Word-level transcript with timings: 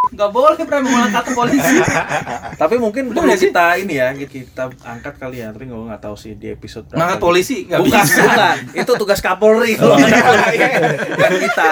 Nggak 0.00 0.30
boleh 0.32 0.56
Bray 0.64 0.80
mengangkat 0.80 1.24
ke 1.28 1.32
polisi. 1.36 1.76
Tapi 2.60 2.80
mungkin 2.80 3.12
perlu 3.12 3.36
kita 3.36 3.76
ini 3.76 4.00
ya, 4.00 4.16
kita 4.16 4.72
angkat 4.80 5.20
kali 5.20 5.44
ya. 5.44 5.52
Tapi 5.52 5.68
gue 5.68 5.76
nggak 5.76 6.00
tahu 6.00 6.16
sih 6.16 6.32
di 6.40 6.48
episode 6.48 6.88
berapa. 6.88 6.96
Mengangkat 6.96 7.20
polisi 7.20 7.68
nggak 7.68 7.80
Bukan, 7.84 8.00
bisa. 8.08 8.22
bukan. 8.24 8.56
Itu 8.80 8.92
tugas 8.96 9.20
Kapolri 9.20 9.76
kalau 9.76 10.00
ngangkat 10.00 10.24
polisi. 10.24 10.56
Bukan 11.04 11.32
kita. 11.44 11.70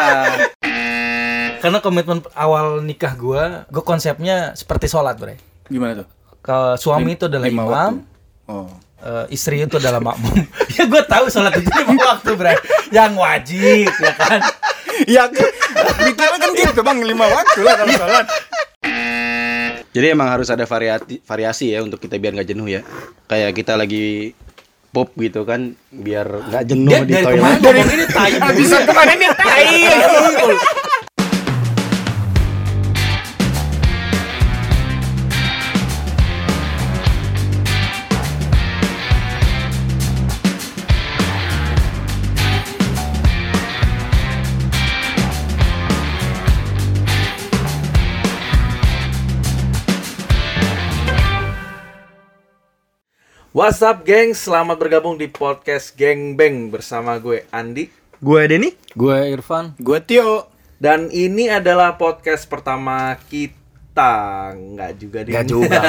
Karena 1.59 1.79
komitmen 1.81 2.21
awal 2.37 2.85
nikah 2.85 3.17
gua, 3.17 3.65
gua 3.73 3.83
konsepnya 3.83 4.53
seperti 4.55 4.87
sholat, 4.87 5.17
Bre. 5.17 5.41
Gimana 5.67 6.05
tuh? 6.05 6.07
Ke 6.39 6.77
suami 6.77 7.17
itu 7.17 7.27
adalah 7.27 7.49
Lima 7.49 7.65
imam. 7.65 7.93
Oh. 8.47 8.69
eh, 8.99 9.25
istri 9.35 9.59
itu 9.59 9.81
adalah 9.81 9.99
makmum. 9.99 10.37
ya 10.79 10.85
gua 10.87 11.03
tahu 11.03 11.27
sholat 11.27 11.59
itu 11.59 11.67
lima 11.67 11.99
waktu, 12.15 12.31
Bre. 12.37 12.55
Yang 12.95 13.13
wajib, 13.19 13.91
ya 13.91 14.13
kan? 14.15 14.39
Ya 15.15 15.31
mikirnya 15.99 16.39
kan 16.39 16.51
gitu 16.55 16.81
bang 16.83 16.99
lima 17.05 17.27
waktu 17.29 17.61
lah 17.63 17.75
kalau 17.79 17.93
sholat. 17.95 18.27
Jadi 19.89 20.07
emang 20.13 20.29
harus 20.29 20.49
ada 20.51 20.69
variasi 20.69 21.19
variasi 21.25 21.73
ya 21.75 21.81
untuk 21.83 21.99
kita 21.99 22.19
biar 22.19 22.35
nggak 22.37 22.49
jenuh 22.49 22.69
ya. 22.69 22.81
Kayak 23.27 23.57
kita 23.57 23.75
lagi 23.75 24.35
pop 24.89 25.13
gitu 25.21 25.45
kan 25.45 25.77
biar 25.93 26.27
nggak 26.49 26.65
jenuh 26.65 26.91
Dia 26.91 27.05
di 27.05 27.13
dari 27.13 27.25
toilet. 27.25 27.39
kemarin 27.39 27.59
ngomong 27.61 27.89
ini 27.93 28.07
tai. 28.09 28.33
Bisa 28.57 28.77
kemarin 28.85 29.17
dia 29.21 29.33
tai. 29.37 29.67
What's 53.59 53.83
up, 53.83 54.07
geng? 54.07 54.39
Selamat 54.39 54.79
bergabung 54.79 55.19
di 55.19 55.27
podcast 55.27 55.99
Geng 55.99 56.39
Beng 56.39 56.71
bersama 56.71 57.19
gue 57.19 57.43
Andi. 57.51 57.91
Gue 58.23 58.47
Denny. 58.47 58.71
Gue 58.95 59.35
Irfan. 59.35 59.75
Gue 59.83 59.99
Tio. 59.99 60.47
Dan 60.79 61.11
ini 61.11 61.51
adalah 61.51 61.99
podcast 61.99 62.47
pertama 62.47 63.19
kita. 63.27 63.58
Nggak 64.55 64.93
juga 65.01 65.19
deh. 65.27 65.33
Nggak 65.35 65.47
juga. 65.49 65.81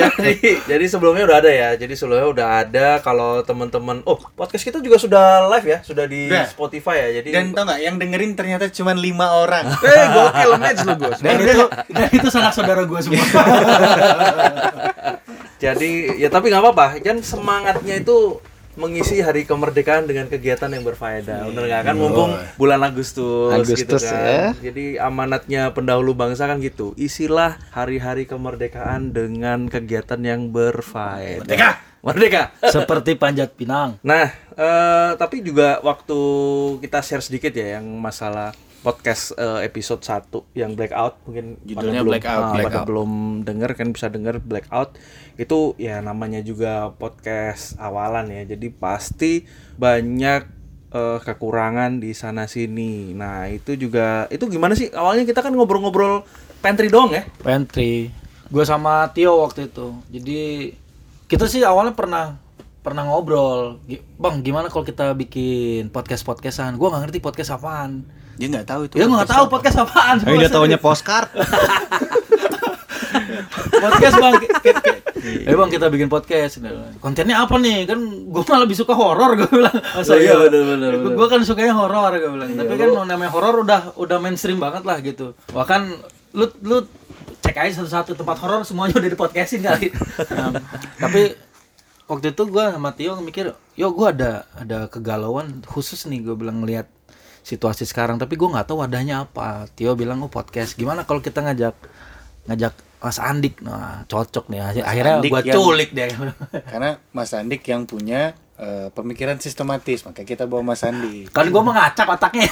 jadi 0.00 0.34
jadi 0.66 0.84
sebelumnya 0.86 1.24
udah 1.26 1.38
ada 1.42 1.50
ya. 1.50 1.68
Jadi 1.74 1.94
sebelumnya 1.98 2.28
udah 2.30 2.48
ada 2.62 2.86
kalau 3.02 3.42
teman-teman 3.42 4.00
oh, 4.06 4.18
podcast 4.38 4.64
kita 4.64 4.78
juga 4.78 4.96
sudah 4.98 5.50
live 5.50 5.66
ya, 5.66 5.78
sudah 5.82 6.04
di 6.06 6.30
Udah. 6.30 6.46
Spotify 6.46 6.96
ya. 7.08 7.08
Jadi 7.22 7.30
Dan 7.34 7.52
tau 7.52 7.66
nggak 7.66 7.80
yang 7.82 7.96
dengerin 7.98 8.32
ternyata 8.38 8.70
cuma 8.70 8.92
lima 8.94 9.26
orang. 9.42 9.66
eh 9.88 10.06
gokil 10.14 10.52
match 10.58 10.80
lu 10.86 10.94
gue. 10.98 11.12
Dan 11.18 11.36
itu, 11.42 11.62
dan 11.90 12.08
itu 12.10 12.28
sanak 12.30 12.52
saudara 12.54 12.82
gue 12.86 13.00
semua. 13.02 13.24
Jadi 15.62 16.18
ya 16.18 16.26
tapi 16.26 16.50
nggak 16.50 16.58
apa-apa, 16.58 16.98
kan 16.98 17.22
semangatnya 17.22 18.02
itu 18.02 18.42
mengisi 18.74 19.20
hari 19.20 19.44
kemerdekaan 19.44 20.08
dengan 20.08 20.26
kegiatan 20.28 20.68
yang 20.72 20.84
berfaedah. 20.84 21.48
Bener 21.52 21.64
nggak 21.68 21.82
kan 21.92 21.94
mumpung 21.96 22.32
bulan 22.56 22.80
Agustus, 22.80 23.52
gitu 23.68 24.00
Agustus, 24.00 24.08
kan. 24.08 24.56
Jadi 24.64 24.96
amanatnya 24.96 25.68
pendahulu 25.76 26.16
bangsa 26.16 26.48
kan 26.48 26.56
gitu. 26.64 26.96
Isilah 26.96 27.60
hari-hari 27.70 28.24
kemerdekaan 28.24 29.12
dengan 29.12 29.68
kegiatan 29.68 30.20
yang 30.24 30.48
berfaedah. 30.48 31.44
Merdeka! 31.44 31.70
Merdeka. 32.02 32.50
Seperti 32.58 33.14
panjat 33.14 33.54
pinang. 33.54 33.94
Nah, 34.02 34.26
eh, 34.58 35.10
tapi 35.14 35.38
juga 35.38 35.78
waktu 35.86 36.18
kita 36.82 36.98
share 36.98 37.22
sedikit 37.22 37.54
ya 37.54 37.78
yang 37.78 37.86
masalah 38.02 38.50
podcast 38.82 39.32
eh, 39.38 39.62
episode 39.62 40.02
1 40.02 40.58
yang 40.58 40.74
blackout 40.74 41.22
mungkin 41.24 41.56
Judulnya 41.62 42.02
pada 42.02 42.06
belum, 42.06 42.12
Blackout, 42.12 42.42
pada 42.42 42.54
Blackout. 42.58 42.86
belum 42.90 43.10
denger 43.46 43.70
kan 43.78 43.88
bisa 43.94 44.06
denger 44.10 44.34
blackout 44.42 44.90
itu 45.38 45.78
ya 45.78 46.02
namanya 46.02 46.42
juga 46.42 46.90
podcast 46.92 47.78
awalan 47.78 48.26
ya 48.28 48.42
jadi 48.44 48.68
pasti 48.74 49.46
banyak 49.78 50.42
eh, 50.90 51.18
kekurangan 51.22 52.02
di 52.02 52.10
sana 52.12 52.50
sini 52.50 53.14
nah 53.14 53.46
itu 53.46 53.78
juga 53.78 54.26
itu 54.28 54.50
gimana 54.50 54.74
sih 54.74 54.90
awalnya 54.90 55.22
kita 55.24 55.40
kan 55.40 55.54
ngobrol-ngobrol 55.54 56.26
pantry 56.58 56.90
dong 56.90 57.10
ya 57.10 57.22
Pantry. 57.40 58.10
Gue 58.46 58.68
sama 58.68 59.08
Tio 59.16 59.40
waktu 59.40 59.72
itu. 59.72 59.96
Jadi 60.12 60.40
kita 61.24 61.48
sih 61.48 61.64
awalnya 61.64 61.96
pernah 61.96 62.36
pernah 62.84 63.08
ngobrol, 63.08 63.80
bang 64.20 64.36
gimana 64.44 64.68
kalau 64.68 64.84
kita 64.84 65.16
bikin 65.16 65.88
podcast 65.88 66.20
podcastan? 66.20 66.76
Gue 66.76 66.92
nggak 66.92 67.08
ngerti 67.08 67.18
podcast 67.24 67.56
apaan. 67.56 68.04
Dia 68.42 68.50
nggak 68.50 68.66
tahu 68.66 68.80
itu. 68.90 68.94
Ya 68.98 69.06
gue 69.06 69.14
nggak 69.14 69.30
tahu 69.30 69.44
podcast 69.46 69.76
apaan. 69.78 70.18
Tapi 70.18 70.34
dia 70.34 70.50
taunya 70.50 70.74
postcard. 70.74 71.30
podcast 73.86 74.16
bang. 74.18 74.34
Ki- 74.58 74.74
Eh 75.46 75.54
bang 75.54 75.70
kita 75.70 75.86
bikin 75.86 76.10
podcast. 76.10 76.58
Kontennya 76.98 77.38
apa 77.38 77.54
nih? 77.54 77.86
Kan 77.86 78.02
gue 78.26 78.42
malah 78.42 78.66
lebih 78.66 78.74
suka 78.74 78.90
horor 78.92 79.38
gue 79.38 79.46
bilang. 79.46 79.70
Masa 79.70 80.12
Oh, 80.12 80.18
iya, 80.18 80.34
bener, 80.34 80.62
bener. 80.74 80.92
Gue 81.06 81.26
kan 81.30 81.38
sukanya 81.46 81.78
horor 81.78 82.10
gue 82.12 82.26
bilang. 82.26 82.50
Tapi 82.50 82.74
kan 82.74 82.88
namanya 83.06 83.30
horor 83.30 83.62
udah 83.62 83.94
udah 83.94 84.18
mainstream 84.18 84.58
banget 84.58 84.82
lah 84.82 84.98
gitu. 84.98 85.38
Bahkan 85.54 85.80
lu 86.34 86.50
lu 86.66 86.82
cek 87.38 87.54
aja 87.54 87.78
satu-satu 87.78 88.18
tempat 88.18 88.42
horor 88.42 88.66
semuanya 88.66 88.98
udah 88.98 89.06
di 89.06 89.14
podcastin 89.14 89.62
kali. 89.62 89.94
Nah, 90.30 90.58
tapi 91.02 91.30
waktu 92.10 92.34
itu 92.34 92.42
gue 92.42 92.64
sama 92.66 92.90
Tio 92.90 93.14
mikir, 93.18 93.46
yo 93.72 93.94
gue 93.94 94.08
ada 94.08 94.50
ada 94.52 94.90
kegalauan 94.90 95.62
khusus 95.62 96.02
nih 96.04 96.18
gue 96.20 96.34
bilang 96.34 96.58
ngelihat 96.60 96.90
situasi 97.42 97.84
sekarang. 97.84 98.16
Tapi 98.16 98.38
gue 98.38 98.48
nggak 98.48 98.70
tahu 98.70 98.82
wadahnya 98.82 99.26
apa. 99.28 99.66
Tio 99.74 99.94
bilang 99.98 100.22
oh 100.24 100.30
podcast. 100.32 100.78
Gimana 100.78 101.04
kalau 101.06 101.20
kita 101.20 101.42
ngajak 101.42 101.74
ngajak 102.48 102.74
Mas 103.02 103.18
Andik, 103.18 103.58
nah 103.66 104.06
cocok 104.06 104.46
nih. 104.46 104.82
Akhirnya 104.82 105.18
Andik 105.18 105.30
gue 105.34 105.42
culik 105.50 105.90
deh. 105.90 106.10
Karena 106.70 107.02
Mas 107.10 107.34
Andik 107.34 107.66
yang 107.66 107.82
punya 107.82 108.38
eh, 108.62 108.94
pemikiran 108.94 109.42
sistematis, 109.42 110.06
makanya 110.06 110.28
kita 110.38 110.44
bawa 110.46 110.74
Mas 110.74 110.86
Andi. 110.86 111.26
Kan 111.34 111.50
gue 111.50 111.62
mengacak 111.66 112.06
otaknya. 112.06 112.46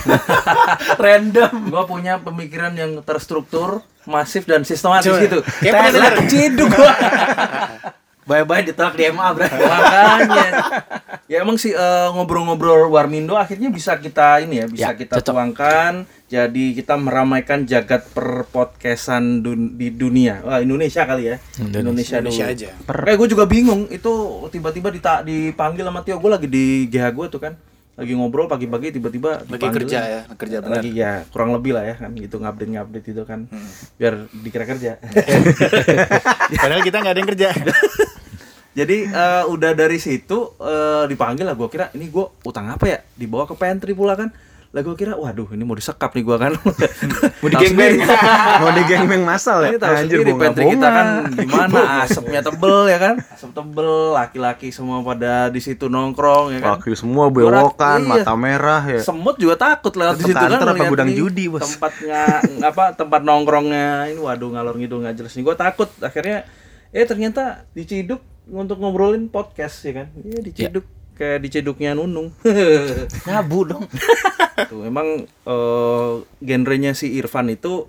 Random. 1.07 1.71
gua 1.71 1.87
punya 1.87 2.19
pemikiran 2.19 2.75
yang 2.75 2.99
terstruktur 3.07 3.87
masif 4.11 4.49
dan 4.49 4.65
sistematis 4.65 5.13
Coba. 5.13 5.23
gitu 5.23 5.39
Kayak 5.61 5.93
pernah 5.93 6.13
keciduk 6.25 6.69
gua 6.73 6.93
Bye-bye 8.23 8.63
ditolak 8.65 8.95
di 8.95 9.09
MA, 9.09 9.27
bro. 9.31 9.43
makanya 9.49 10.47
ya 11.27 11.41
emang 11.41 11.55
sih 11.55 11.71
eh, 11.71 12.09
ngobrol-ngobrol 12.11 12.87
Warmindo 12.87 13.35
akhirnya 13.35 13.69
bisa 13.69 13.97
kita 13.97 14.39
ini 14.41 14.55
ya 14.57 14.67
bisa 14.67 14.87
Ya, 14.87 14.91
kita 14.93 15.15
cocok. 15.17 15.27
tuangkan 15.27 15.93
jadi 16.27 16.65
kita 16.73 16.95
meramaikan 16.97 17.65
jagat 17.65 18.07
perpodcastan 18.11 19.41
dun- 19.41 19.75
di 19.75 19.91
dunia 19.91 20.43
Wah, 20.43 20.59
Indonesia 20.59 21.03
kali 21.03 21.23
ya 21.25 21.37
Indonesia, 21.57 22.19
Indonesia 22.19 22.45
dulu. 22.45 22.55
aja. 22.55 22.71
eh 23.05 23.17
gue 23.17 23.29
juga 23.29 23.45
bingung 23.45 23.87
itu 23.89 24.13
tiba-tiba 24.49 24.89
dita- 24.89 25.23
dipanggil 25.23 25.83
sama 25.83 26.01
Tio 26.01 26.17
gue 26.17 26.31
lagi 26.31 26.47
di 26.47 26.65
GH 26.87 27.07
gue 27.11 27.27
tuh 27.29 27.41
kan 27.41 27.55
lagi 28.01 28.17
ngobrol 28.17 28.49
pagi-pagi 28.49 28.97
tiba-tiba 28.97 29.45
Lagi 29.45 29.61
dipanggil. 29.61 29.77
kerja 29.85 29.99
ya, 30.01 30.21
kerja 30.33 30.57
benar. 30.59 30.81
lagi 30.81 30.91
ya 30.91 31.13
kurang 31.29 31.53
lebih 31.53 31.77
lah 31.77 31.85
ya 31.85 31.95
kan 31.95 32.11
gitu 32.17 32.41
ngupdate 32.41 32.73
ngupdate 32.73 33.09
itu 33.13 33.23
kan 33.23 33.41
biar 33.95 34.15
dikira 34.33 34.65
kerja 34.65 34.97
Padahal 36.61 36.81
kita 36.81 36.97
nggak 36.99 37.13
ada 37.13 37.21
yang 37.21 37.31
kerja. 37.31 37.49
jadi 38.79 38.97
eh, 39.05 39.45
udah 39.47 39.73
dari 39.75 39.99
situ 39.99 40.57
eh, 40.57 41.05
dipanggil 41.07 41.45
lah 41.45 41.53
gue 41.53 41.69
kira 41.69 41.91
ini 41.93 42.09
gue 42.09 42.25
utang 42.41 42.71
apa 42.71 42.85
ya 42.87 42.99
dibawa 43.13 43.45
ke 43.45 43.53
pantry 43.53 43.93
pula 43.93 44.15
kan 44.15 44.31
lah 44.71 44.87
gue 44.87 44.95
kira 44.95 45.19
waduh 45.19 45.51
ini 45.51 45.67
mau 45.67 45.75
disekap 45.75 46.15
nih 46.15 46.23
gue 46.23 46.37
kan. 46.39 46.55
Mau 47.43 47.49
digengbeng. 47.51 48.05
mau 48.63 48.71
digengbeng 48.71 49.23
masal 49.27 49.67
ya? 49.67 49.75
Ini 49.75 49.79
tahu 49.83 49.95
anjir 49.97 50.19
sendiri 50.23 50.31
bunga 50.31 50.43
pantry 50.47 50.65
kita 50.71 50.89
kan 50.93 51.07
gimana 51.35 51.81
asapnya 52.07 52.41
tebel 52.45 52.77
ya 52.87 52.99
kan? 53.03 53.15
Asap 53.35 53.51
tebel 53.51 53.91
laki-laki 54.15 54.69
semua 54.71 55.03
pada 55.03 55.51
di 55.51 55.59
situ 55.59 55.91
nongkrong 55.91 56.55
ya 56.55 56.59
kan? 56.63 56.79
Kaki 56.79 56.95
semua 56.95 57.33
bewokan, 57.33 57.99
iya. 58.05 58.11
mata 58.15 58.33
merah 58.39 58.83
ya. 58.87 59.03
semut 59.03 59.41
juga 59.43 59.59
takut 59.59 59.91
lewat 59.91 60.23
di 60.23 60.25
situ 60.31 60.39
kan 60.39 60.61
apa 60.63 60.85
gudang 60.87 61.11
judi, 61.11 61.51
Bos? 61.51 61.67
tempatnya 61.67 62.45
apa 62.63 62.95
tempat 62.95 63.27
nongkrongnya. 63.27 64.15
Ini 64.15 64.21
waduh 64.23 64.55
ngalor 64.55 64.79
ngidul 64.79 65.03
nggak 65.03 65.17
jelas 65.19 65.33
nih. 65.35 65.43
Gue 65.51 65.57
takut 65.59 65.91
akhirnya 65.99 66.47
eh 66.95 67.09
ternyata 67.09 67.67
diciduk 67.75 68.23
untuk 68.47 68.79
ngobrolin 68.79 69.27
podcast 69.27 69.83
ya 69.83 70.05
kan? 70.05 70.07
Iya 70.15 70.39
diciduk 70.45 70.87
kayak 71.21 71.45
diciduknya 71.45 71.93
Nunung 71.93 72.33
Nyabu 73.29 73.69
dong. 73.69 73.85
tuh 74.73 74.89
emang 74.89 75.29
eh, 75.29 76.13
genrenya 76.41 76.97
si 76.97 77.13
Irfan 77.17 77.53
itu 77.53 77.85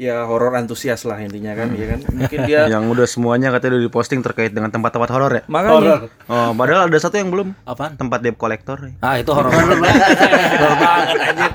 ya 0.00 0.24
horor 0.24 0.56
antusias 0.56 1.04
lah 1.04 1.20
intinya 1.20 1.52
kan 1.52 1.76
ya 1.76 1.92
kan 1.92 2.00
mungkin 2.08 2.38
dia 2.48 2.64
Yang 2.72 2.84
udah 2.88 3.06
semuanya 3.06 3.48
katanya 3.52 3.76
udah 3.76 3.84
diposting 3.84 4.24
terkait 4.24 4.48
dengan 4.48 4.72
tempat-tempat 4.72 5.08
horor 5.12 5.32
ya. 5.32 5.42
makanya 5.44 6.08
Oh, 6.24 6.56
padahal 6.56 6.88
ada 6.88 6.96
satu 6.96 7.20
yang 7.20 7.28
belum. 7.28 7.52
Apaan? 7.68 8.00
Tempat 8.00 8.24
debt 8.24 8.38
collector. 8.40 8.80
ya. 8.80 8.96
Ah, 9.04 9.20
itu 9.20 9.28
horor 9.28 9.52
banget. 9.52 9.76
horor 10.62 10.76
banget 10.78 11.18
anjir. 11.20 11.50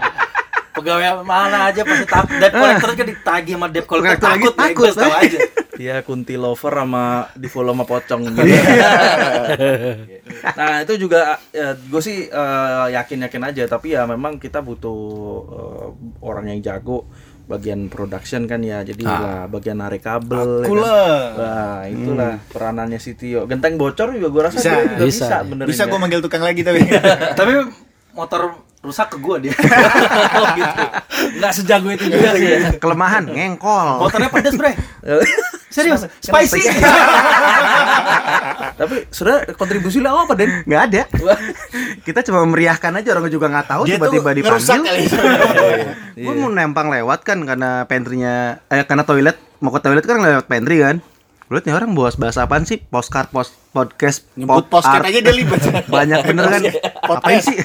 Pegawai 0.76 1.24
mana 1.24 1.72
aja 1.72 1.82
pasti 1.88 2.06
takut. 2.06 2.36
Debt 2.36 2.52
collector 2.52 2.90
kan 2.92 3.06
ditagih 3.08 3.54
sama 3.56 3.68
debt 3.72 3.88
collector 3.88 4.20
takut, 4.20 4.54
takut, 4.54 4.92
takut 4.92 4.94
tahu 4.94 5.14
aja. 5.16 5.40
dia 5.76 5.96
kunti 6.08 6.36
lover 6.36 6.72
sama 6.72 7.32
di 7.36 7.48
follow 7.52 7.76
sama 7.76 7.84
pocong 7.88 8.22
gitu. 8.32 8.42
nah 10.56 10.84
itu 10.84 10.94
juga 11.08 11.40
gue 11.76 12.02
sih 12.04 12.28
yakin 12.92 13.28
yakin 13.28 13.44
aja 13.44 13.64
tapi 13.68 13.96
ya 13.96 14.08
memang 14.08 14.40
kita 14.40 14.64
butuh 14.64 15.00
eh, 15.52 15.88
orang 16.24 16.52
yang 16.56 16.60
jago 16.64 17.08
bagian 17.46 17.94
production 17.94 18.50
kan 18.50 18.66
ya 18.66 18.82
jadi 18.82 19.06
lah 19.06 19.46
bagian 19.46 19.78
narik 19.78 20.02
kabel 20.02 20.66
ya 20.66 20.70
kan. 20.70 20.78
lah. 20.82 21.22
Wah, 21.38 21.80
itulah 21.86 22.34
peranannya 22.50 22.98
si 22.98 23.14
Tio. 23.14 23.46
Genteng 23.46 23.78
bocor 23.78 24.18
juga 24.18 24.28
gua 24.34 24.44
rasa 24.50 24.58
Bisa, 24.58 24.70
dia 24.74 24.82
juga 24.82 25.06
bisa, 25.06 25.26
bisa. 25.46 25.66
Bisa 25.70 25.84
ya. 25.86 25.90
gue 25.94 26.00
manggil 26.02 26.22
tukang 26.26 26.42
lagi 26.42 26.66
tapi. 26.66 26.82
Tapi 27.38 27.54
motor 28.18 28.66
rusak 28.86 29.08
ke 29.12 29.18
gua 29.18 29.42
dia. 29.42 29.52
oh, 30.40 30.48
gitu. 30.54 30.84
Nggak 31.42 31.52
sejago 31.58 31.90
itu 31.90 32.06
juga 32.06 32.30
sih. 32.38 32.46
ya. 32.46 32.72
Kelemahan 32.78 33.26
ngengkol. 33.26 34.06
Motornya 34.06 34.30
pedes, 34.30 34.54
Bre. 34.54 34.78
Serius, 35.76 36.08
spicy. 36.24 36.64
Tapi 38.80 38.96
sudah 39.12 39.44
kontribusi 39.60 40.00
lo 40.00 40.24
apa, 40.24 40.32
Den? 40.32 40.64
Nggak 40.64 40.82
ada. 40.88 41.02
Kita 42.00 42.24
cuma 42.24 42.48
meriahkan 42.48 42.96
aja 42.96 43.12
orang 43.12 43.28
juga 43.28 43.52
nggak 43.52 43.68
tahu 43.68 43.82
tiba-tiba 43.84 44.30
dipanggil. 44.32 44.96
Gue 46.16 46.34
mau 46.40 46.48
nempang 46.48 46.88
lewat 46.88 47.28
kan 47.28 47.44
karena 47.44 47.84
pantrynya 47.92 48.64
eh 48.72 48.88
karena 48.88 49.04
toilet 49.04 49.36
mau 49.60 49.76
ke 49.76 49.84
toilet 49.84 50.06
kan 50.08 50.24
lewat 50.24 50.48
pantry 50.48 50.80
kan. 50.80 51.04
Gue 51.46 51.62
liat 51.62 51.70
nih 51.70 51.78
orang 51.78 51.94
bahas 51.94 52.18
bahasa 52.18 52.42
apaan 52.42 52.66
sih? 52.66 52.82
Postcard, 52.82 53.30
post, 53.30 53.54
podcast, 53.70 54.26
Nyebut 54.34 54.66
pop 54.66 54.82
posket 54.82 54.98
art. 54.98 55.14
aja 55.14 55.20
dia 55.22 55.30
libet. 55.30 55.62
Banyak 55.94 56.26
bener 56.26 56.46
kan? 56.50 56.62
Apain 57.06 57.38
sih? 57.38 57.62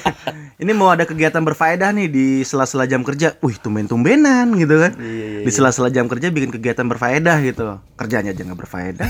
Ini 0.61 0.69
mau 0.77 0.93
ada 0.93 1.09
kegiatan 1.09 1.41
berfaedah 1.41 1.89
nih 1.89 2.05
di 2.05 2.27
sela-sela 2.45 2.85
jam 2.85 3.01
kerja. 3.01 3.41
Wih, 3.41 3.57
tumben-tumbenan 3.57 4.53
gitu 4.53 4.77
kan. 4.77 4.93
Di 5.41 5.49
sela-sela 5.49 5.89
jam 5.89 6.05
kerja 6.05 6.29
bikin 6.29 6.53
kegiatan 6.53 6.85
berfaedah 6.85 7.41
gitu. 7.41 7.81
Kerjanya 7.97 8.37
aja 8.37 8.41
nggak 8.45 8.59
berfaedah. 8.61 9.09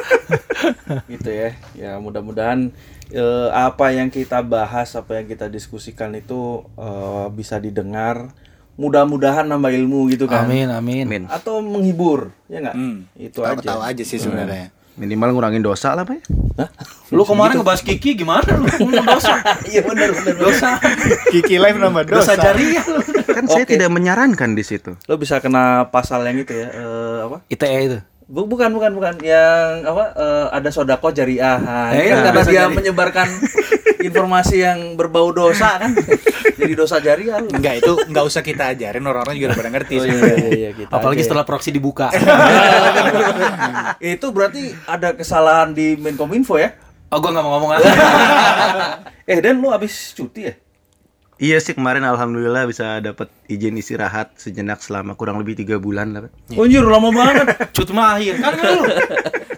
gitu 1.14 1.30
ya. 1.30 1.54
Ya 1.78 1.92
mudah-mudahan 2.02 2.74
eh, 3.14 3.48
apa 3.54 3.94
yang 3.94 4.10
kita 4.10 4.42
bahas, 4.42 4.98
apa 4.98 5.22
yang 5.22 5.30
kita 5.30 5.46
diskusikan 5.46 6.10
itu 6.18 6.66
eh, 6.74 7.26
bisa 7.30 7.62
didengar. 7.62 8.34
Mudah-mudahan 8.74 9.44
nambah 9.44 9.70
ilmu 9.72 10.08
gitu 10.08 10.24
kan. 10.24 10.44
Amin, 10.44 10.68
amin. 10.68 11.04
Amin. 11.04 11.22
Atau 11.26 11.60
menghibur, 11.60 12.30
ya 12.46 12.60
nggak? 12.60 12.74
Hmm. 12.74 12.96
Itu 13.12 13.42
aja. 13.42 13.60
Tahu 13.60 13.80
aja 13.82 14.02
sih 14.02 14.16
sebenarnya. 14.16 14.70
Minimal 14.96 15.32
ngurangin 15.32 15.64
dosa 15.64 15.96
lah, 15.96 16.04
Pak. 16.04 16.16
ya. 16.16 16.22
Hah? 16.60 16.68
Lu 17.08 17.24
kemarin 17.24 17.56
ngebahas 17.56 17.80
Kiki 17.80 18.14
gimana 18.14 18.44
lu? 18.52 18.68
Ngomong 18.68 19.06
dosa. 19.16 19.40
Iya 19.64 19.80
benar 19.80 20.12
benar. 20.12 20.34
Dosa. 20.36 20.76
Kiki 21.30 21.56
live 21.56 21.78
nambah 21.78 22.04
Dosa 22.04 22.36
dosa. 22.36 22.42
jariah 22.42 22.84
lu. 22.84 23.00
Kan 23.24 23.44
saya 23.46 23.64
tidak 23.64 23.88
menyarankan 23.88 24.52
di 24.52 24.60
situ. 24.60 24.92
Lo 25.08 25.16
bisa 25.16 25.40
kena 25.40 25.88
pasal 25.88 26.20
yang 26.26 26.36
itu 26.38 26.52
ya, 26.52 26.68
eh, 26.68 27.18
apa? 27.24 27.40
ITE 27.48 27.78
itu. 27.80 27.98
Bu- 28.30 28.46
bukan 28.46 28.70
bukan 28.70 28.94
bukan 28.94 29.14
yang 29.20 29.82
apa 29.82 30.14
eh, 30.14 30.46
ada 30.52 30.70
sodako 30.70 31.10
jariah 31.10 31.58
nah, 31.58 31.90
Eh, 31.90 32.06
kan 32.06 32.06
iya, 32.06 32.14
karena 32.22 32.30
dosa 32.36 32.46
dia 32.46 32.54
jariah. 32.60 32.70
menyebarkan 32.72 33.28
informasi 34.08 34.56
yang 34.60 34.78
berbau 34.94 35.28
dosa 35.30 35.76
kan 35.76 35.90
jadi 36.54 36.72
dosa 36.72 36.96
jariah 36.98 37.36
lu. 37.36 37.50
Enggak 37.50 37.80
itu 37.80 37.92
enggak 38.06 38.24
usah 38.24 38.40
kita 38.40 38.70
ajarin 38.70 39.02
orang-orang 39.02 39.34
juga 39.34 39.46
udah 39.48 39.58
pada 39.58 39.70
ngerti 39.72 39.94
Oh, 39.94 40.02
sih. 40.02 40.10
iya, 40.10 40.22
iya, 40.36 40.48
iya, 40.52 40.70
kita 40.72 40.92
Apalagi 40.92 41.20
aja. 41.20 41.26
setelah 41.26 41.44
proxy 41.44 41.70
dibuka. 41.70 42.08
itu 44.00 44.26
berarti 44.28 44.62
ada 44.84 45.12
kesalahan 45.12 45.70
di 45.70 45.96
Menkominfo 45.96 46.56
ya 46.56 46.70
Oh, 47.10 47.18
gua 47.18 47.34
nggak 47.34 47.42
mau 47.42 47.58
ngomong 47.58 47.70
eh 49.26 49.38
dan 49.40 49.58
lu 49.58 49.68
abis 49.68 50.14
cuti 50.14 50.46
ya 50.46 50.54
Iya 51.40 51.56
sih 51.56 51.72
kemarin 51.72 52.04
alhamdulillah 52.04 52.68
bisa 52.68 53.00
dapat 53.00 53.32
izin 53.48 53.72
istirahat 53.80 54.36
sejenak 54.36 54.84
selama 54.84 55.16
kurang 55.16 55.40
lebih 55.40 55.56
tiga 55.56 55.80
bulan 55.80 56.12
lah. 56.12 56.20
Pak. 56.28 56.52
Anjir 56.52 56.84
lama 56.84 57.08
banget 57.08 57.48
Cut 57.80 57.88
mah 57.96 58.20
akhir. 58.20 58.44
Kan 58.44 58.60
lu. 58.60 58.80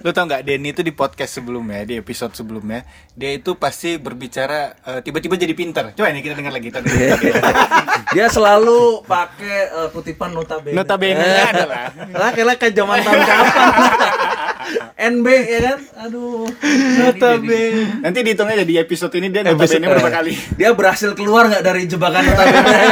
Lu 0.03 0.11
tau 0.15 0.31
nggak 0.31 0.47
Denny 0.47 0.71
itu 0.71 0.87
di 0.87 0.95
podcast 0.95 1.43
sebelumnya, 1.43 1.83
di 1.83 1.99
episode 1.99 2.35
sebelumnya, 2.35 2.87
dia 3.19 3.35
itu 3.35 3.55
pasti 3.59 3.99
berbicara 3.99 4.79
eh, 4.79 5.01
tiba-tiba 5.03 5.35
jadi 5.35 5.55
pinter. 5.59 5.91
Coba 5.95 6.15
ini 6.15 6.23
kita 6.23 6.39
dengar 6.39 6.55
lagi. 6.55 6.71
Kita 6.71 6.87
dengar 6.87 7.19
lagi. 7.19 7.31
dia 8.15 8.27
selalu 8.31 9.03
pakai 9.03 9.59
eh, 9.75 9.89
kutipan 9.91 10.31
notabene 10.31 10.79
Notabene 10.79 11.27
adalah 11.51 11.91
lah 12.15 12.31
kayak 12.31 12.79
zaman 12.79 13.03
tahun 13.03 13.23
kapan 13.27 14.22
NB 14.95 15.27
ya 15.27 15.61
kan? 15.65 15.79
Aduh. 16.03 16.47
Notabene. 16.99 18.01
Nanti 18.01 18.19
dihitung 18.21 18.47
aja 18.47 18.63
di 18.63 18.77
episode 18.77 19.13
ini 19.15 19.29
dia 19.29 19.43
notabene 19.43 19.87
berapa 19.87 20.11
kali. 20.13 20.33
dia 20.55 20.71
berhasil 20.73 21.13
keluar 21.13 21.47
nggak 21.47 21.63
dari 21.63 21.85
jebakan 21.85 22.23
notabene? 22.23 22.87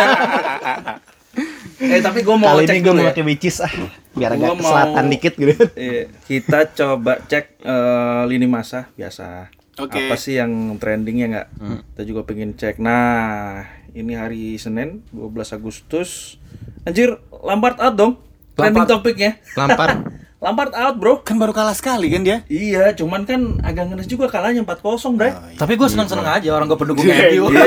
Eh 1.80 2.00
tapi 2.00 2.20
gue 2.20 2.36
mau 2.36 2.52
Kali 2.52 2.66
cek 2.66 2.74
ini 2.74 2.82
gue 2.82 2.92
mau 2.92 3.00
ya. 3.00 3.08
pakai 3.08 3.24
witches 3.24 3.56
ah, 3.60 3.72
biar 4.12 4.36
agak 4.36 4.52
ke 4.52 4.54
mau- 4.54 4.68
selatan 4.68 5.04
dikit 5.08 5.32
gitu. 5.34 5.54
Iya, 5.72 6.02
kita 6.22 6.58
coba 6.74 7.12
cek 7.22 7.44
eh, 7.58 8.22
lini 8.26 8.44
masa 8.44 8.92
biasa. 8.92 9.48
Oke. 9.80 9.96
apa 9.96 10.14
sih 10.14 10.36
yang 10.36 10.76
trending 10.76 11.16
ya 11.16 11.26
nggak 11.30 11.48
kita 11.94 12.02
juga 12.04 12.20
pengen 12.22 12.52
cek. 12.52 12.76
Nah 12.76 13.64
ini 13.90 14.12
hari 14.12 14.54
Senin 14.54 15.00
12 15.08 15.56
Agustus. 15.56 16.36
Anjir 16.84 17.16
Lampard 17.32 17.80
out 17.80 17.94
dong. 17.96 18.12
Trending 18.52 18.84
topiknya. 18.84 19.40
Lampar. 19.56 20.04
Lampard 20.40 20.72
out 20.72 20.96
bro 20.96 21.20
Kan 21.20 21.36
baru 21.36 21.52
kalah 21.52 21.76
sekali 21.76 22.08
kan 22.08 22.24
dia. 22.24 22.40
Iya, 22.48 22.96
cuman 22.96 23.28
kan 23.28 23.60
agak 23.60 23.92
ngenes 23.92 24.08
juga 24.08 24.24
kalahnya 24.24 24.64
4-0, 24.64 25.12
Bre. 25.12 25.36
Tapi 25.52 25.76
gua 25.76 25.84
seneng-seneng 25.84 26.24
aja 26.24 26.48
orang 26.50 26.64
gua 26.64 26.80
pendukung 26.80 27.04
Iya, 27.04 27.36
MU. 27.36 27.52
iya, 27.52 27.60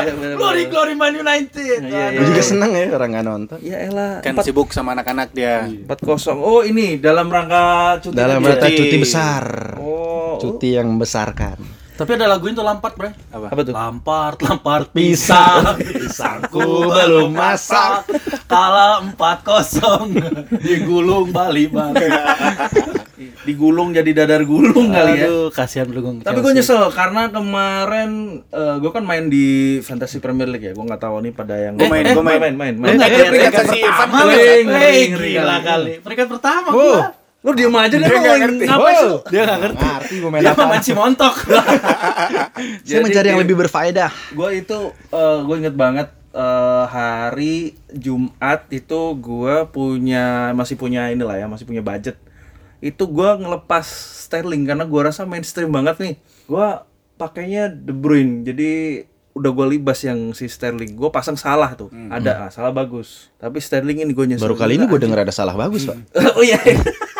bener-bener. 0.04 0.36
Glory 0.36 0.68
glory 0.68 0.92
Man 0.92 1.16
United. 1.16 1.80
Iya, 1.82 2.12
Gue 2.12 2.26
juga 2.28 2.44
seneng 2.44 2.70
ya 2.70 2.92
orang 2.92 3.08
nggak 3.10 3.24
nonton. 3.24 3.56
Ya 3.64 3.80
elah, 3.80 4.20
Kan 4.20 4.36
4 4.36 4.44
sibuk 4.44 4.68
sama 4.70 4.92
anak-anak 4.92 5.32
dia. 5.32 5.64
4-0. 5.64 6.36
Oh, 6.36 6.60
ini 6.60 7.00
dalam 7.00 7.32
rangka 7.32 7.96
cuti. 7.98 8.12
Dalam 8.12 8.44
rangka 8.44 8.68
cuti 8.68 8.96
besar. 9.00 9.44
Oh, 9.80 10.36
Cuti 10.36 10.76
yang 10.76 10.92
membesarkan. 10.92 11.81
Tapi 12.02 12.10
ada 12.12 12.26
laguin 12.28 12.52
tuh 12.52 12.62
Lampard, 12.62 12.94
Bre. 12.94 13.10
apa 13.30 13.60
tuh? 13.60 13.70
Lampard, 13.70 14.36
Lampard 14.40 14.86
pisang, 14.90 15.78
pisangku 15.94 16.60
belum 16.84 17.30
masak, 17.30 18.10
kalah 18.44 18.98
4-0, 19.06 20.10
digulung 20.58 21.30
Bali 21.30 21.66
Bali. 21.66 22.10
Digulung 23.42 23.90
jadi 23.90 24.10
dadar 24.16 24.42
gulung 24.42 24.90
kali 24.90 25.14
ya. 25.16 25.26
Aduh, 25.26 25.46
kasihan 25.48 25.86
pendukung. 25.86 26.22
Tapi 26.22 26.38
gue 26.38 26.52
nyesel 26.52 26.90
karena 26.90 27.26
kemarin 27.28 28.42
gue 28.50 28.90
kan 28.90 29.02
main 29.02 29.26
di 29.26 29.46
Fantasy 29.78 30.18
Premier 30.18 30.46
League 30.46 30.62
ya. 30.64 30.72
Gue 30.72 30.82
nggak 30.82 30.98
taw 31.00 31.18
nih 31.18 31.30
pada 31.30 31.54
yang 31.56 31.74
Gua 31.74 31.86
main, 31.88 32.02
Eh, 32.02 32.12
gua 32.12 32.24
main. 32.24 32.38
main, 32.40 32.54
main, 32.56 32.74
Lu 32.74 32.82
main. 32.82 32.94
nggak 32.98 33.08
Eh, 33.08 33.14
lihat 33.16 33.30
peringkat 33.30 33.64
pertama. 33.64 34.16
lu 34.20 34.30
Eh, 34.32 34.60
ngeri, 34.64 35.00
ngeri 35.08 35.30
gila 35.32 35.56
kali. 35.60 35.92
Peringkat 35.98 36.28
pertama 36.28 36.68
gua. 36.68 36.98
Lu 37.42 37.50
diem 37.58 37.74
aja 37.74 37.96
deh 37.98 38.06
Dia 38.06 38.38
ngerti. 38.38 38.64
ngapain 38.70 38.96
lu? 39.02 39.16
Dia 39.26 39.40
nggak 39.42 39.60
ngerti. 39.66 39.84
Ngerti 39.84 40.14
gue 40.22 40.30
main 40.30 40.42
Dia 40.46 40.52
apa. 40.54 40.78
si 40.78 40.92
montok. 40.94 41.34
Saya 42.86 43.00
mencari 43.02 43.26
yang 43.34 43.40
lebih 43.42 43.56
berfaedah. 43.58 44.10
gue 44.30 44.48
itu 44.62 44.78
gue 45.42 45.56
inget 45.58 45.74
banget 45.74 46.08
eh, 46.32 46.84
hari 46.86 47.74
Jumat 47.90 48.70
itu 48.70 49.00
gue 49.18 49.54
punya 49.74 50.54
masih 50.54 50.78
punya 50.78 51.10
inilah 51.10 51.34
ya 51.34 51.46
masih 51.50 51.66
punya 51.66 51.82
budget 51.82 52.14
itu 52.82 53.06
gue 53.06 53.30
ngelepas 53.38 53.86
Sterling 54.26 54.66
karena 54.66 54.82
gue 54.82 55.00
rasa 55.02 55.22
mainstream 55.22 55.70
banget 55.70 56.02
nih 56.02 56.14
gue 56.50 56.66
pakainya 57.14 57.70
De 57.70 57.94
Bruyne 57.94 58.42
jadi 58.42 58.70
udah 59.32 59.50
gue 59.54 59.66
libas 59.78 60.02
yang 60.04 60.34
si 60.36 60.50
Sterling 60.50 60.98
gue 60.98 61.10
pasang 61.14 61.38
salah 61.38 61.72
tuh 61.78 61.88
ada 62.10 62.46
ah, 62.46 62.50
salah 62.50 62.74
bagus 62.74 63.30
tapi 63.38 63.62
Sterling 63.62 64.02
ini 64.04 64.12
gue 64.12 64.26
nyesel 64.34 64.44
Baru 64.44 64.58
kali 64.58 64.76
ini 64.76 64.84
gue 64.90 64.98
denger 64.98 65.24
ada 65.24 65.32
salah 65.32 65.54
bagus 65.54 65.86
pak. 65.88 65.96
oh 66.36 66.42
iya 66.44 66.58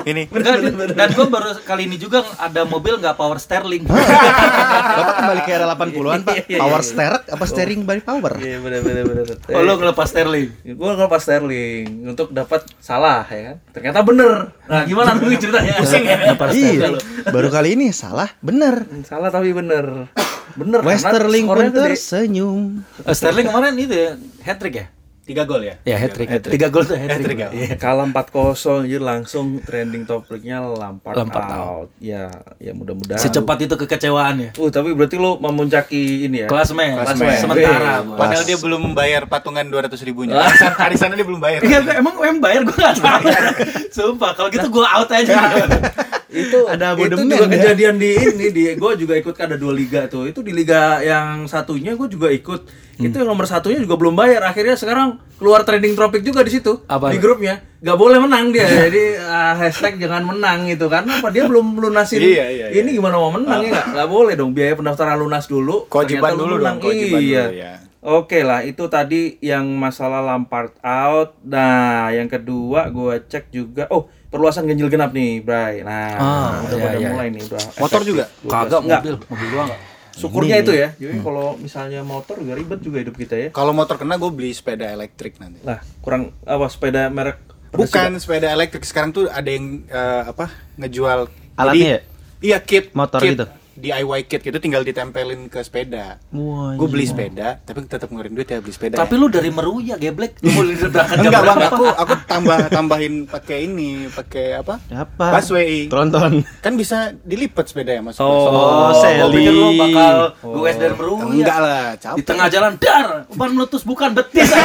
Ini 0.00 0.32
Dan, 0.32 0.58
dan 0.90 1.08
gue 1.10 1.26
baru 1.26 1.52
kali 1.60 1.84
ini 1.84 1.96
juga 1.96 2.24
ada 2.34 2.64
mobil 2.64 2.96
nggak 2.96 3.14
power 3.14 3.36
sterling. 3.36 3.84
Bapak 3.84 5.14
kembali 5.18 5.40
ke 5.42 5.50
era 5.50 5.66
80-an 5.68 6.20
pak. 6.22 6.36
Power 6.50 6.80
steering 6.80 7.22
apa 7.26 7.44
steering 7.44 7.80
by 7.82 8.00
power? 8.00 8.32
iya 8.38 8.56
bener 8.58 8.80
bener 8.80 9.04
bener 9.04 9.24
Oh, 9.50 9.60
lu 9.60 9.76
ngelepas 9.76 10.06
sterling. 10.06 10.48
gue 10.62 10.90
ngelepas 10.90 11.20
Sterling 11.20 11.84
untuk 12.06 12.30
dapat 12.30 12.64
salah 12.78 13.22
ya 13.24 13.52
kan 13.52 13.56
ternyata 13.70 14.00
bener 14.00 14.56
nah 14.64 14.82
gimana 14.82 15.14
tuh 15.14 15.28
ceritanya 15.32 15.72
pusing 15.76 16.02
ya 16.02 16.16
Iya. 16.50 16.88
Baru 17.28 17.48
kali 17.48 17.74
ini 17.74 17.92
salah 17.92 18.32
bener. 18.40 18.88
salah 19.04 19.28
tapi 19.28 19.52
bener 19.52 20.08
bener 20.50 20.80
Westerling 20.80 21.44
pun 21.44 21.70
tersenyum. 21.70 22.82
Eh, 23.00 23.12
Sterling 23.12 23.46
kemarin 23.46 23.74
itu 23.76 23.94
ya, 23.94 24.10
hat 24.42 24.56
trick 24.56 24.74
ya? 24.74 24.86
Tiga 25.30 25.46
gol 25.46 25.62
ya? 25.62 25.74
Ya, 25.86 25.96
hat 25.96 26.10
trick. 26.10 26.26
Tiga 26.42 26.66
gol 26.68 26.82
tuh 26.82 26.98
hat 26.98 27.06
trick. 27.06 27.22
Hat-trick 27.22 27.38
ya? 27.38 27.48
Iya. 27.54 27.74
kalah 27.78 28.02
4-0 28.02 28.90
jadi 28.90 28.98
langsung 28.98 29.62
trending 29.62 30.02
topiknya 30.02 30.58
Lampard, 30.58 31.14
Lampard 31.14 31.48
out. 31.54 31.88
ya 32.02 32.26
ya 32.58 32.74
mudah-mudahan 32.74 33.22
Secepat 33.22 33.62
itu 33.62 33.78
kekecewaannya. 33.78 34.58
uh 34.58 34.70
tapi 34.70 34.90
berarti 34.90 35.16
lo 35.16 35.38
memuncaki 35.38 36.26
ini 36.26 36.44
ya 36.44 36.48
Kelasmen, 36.50 36.98
Kelasmen. 36.98 37.38
sementara. 37.38 38.02
Gua. 38.02 38.16
Padahal 38.18 38.42
dia 38.42 38.58
belum 38.58 38.82
bayar 38.92 39.22
patungan 39.24 39.62
200 39.62 39.94
ribunya. 40.02 40.34
Arisan, 40.34 40.74
arisannya 40.90 41.16
dia 41.16 41.26
belum 41.28 41.38
bayar. 41.38 41.60
Iya, 41.62 41.78
emang 41.94 42.18
em 42.26 42.42
bayar 42.42 42.66
gue 42.66 42.74
gak 42.74 42.98
tahu. 42.98 43.22
Sumpah, 43.96 44.34
kalau 44.34 44.48
gitu 44.50 44.66
gue 44.66 44.82
out 44.82 45.10
aja. 45.14 45.34
itu 46.32 46.58
Ada 46.64 46.94
itu 46.94 47.10
abodemen 47.10 47.26
juga 47.26 47.36
ya? 47.40 47.50
kejadian 47.50 47.94
di 47.96 48.10
ini 48.14 48.46
di 48.48 48.62
gue 48.72 48.92
juga 48.96 49.14
ikut 49.14 49.34
kan 49.34 49.46
ada 49.46 49.56
dua 49.56 49.70
liga 49.72 50.06
tuh 50.06 50.24
itu 50.24 50.40
di 50.40 50.50
liga 50.50 50.98
yang 51.00 51.44
satunya 51.44 51.92
gue 51.92 52.06
juga 52.06 52.30
ikut 52.30 52.62
Hmm. 52.92 53.08
itu 53.08 53.16
yang 53.16 53.32
nomor 53.32 53.48
satunya 53.48 53.80
juga 53.80 53.96
belum 53.96 54.12
bayar 54.12 54.44
akhirnya 54.44 54.76
sekarang 54.76 55.16
keluar 55.34 55.64
trending 55.64 55.96
tropik 55.96 56.20
juga 56.20 56.44
di 56.44 56.52
situ 56.52 56.84
Apa? 56.84 57.08
di 57.08 57.16
grupnya 57.16 57.64
nggak 57.80 57.96
boleh 57.96 58.20
menang 58.20 58.52
dia 58.52 58.68
jadi 58.68 59.16
ah, 59.24 59.56
hashtag 59.56 59.96
jangan 59.96 60.20
menang 60.22 60.68
gitu 60.68 60.84
karena 60.84 61.16
apa 61.16 61.32
dia 61.32 61.48
belum 61.48 61.80
lunasin 61.80 62.20
Iya, 62.20 62.44
iya, 62.46 62.66
ini 62.76 62.92
gimana 62.92 63.16
mau 63.16 63.32
menang 63.32 63.64
ya 63.64 63.72
nggak 63.72 63.86
nggak 63.96 64.08
boleh 64.10 64.36
dong 64.36 64.52
biaya 64.52 64.76
pendaftaran 64.76 65.16
lunas 65.16 65.48
dulu 65.48 65.88
Kewajiban 65.88 66.36
dulu 66.36 66.60
menang. 66.60 66.76
dong, 66.76 66.84
kewajiban 66.84 67.20
iya 67.24 67.42
dulu 67.42 67.56
ya. 67.56 67.72
Oke 68.00 68.40
lah, 68.40 68.64
itu 68.64 68.84
tadi 68.86 69.36
yang 69.40 69.64
masalah 69.70 70.20
Lampard 70.20 70.72
out. 70.80 71.36
Nah, 71.42 72.08
yang 72.08 72.28
kedua 72.28 72.88
gue 72.88 73.20
cek 73.22 73.48
juga. 73.50 73.84
Oh, 73.88 74.08
perluasan 74.30 74.64
ganjil 74.64 74.86
genap 74.86 75.10
nih, 75.10 75.42
Bray. 75.42 75.82
Nah, 75.82 76.10
Ah, 76.14 76.50
udah 76.62 76.72
iya, 76.72 76.84
pada 76.86 76.96
iya. 76.96 77.08
mulai 77.10 77.28
nih, 77.28 77.42
udah. 77.44 77.62
Motor 77.76 78.00
juga? 78.02 78.24
12. 78.40 78.48
Kagak 78.48 78.80
Enggak. 78.80 79.00
mobil, 79.02 79.14
mobil 79.26 79.48
enggak. 79.52 79.80
Syukurnya 80.10 80.56
itu 80.58 80.72
ya. 80.72 80.88
Jadi 80.92 81.16
kalau 81.18 81.48
misalnya 81.56 82.00
motor 82.02 82.36
juga 82.38 82.52
ribet 82.52 82.80
juga 82.80 82.98
hidup 83.00 83.14
kita 83.14 83.34
ya. 83.36 83.48
Kalau 83.50 83.72
motor 83.72 83.96
kena 83.96 84.14
gue 84.14 84.30
beli 84.30 84.52
sepeda 84.52 84.86
elektrik 84.86 85.38
nanti. 85.38 85.62
Lah, 85.62 85.80
kurang 85.98 86.34
apa 86.42 86.66
sepeda 86.66 87.08
merek 87.08 87.40
Bukan 87.70 88.18
sepeda 88.18 88.50
elektrik 88.50 88.82
sekarang 88.82 89.14
tuh 89.14 89.30
ada 89.30 89.46
yang 89.46 89.86
eh, 89.86 90.22
apa 90.26 90.50
ngejual 90.74 91.30
Alatnya 91.54 91.88
ya? 91.88 92.00
Iya 92.40 92.58
kit 92.58 92.90
Motor 92.90 93.20
kit, 93.22 93.30
gitu? 93.32 93.46
DIY 93.80 94.20
kit 94.24 94.40
gitu 94.40 94.56
tinggal 94.56 94.80
ditempelin 94.80 95.48
ke 95.48 95.60
sepeda. 95.60 96.20
Wah, 96.30 96.76
Gue 96.76 96.86
beli 96.86 97.04
sepeda, 97.04 97.58
tapi 97.58 97.82
tetap 97.82 98.06
ngeluarin 98.06 98.32
duit 98.32 98.46
ya 98.46 98.60
beli 98.60 98.70
sepeda. 98.70 98.96
Tapi 98.96 99.14
ya. 99.14 99.20
lu 99.20 99.26
dari 99.26 99.48
Meruya 99.48 99.96
geblek. 99.96 100.38
Lu 100.40 100.52
mau 100.52 100.62
berangkat 100.62 101.16
jam 101.16 101.26
enggak 101.26 101.42
bang, 101.42 101.58
aku 101.66 101.84
aku 101.88 102.14
tambah 102.24 102.58
tambahin 102.68 103.14
pakai 103.24 103.64
ini, 103.64 104.06
pakai 104.06 104.60
apa? 104.60 104.76
Apa? 104.86 105.26
Busway. 105.34 105.88
Tronton. 105.88 106.44
Kan 106.60 106.76
bisa 106.76 107.16
dilipat 107.18 107.66
sepeda 107.66 107.92
ya 107.92 108.02
mas. 108.02 108.16
Oh, 108.16 108.28
Oh, 108.30 108.88
gua 108.88 108.94
Sally. 108.94 109.32
pikir 109.32 109.52
lu 109.52 109.68
bakal 109.74 110.16
gue 110.36 110.70
dari 110.72 110.94
Meruya. 110.94 111.24
Enggak 111.32 111.58
lah, 111.58 111.84
capek. 111.96 112.16
Di 112.16 112.22
tengah 112.22 112.46
jalan 112.46 112.72
dar, 112.76 113.08
ban 113.32 113.50
meletus 113.50 113.82
bukan 113.82 114.12
betis. 114.12 114.50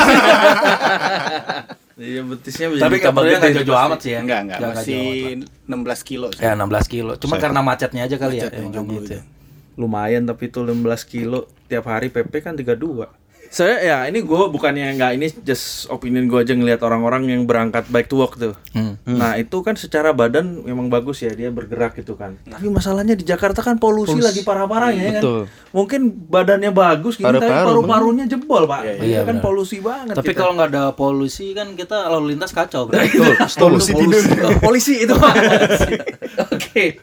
Iya, 1.96 2.22
betisnya 2.28 2.68
Tapi 2.76 3.00
ditambah 3.00 3.00
kabarnya 3.00 3.38
nggak 3.40 3.54
sih 3.56 3.64
jauh 3.64 3.72
pasti. 3.72 3.88
amat 3.88 4.00
sih 4.04 4.12
ya. 4.12 4.20
Enggak, 4.20 4.40
enggak, 4.44 4.58
Nggak 4.60 4.72
masih 4.76 4.96
jauh 5.00 5.16
amat. 5.32 6.00
16 6.04 6.10
kilo. 6.10 6.28
Ya 6.36 6.52
16 6.52 6.86
kilo. 6.92 7.12
Cuma 7.16 7.36
karena 7.40 7.60
macetnya 7.64 8.02
aja 8.04 8.16
kali 8.20 8.36
ya. 8.36 8.42
Macetnya 8.52 8.60
emang 8.60 8.74
jomblo 8.76 9.00
gitu. 9.00 9.16
itu. 9.16 9.18
Lumayan 9.80 10.24
tapi 10.28 10.44
itu 10.52 10.60
16 10.60 10.84
kilo 11.08 11.40
tiap 11.72 11.86
hari 11.88 12.12
PP 12.12 12.34
kan 12.44 12.54
32. 12.60 13.08
Saya 13.56 13.80
ya 13.80 13.98
ini 14.12 14.20
gue 14.20 14.42
bukannya 14.52 15.00
nggak 15.00 15.12
ini 15.16 15.32
just 15.48 15.88
opinion 15.88 16.28
gue 16.28 16.44
aja 16.44 16.52
ngelihat 16.52 16.84
orang-orang 16.84 17.32
yang 17.32 17.48
berangkat 17.48 17.88
bike 17.88 18.12
to 18.12 18.20
work 18.20 18.36
tuh. 18.36 18.52
Hmm. 18.76 19.00
Nah 19.08 19.40
itu 19.40 19.64
kan 19.64 19.80
secara 19.80 20.12
badan 20.12 20.60
memang 20.68 20.92
bagus 20.92 21.24
ya 21.24 21.32
dia 21.32 21.56
bergerak 21.56 21.96
gitu 21.96 22.20
kan. 22.20 22.36
Tapi 22.44 22.68
masalahnya 22.68 23.16
di 23.16 23.24
Jakarta 23.24 23.64
kan 23.64 23.80
polusi, 23.80 24.20
lagi 24.20 24.44
parah-parahnya 24.44 25.00
ya 25.00 25.12
kan. 25.16 25.22
Betul. 25.24 25.42
Mungkin 25.72 26.02
badannya 26.28 26.76
bagus 26.76 27.16
gitu 27.16 27.32
tapi 27.32 27.48
Paru-paru, 27.48 27.68
paru-parunya 27.80 28.26
jebol 28.28 28.68
pak. 28.68 28.82
Iya, 28.84 28.94
Iya 29.00 29.20
kan 29.24 29.40
benar. 29.40 29.46
polusi 29.48 29.78
banget. 29.80 30.14
Tapi 30.20 30.32
kalau 30.36 30.52
nggak 30.60 30.70
ada 30.76 30.84
polusi 30.92 31.56
kan 31.56 31.68
kita 31.80 32.12
lalu 32.12 32.36
lintas 32.36 32.52
kacau. 32.52 32.92
bro. 32.92 33.00
polusi 33.56 33.96
tidur. 33.96 34.24
polisi 34.60 34.94
itu. 35.00 35.16
Oke. 36.52 37.00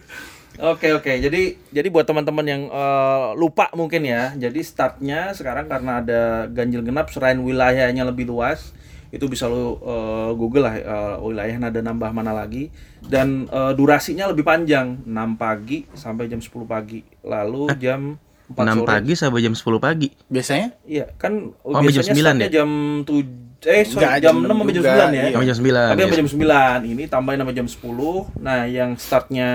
Oke 0.62 0.94
oke. 0.94 1.10
Jadi 1.18 1.58
jadi 1.74 1.88
buat 1.90 2.06
teman-teman 2.06 2.46
yang 2.46 2.62
eh, 2.70 3.26
lupa 3.34 3.66
mungkin 3.74 4.06
ya. 4.06 4.30
Jadi 4.32 4.62
startnya 4.62 5.34
sekarang 5.34 5.66
karena 5.66 5.98
ada 5.98 6.20
ganjil 6.46 6.86
genap 6.86 7.10
selain 7.10 7.42
wilayahnya 7.42 8.06
lebih 8.06 8.30
luas 8.30 8.70
itu 9.12 9.26
bisa 9.28 9.44
lo 9.44 9.76
eh, 9.76 10.30
Google 10.38 10.64
lah 10.64 10.74
eh, 10.78 11.14
wilayahnya 11.20 11.68
ada 11.68 11.80
nambah 11.82 12.14
mana 12.14 12.32
lagi 12.32 12.70
dan 13.04 13.44
eh, 13.44 13.72
durasinya 13.74 14.30
lebih 14.30 14.40
panjang 14.40 15.02
6 15.04 15.12
pagi 15.36 15.84
sampai 15.92 16.30
jam 16.30 16.40
10 16.40 16.48
pagi 16.64 17.02
lalu 17.20 17.68
jam 17.76 18.16
4 18.48 18.56
6 18.56 18.72
sore 18.72 18.86
pagi 18.86 19.12
sampai 19.12 19.40
jam 19.42 19.54
10 19.54 19.76
pagi. 19.80 20.08
Biasanya? 20.28 20.68
Iya, 20.84 21.06
kan 21.16 21.52
Oh, 21.60 21.74
sampai 21.74 21.90
jam 21.90 22.04
biasanya 22.06 22.14
9 22.14 22.22
startnya 22.22 22.46
ya? 22.46 22.52
jam 22.54 22.70
7 23.04 23.42
eh 23.62 23.84
sorry, 23.86 24.02
Enggak, 24.02 24.14
jam 24.18 24.34
jam 24.34 24.36
6 24.42 24.50
sampai 24.50 24.72
jam 24.72 24.78
juga, 24.82 24.90
9 24.90 24.98
ya. 24.98 25.06
iya. 25.12 25.22
Sampai 25.32 25.46
jam 25.46 25.56
9. 25.58 25.90
Tapi 25.92 26.00
sampai 26.02 26.18
jam 26.18 26.28
9. 26.30 26.92
Ini 26.92 27.02
tambahin 27.06 27.38
sampai 27.42 27.54
jam 27.54 27.68
10. 27.68 28.42
Nah, 28.42 28.60
yang 28.66 28.90
startnya 28.96 29.48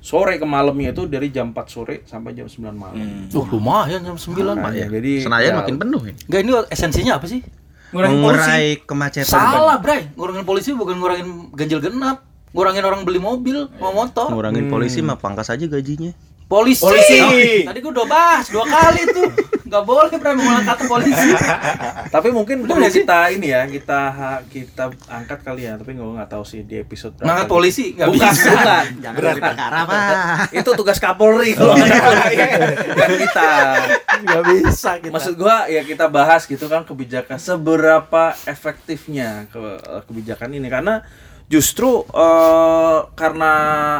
sore 0.00 0.40
ke 0.40 0.46
malamnya 0.48 0.96
itu 0.96 1.04
dari 1.04 1.28
jam 1.28 1.52
4 1.52 1.68
sore 1.68 2.02
sampai 2.08 2.32
jam 2.32 2.48
9 2.48 2.72
malam. 2.72 2.96
Uh, 3.28 3.46
lumayan 3.52 4.00
jam 4.00 4.16
9 4.16 4.32
Pak. 4.32 4.56
Makanya, 4.56 4.88
jadi 4.88 5.12
Senayan 5.24 5.52
ya, 5.52 5.58
makin 5.60 5.76
penuh 5.76 6.02
ya. 6.08 6.14
Enggak 6.26 6.40
ini 6.40 6.50
esensinya 6.72 7.12
apa 7.20 7.26
sih? 7.28 7.40
Mengurai 7.92 8.80
kemacetan. 8.82 9.28
Salah, 9.28 9.76
Bray. 9.82 10.08
Ngurangin 10.14 10.46
polisi 10.46 10.70
bukan 10.72 10.96
ngurangin 10.98 11.52
ganjil 11.52 11.82
genap. 11.82 12.24
Ngurangin 12.50 12.82
orang 12.82 13.06
beli 13.06 13.22
mobil, 13.22 13.70
mau 13.78 13.94
motor. 13.94 14.32
Ngurangin 14.32 14.66
polisi 14.72 15.04
mah 15.04 15.20
pangkas 15.20 15.52
aja 15.52 15.68
gajinya. 15.68 16.10
Polisi. 16.50 16.82
Polisi. 16.82 17.18
Oh, 17.22 17.70
tadi 17.70 17.78
gua 17.78 17.92
udah 17.94 18.06
bahas 18.10 18.46
dua 18.50 18.66
kali 18.66 19.02
tuh. 19.06 19.30
Enggak 19.70 19.86
boleh 19.86 20.10
Bray 20.18 20.34
mengulang 20.34 20.66
kata 20.66 20.82
polisi. 20.90 21.30
Tapi 22.18 22.28
mungkin 22.34 22.66
perlu 22.66 22.82
nggak 22.82 22.90
kita 22.90 23.30
ini 23.30 23.54
ya, 23.54 23.62
kita 23.70 24.00
kita 24.50 24.90
angkat 25.06 25.46
kali 25.46 25.62
ya, 25.70 25.78
tapi 25.78 25.94
gue 25.94 26.02
nggak 26.02 26.26
tahu 26.26 26.42
sih 26.42 26.66
di 26.66 26.82
episode 26.82 27.14
berapa 27.14 27.30
Ngangkat 27.30 27.46
gitu. 27.46 27.54
polisi 27.54 27.84
nggak 27.94 28.08
bukan, 28.10 28.30
bisa. 28.34 28.50
bukan. 28.50 28.84
Jangan 28.98 29.38
perkara 29.38 29.78
Pak. 29.86 30.02
itu 30.58 30.70
tugas 30.74 30.98
Kapolri 30.98 31.54
kalau 31.54 31.78
Bukan 32.98 33.10
kita. 33.14 33.50
Enggak 34.26 34.42
bisa 34.50 34.90
kita. 34.98 35.14
Maksud 35.14 35.34
gua 35.38 35.70
ya 35.70 35.86
kita 35.86 36.10
bahas 36.10 36.50
gitu 36.50 36.66
kan 36.66 36.82
kebijakan 36.82 37.38
seberapa 37.38 38.34
efektifnya 38.50 39.46
ke 39.54 39.62
kebijakan 40.10 40.50
ini 40.50 40.66
karena 40.66 41.06
justru 41.46 42.02
eh, 42.10 42.98
karena 43.14 43.52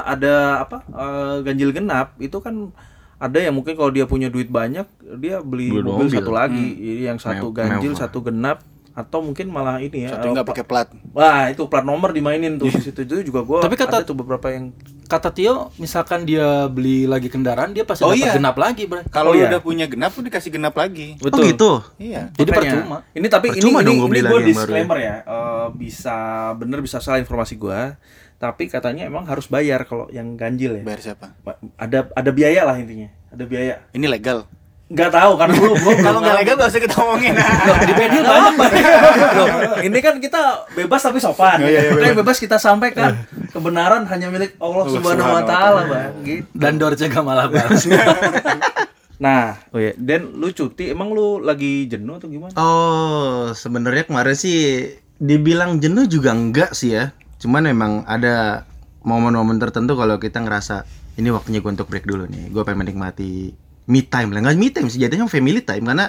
ada 0.02 0.66
apa 0.66 0.82
eh, 0.82 1.36
ganjil 1.46 1.70
genap 1.70 2.18
itu 2.18 2.42
kan 2.42 2.74
ada 3.20 3.38
yang 3.38 3.52
mungkin 3.52 3.76
kalau 3.76 3.88
dia 3.88 4.04
punya 4.04 4.26
duit 4.26 4.48
banyak 4.48 4.88
dia 5.16 5.38
beli 5.38 5.68
Beli 5.70 5.84
mobil, 5.84 6.08
mobil. 6.08 6.16
satu 6.16 6.32
lagi 6.32 6.66
Jadi 6.72 7.02
yang 7.04 7.18
satu 7.18 7.46
Mew- 7.46 7.54
ganjil 7.54 7.92
mewah. 7.92 8.00
satu 8.00 8.18
genap 8.22 8.58
atau 8.90 9.18
mungkin 9.20 9.46
malah 9.48 9.78
ini 9.78 10.02
ya 10.02 10.16
Satu 10.16 10.32
enggak 10.32 10.46
pakai 10.46 10.64
plat. 10.64 10.88
wah 11.12 11.46
itu 11.46 11.62
plat 11.64 11.84
nomor 11.84 12.10
dimainin 12.10 12.56
tuh 12.56 12.66
di 12.66 12.80
situ 12.80 13.00
itu 13.00 13.22
juga 13.22 13.40
gua 13.42 13.60
Tapi 13.60 13.76
kata- 13.76 14.00
ada 14.00 14.04
tuh 14.04 14.16
beberapa 14.16 14.48
yang 14.48 14.72
Kata 15.06 15.34
Tio, 15.34 15.74
misalkan 15.76 16.22
dia 16.22 16.70
beli 16.70 17.02
lagi 17.02 17.26
kendaraan, 17.26 17.74
dia 17.74 17.82
pasti 17.82 18.06
Oh, 18.06 18.14
dapat 18.14 18.22
iya. 18.22 18.30
genap 18.30 18.54
lagi. 18.54 18.86
Kalau 19.10 19.30
Oh, 19.30 19.34
iya. 19.34 19.50
udah 19.50 19.58
punya 19.58 19.90
genap, 19.90 20.14
lu 20.14 20.22
dikasih 20.22 20.54
genap 20.54 20.70
lagi. 20.72 21.18
Oh 21.18 21.34
gitu. 21.34 21.82
Iya. 21.98 22.30
Jadi 22.30 22.46
Makanya, 22.46 22.70
percuma. 22.78 22.96
Ini 23.10 23.26
tapi 23.26 23.46
Percuma 23.50 23.82
ini 23.82 23.86
dong 23.90 23.96
ini, 23.98 24.06
ini 24.06 24.20
gue 24.22 24.30
baru 24.30 24.46
disclaimer 24.46 24.98
ya. 25.02 25.14
Eh, 25.26 25.66
bisa 25.74 26.14
bener 26.54 26.78
bisa 26.78 27.02
salah 27.02 27.18
informasi 27.18 27.58
gua. 27.58 27.98
Tapi 28.40 28.72
katanya 28.72 29.04
emang 29.04 29.28
harus 29.28 29.52
bayar 29.52 29.84
kalau 29.84 30.08
yang 30.08 30.32
ganjil 30.40 30.80
ya. 30.80 30.82
Bayar 30.82 31.00
siapa? 31.12 31.36
Ada 31.76 32.08
ada 32.16 32.30
biaya 32.32 32.64
lah 32.64 32.80
intinya. 32.80 33.12
Ada 33.28 33.44
biaya. 33.44 33.84
Ini 33.92 34.08
legal. 34.08 34.48
Nggak 34.90 35.12
tahu 35.12 35.32
karena 35.38 35.54
gua, 35.54 35.70
gua 35.76 35.94
Kalau 36.08 36.18
nggak 36.24 36.36
legal 36.40 36.54
gak 36.56 36.70
usah 36.72 36.82
kita 36.82 36.96
omongin. 36.98 37.36
Loh, 37.36 37.76
di 37.84 37.94
media 37.94 38.20
banyak. 38.26 38.54
Loh, 38.58 39.48
ini 39.84 39.98
kan 40.00 40.14
kita 40.18 40.40
bebas 40.72 41.00
tapi 41.04 41.20
sopan. 41.20 41.62
Iya, 41.62 41.68
iya, 41.68 41.90
Makanya 41.92 42.16
bebas 42.24 42.40
kita 42.40 42.56
sampaikan 42.56 43.22
kebenaran 43.52 44.08
hanya 44.08 44.32
milik 44.32 44.56
Allah 44.56 44.88
Subhanahu 44.88 45.36
wa 45.36 45.44
taala, 45.44 45.80
Bang. 45.86 46.12
Gitu. 46.24 46.48
Dan 46.56 46.80
Dorce 46.80 47.06
malah 47.20 47.46
balas. 47.46 47.84
Nah, 49.20 49.52
oh 49.76 49.76
ya, 49.76 49.92
Dan 50.00 50.40
lu 50.40 50.48
cuti 50.48 50.88
emang 50.88 51.12
lu 51.12 51.44
lagi 51.44 51.84
jenuh 51.84 52.16
atau 52.16 52.32
gimana? 52.32 52.56
Oh, 52.56 53.52
sebenarnya 53.52 54.08
kemarin 54.08 54.32
sih 54.32 54.88
dibilang 55.20 55.76
jenuh 55.76 56.08
juga 56.08 56.32
enggak 56.32 56.72
sih 56.72 56.96
ya. 56.96 57.12
Cuman 57.40 57.64
memang 57.64 58.04
ada 58.04 58.68
momen-momen 59.00 59.56
tertentu 59.56 59.96
kalau 59.96 60.20
kita 60.20 60.44
ngerasa 60.44 60.84
ini 61.16 61.32
waktunya 61.32 61.64
gue 61.64 61.72
untuk 61.72 61.88
break 61.88 62.04
dulu 62.04 62.28
nih. 62.28 62.52
Gue 62.52 62.62
pengen 62.62 62.84
menikmati 62.84 63.56
me 63.88 64.04
time 64.04 64.30
lah. 64.36 64.40
Nggak 64.44 64.56
me 64.60 64.68
time 64.70 64.88
sih, 64.92 65.00
jadinya 65.00 65.26
family 65.26 65.64
time 65.64 65.88
karena 65.88 66.06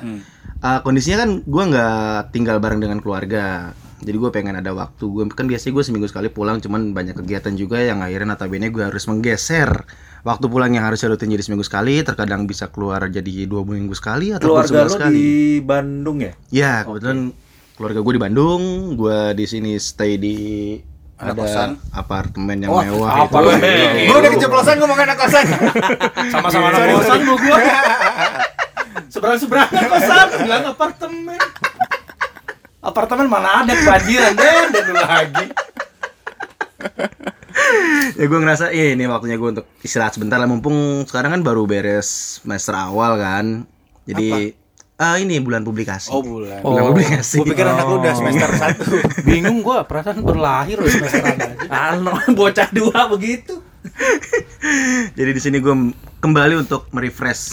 uh, 0.62 0.80
kondisinya 0.84 1.24
kan 1.26 1.30
gue 1.42 1.64
nggak 1.72 2.36
tinggal 2.36 2.60
bareng 2.60 2.84
dengan 2.84 3.00
keluarga. 3.00 3.72
Jadi 4.02 4.18
gue 4.18 4.32
pengen 4.34 4.58
ada 4.58 4.74
waktu. 4.74 5.06
Gue 5.06 5.24
kan 5.30 5.46
biasanya 5.46 5.78
gue 5.78 5.84
seminggu 5.86 6.10
sekali 6.10 6.28
pulang, 6.34 6.58
cuman 6.58 6.90
banyak 6.92 7.22
kegiatan 7.22 7.54
juga 7.54 7.78
yang 7.80 8.02
akhirnya 8.02 8.34
notabene 8.34 8.74
gue 8.74 8.82
harus 8.82 9.06
menggeser 9.06 9.86
waktu 10.26 10.46
pulang 10.50 10.74
yang 10.74 10.86
harusnya 10.86 11.14
rutin 11.14 11.30
jadi 11.30 11.46
seminggu 11.46 11.66
sekali, 11.66 12.02
terkadang 12.02 12.50
bisa 12.50 12.70
keluar 12.74 13.06
jadi 13.10 13.46
dua 13.46 13.62
minggu 13.62 13.94
sekali 13.94 14.34
atau 14.34 14.58
Keluarga 14.58 14.90
lu 14.90 14.94
sekali. 14.94 15.14
di 15.14 15.30
Bandung 15.62 16.18
ya? 16.22 16.34
Ya, 16.50 16.74
kebetulan 16.82 17.30
keluarga 17.78 18.00
gue 18.02 18.14
di 18.18 18.22
Bandung, 18.22 18.62
gue 18.98 19.20
di 19.38 19.46
sini 19.46 19.78
stay 19.78 20.18
di 20.18 20.38
Anak 21.22 21.38
ada 21.38 21.42
kosan. 21.46 21.70
apartemen 21.94 22.58
yang 22.58 22.72
Wah, 22.74 22.82
mewah 22.82 23.10
itu. 23.14 23.24
apartemen. 23.30 23.94
Gue 24.10 24.18
udah 24.18 24.32
keceplosan 24.34 24.76
ngomong 24.82 25.00
anak 25.06 25.18
kosan. 25.22 25.46
Sama-sama 26.34 26.74
anak 26.74 26.98
kosan 26.98 27.20
lu 27.22 27.36
gua. 27.38 27.58
Seberang-seberangan 29.14 29.84
kosan, 29.86 30.28
bilang 30.42 30.64
apartemen. 30.66 31.42
Apartemen 32.82 33.28
mana 33.30 33.62
ada 33.62 33.74
kebanjiran 33.78 34.34
deh, 34.34 34.58
dan 34.74 34.84
dulu 34.90 35.02
lagi. 35.06 35.46
ya 38.18 38.26
gue 38.26 38.40
ngerasa 38.42 38.74
eh, 38.74 38.98
ini 38.98 39.06
waktunya 39.06 39.38
gue 39.38 39.50
untuk 39.54 39.70
istirahat 39.86 40.18
sebentar 40.18 40.42
lah 40.42 40.50
mumpung 40.50 41.06
sekarang 41.06 41.38
kan 41.38 41.42
baru 41.46 41.70
beres 41.70 42.42
semester 42.42 42.74
awal 42.74 43.22
kan. 43.22 43.70
Jadi 44.10 44.58
ah 45.02 45.18
ini 45.18 45.42
bulan 45.42 45.66
publikasi. 45.66 46.14
Oh 46.14 46.22
bulan. 46.22 46.62
Bulan 46.62 46.94
publikasi. 46.94 47.42
Gue 47.42 47.58
pikir 47.58 47.66
anak 47.66 47.90
lu 47.90 47.98
udah 47.98 48.14
semester 48.14 48.52
satu. 48.54 48.94
Bingung 49.28 49.66
gua, 49.66 49.90
perasaan 49.90 50.22
berlahir 50.22 50.78
udah 50.78 50.94
semesteran 50.94 51.38
aja. 51.42 51.58
Ano, 51.74 52.14
bocah 52.38 52.70
dua 52.70 53.10
begitu. 53.10 53.58
Jadi 55.18 55.32
di 55.34 55.42
sini 55.42 55.58
gue 55.58 55.74
kembali 56.22 56.54
untuk 56.54 56.86
merefresh 56.94 57.44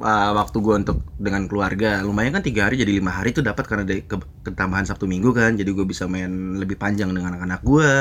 uh, 0.00 0.32
waktu 0.32 0.56
gue 0.56 0.74
untuk 0.80 1.04
dengan 1.20 1.44
keluarga. 1.44 2.00
Lumayan 2.00 2.40
kan 2.40 2.44
tiga 2.44 2.66
hari 2.66 2.80
jadi 2.80 2.96
lima 2.96 3.12
hari 3.12 3.36
itu 3.36 3.44
dapat 3.44 3.68
karena 3.68 3.84
ada 3.84 4.00
ke- 4.00 4.28
ketambahan 4.48 4.88
Sabtu 4.88 5.04
Minggu 5.04 5.36
kan. 5.36 5.60
Jadi 5.60 5.68
gue 5.68 5.84
bisa 5.84 6.08
main 6.08 6.56
lebih 6.56 6.80
panjang 6.80 7.12
dengan 7.12 7.36
anak-anak 7.36 7.60
gue. 7.60 7.92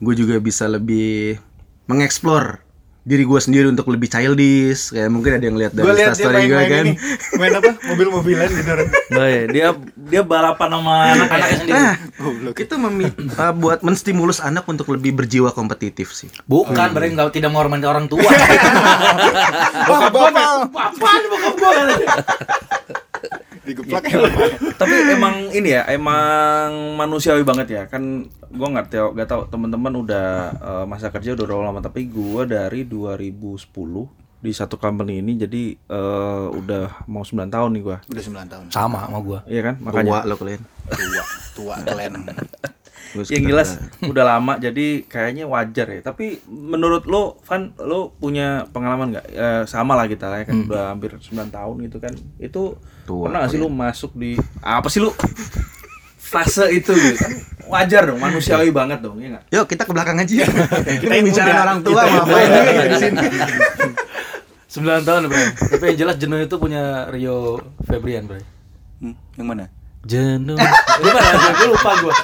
Gue 0.00 0.14
juga 0.16 0.40
bisa 0.40 0.64
lebih 0.66 1.36
mengeksplor 1.86 2.65
diri 3.06 3.22
gue 3.22 3.38
sendiri 3.38 3.70
untuk 3.70 3.86
lebih 3.86 4.10
childish 4.10 4.90
kayak 4.90 5.06
mungkin 5.14 5.38
ada 5.38 5.44
yang 5.46 5.54
lihat 5.54 5.70
dari 5.78 5.86
Gue 5.86 5.94
lihat 5.94 6.18
dia 6.18 6.26
story 6.26 6.50
gue 6.50 6.58
kan 6.66 6.84
ini. 6.90 6.94
Main 7.38 7.52
apa? 7.54 7.70
Mobil-mobilan 7.94 8.50
gitu. 8.50 8.72
Oh, 9.14 9.26
iya. 9.30 9.42
dia 9.46 9.66
dia 9.94 10.22
balapan 10.26 10.68
sama 10.74 10.94
anak-anaknya 11.14 11.56
sendiri. 11.62 11.78
nah 11.78 11.94
itu 12.58 12.74
memi- 12.74 13.14
uh, 13.38 13.54
buat 13.54 13.86
menstimulus 13.86 14.42
anak 14.42 14.66
untuk 14.66 14.90
lebih 14.90 15.14
berjiwa 15.14 15.54
kompetitif 15.54 16.10
sih 16.10 16.26
Bukan, 16.50 16.90
berarti 16.90 17.14
nggak 17.14 17.30
tidak 17.30 17.54
menghormati 17.54 17.86
orang 17.86 18.10
tua. 18.10 18.26
Bapak. 19.86 20.66
Apaan 20.74 21.22
bokap 21.30 21.54
gua? 21.62 21.70
Digeplak 23.66 24.04
ya. 24.06 24.18
Tapi 24.78 24.94
emang 25.10 25.50
ini 25.50 25.74
ya, 25.74 25.82
emang 25.90 26.94
manusiawi 26.94 27.42
banget 27.42 27.66
ya. 27.68 27.82
Kan 27.90 28.30
gua 28.54 28.68
nggak 28.70 28.86
tahu, 28.88 29.08
nggak 29.18 29.28
tahu 29.28 29.42
teman-teman 29.50 29.92
udah 29.98 30.28
eh, 30.54 30.84
masa 30.86 31.10
kerja 31.10 31.34
udah 31.34 31.44
berapa 31.44 31.62
lama. 31.66 31.80
Tapi 31.82 32.06
gua 32.06 32.46
dari 32.46 32.86
2010 32.86 33.66
di 34.36 34.52
satu 34.54 34.78
company 34.78 35.18
ini, 35.18 35.34
jadi 35.34 35.62
eh, 35.74 36.46
udah 36.54 37.04
mau 37.10 37.26
9 37.26 37.50
tahun 37.50 37.70
nih 37.74 37.82
gua. 37.82 37.98
Udah 38.06 38.22
9 38.22 38.52
tahun. 38.52 38.64
Sama 38.70 39.10
sama 39.10 39.18
gua. 39.18 39.38
Iya 39.50 39.72
kan, 39.72 39.74
tua 39.82 39.86
makanya. 39.90 40.22
lo 40.22 40.34
kalian 40.38 40.62
Tua, 40.86 41.24
tua 41.52 41.74
kalian. 41.82 42.12
Gua 43.14 43.22
Yang 43.28 43.44
jelas 43.46 43.68
udah 44.02 44.24
lama, 44.24 44.58
jadi 44.58 45.06
kayaknya 45.06 45.44
wajar 45.46 45.86
ya. 45.92 46.00
Tapi 46.02 46.42
menurut 46.48 47.06
lo, 47.06 47.38
Van, 47.46 47.70
lo 47.78 48.14
punya 48.16 48.66
pengalaman 48.72 49.14
nggak? 49.14 49.26
Eh, 49.30 49.62
sama 49.68 49.94
lah 49.94 50.10
kita 50.10 50.26
lah 50.26 50.42
ya 50.42 50.44
kan, 50.48 50.66
udah 50.66 50.84
hampir 50.94 51.14
9 51.14 51.50
tahun 51.52 51.76
gitu 51.86 51.98
kan. 52.02 52.14
Itu 52.42 52.80
Tua 53.06 53.30
pernah 53.30 53.46
nggak 53.46 53.52
sih 53.54 53.60
lo 53.62 53.68
masuk 53.70 54.12
di 54.18 54.34
apa 54.64 54.88
sih 54.90 54.98
lo? 54.98 55.14
Fase 56.26 56.66
itu 56.74 56.90
gitu 56.90 57.22
kan 57.22 57.32
wajar 57.66 58.02
dong 58.06 58.18
manusiawi 58.18 58.74
banget 58.74 58.98
dong 58.98 59.18
ya 59.22 59.38
nggak 59.38 59.44
Yuk 59.50 59.66
kita 59.70 59.82
ke 59.86 59.92
belakang 59.94 60.18
aja. 60.18 60.42
kita 61.02 61.12
yang 61.14 61.26
bicara 61.26 61.50
orang 61.66 61.78
tua 61.86 62.02
mau 62.02 62.26
ngapain 62.26 62.50
kita 62.50 62.82
di 62.82 62.96
sini. 62.98 63.26
9 64.76 65.08
tahun, 65.08 65.32
Bro. 65.32 65.44
Tapi 65.72 65.84
yang 65.88 65.98
jelas 66.04 66.16
jenuh 66.20 66.36
itu 66.36 66.56
punya 66.60 67.08
Rio 67.08 67.56
Febrian, 67.88 68.28
Bro. 68.28 68.44
Hmm, 69.00 69.16
yang 69.40 69.46
mana? 69.48 69.72
Jenuh. 70.06 70.54
Gimana? 70.54 71.50
Gue 71.52 71.68
lupa 71.68 71.90
gue. 71.98 72.14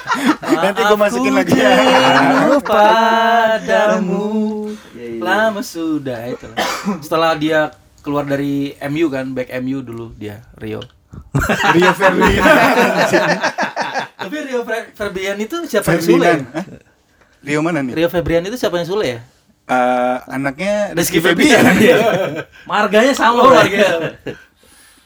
Nanti 0.55 0.81
gua 0.81 0.97
masukin 0.97 1.33
lagi. 1.35 1.51
Jenuh 1.51 2.59
padamu. 2.63 4.27
Lama 5.19 5.59
sudah 5.59 6.31
itu. 6.31 6.47
Setelah 7.03 7.35
dia 7.35 7.59
keluar 7.99 8.23
dari 8.23 8.71
MU 8.87 9.07
kan, 9.07 9.31
back 9.31 9.51
MU 9.59 9.83
dulu 9.83 10.15
dia 10.15 10.47
Rio. 10.55 10.79
Rio 11.75 11.91
Ferdinand. 11.93 12.57
Tapi 14.17 14.37
Rio 14.47 14.61
Fe- 14.63 14.89
Febrian 14.91 15.37
itu 15.37 15.55
siapa 15.67 15.93
yang 15.93 16.03
Sule? 16.03 16.25
Ya? 16.25 16.35
Hah? 16.39 16.65
Rio 17.43 17.59
mana 17.59 17.83
nih? 17.83 17.93
Rio 17.93 18.07
Febrian 18.07 18.43
itu 18.43 18.55
siapa 18.55 18.79
yang 18.79 18.87
Sule 18.87 19.05
ya? 19.05 19.19
Eh, 19.63 20.17
anaknya 20.27 20.91
Rizky 20.91 21.19
Febian. 21.19 21.63
Marganya 22.71 23.13
sama, 23.15 23.47
marganya. 23.47 24.15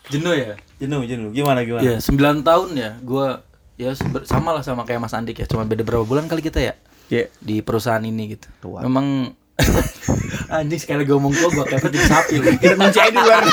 Jenuh 0.09 0.33
ya? 0.33 0.53
Jenuh 0.77 1.01
jenuh 1.03 1.29
gimana 1.33 1.65
gimana 1.65 1.81
Iya, 1.83 1.95
9 1.99 2.41
tahun 2.41 2.69
ya. 2.73 2.91
Gua 3.01 3.41
ya 3.77 3.93
sama 4.25 4.53
lah 4.53 4.61
sama 4.61 4.85
kayak 4.85 5.01
Mas 5.01 5.13
Andik 5.13 5.37
ya, 5.37 5.45
cuma 5.45 5.61
beda 5.61 5.85
berapa 5.85 6.01
bulan 6.01 6.25
kali 6.25 6.41
kita 6.41 6.57
ya 6.61 6.73
Iya. 7.07 7.29
di 7.39 7.61
perusahaan 7.61 8.01
ini 8.01 8.35
gitu. 8.35 8.49
Memang 8.81 9.31
anjing 10.53 10.77
sekali 10.77 11.01
gue 11.01 11.17
ngomong 11.17 11.33
tua 11.33 11.49
gua 11.49 11.65
kayak 11.65 11.89
jadi 11.89 11.99
sapi. 12.05 12.33
Kita 12.61 12.75
kunci 12.77 12.99
aja 12.99 13.09
di 13.09 13.17
luar. 13.17 13.43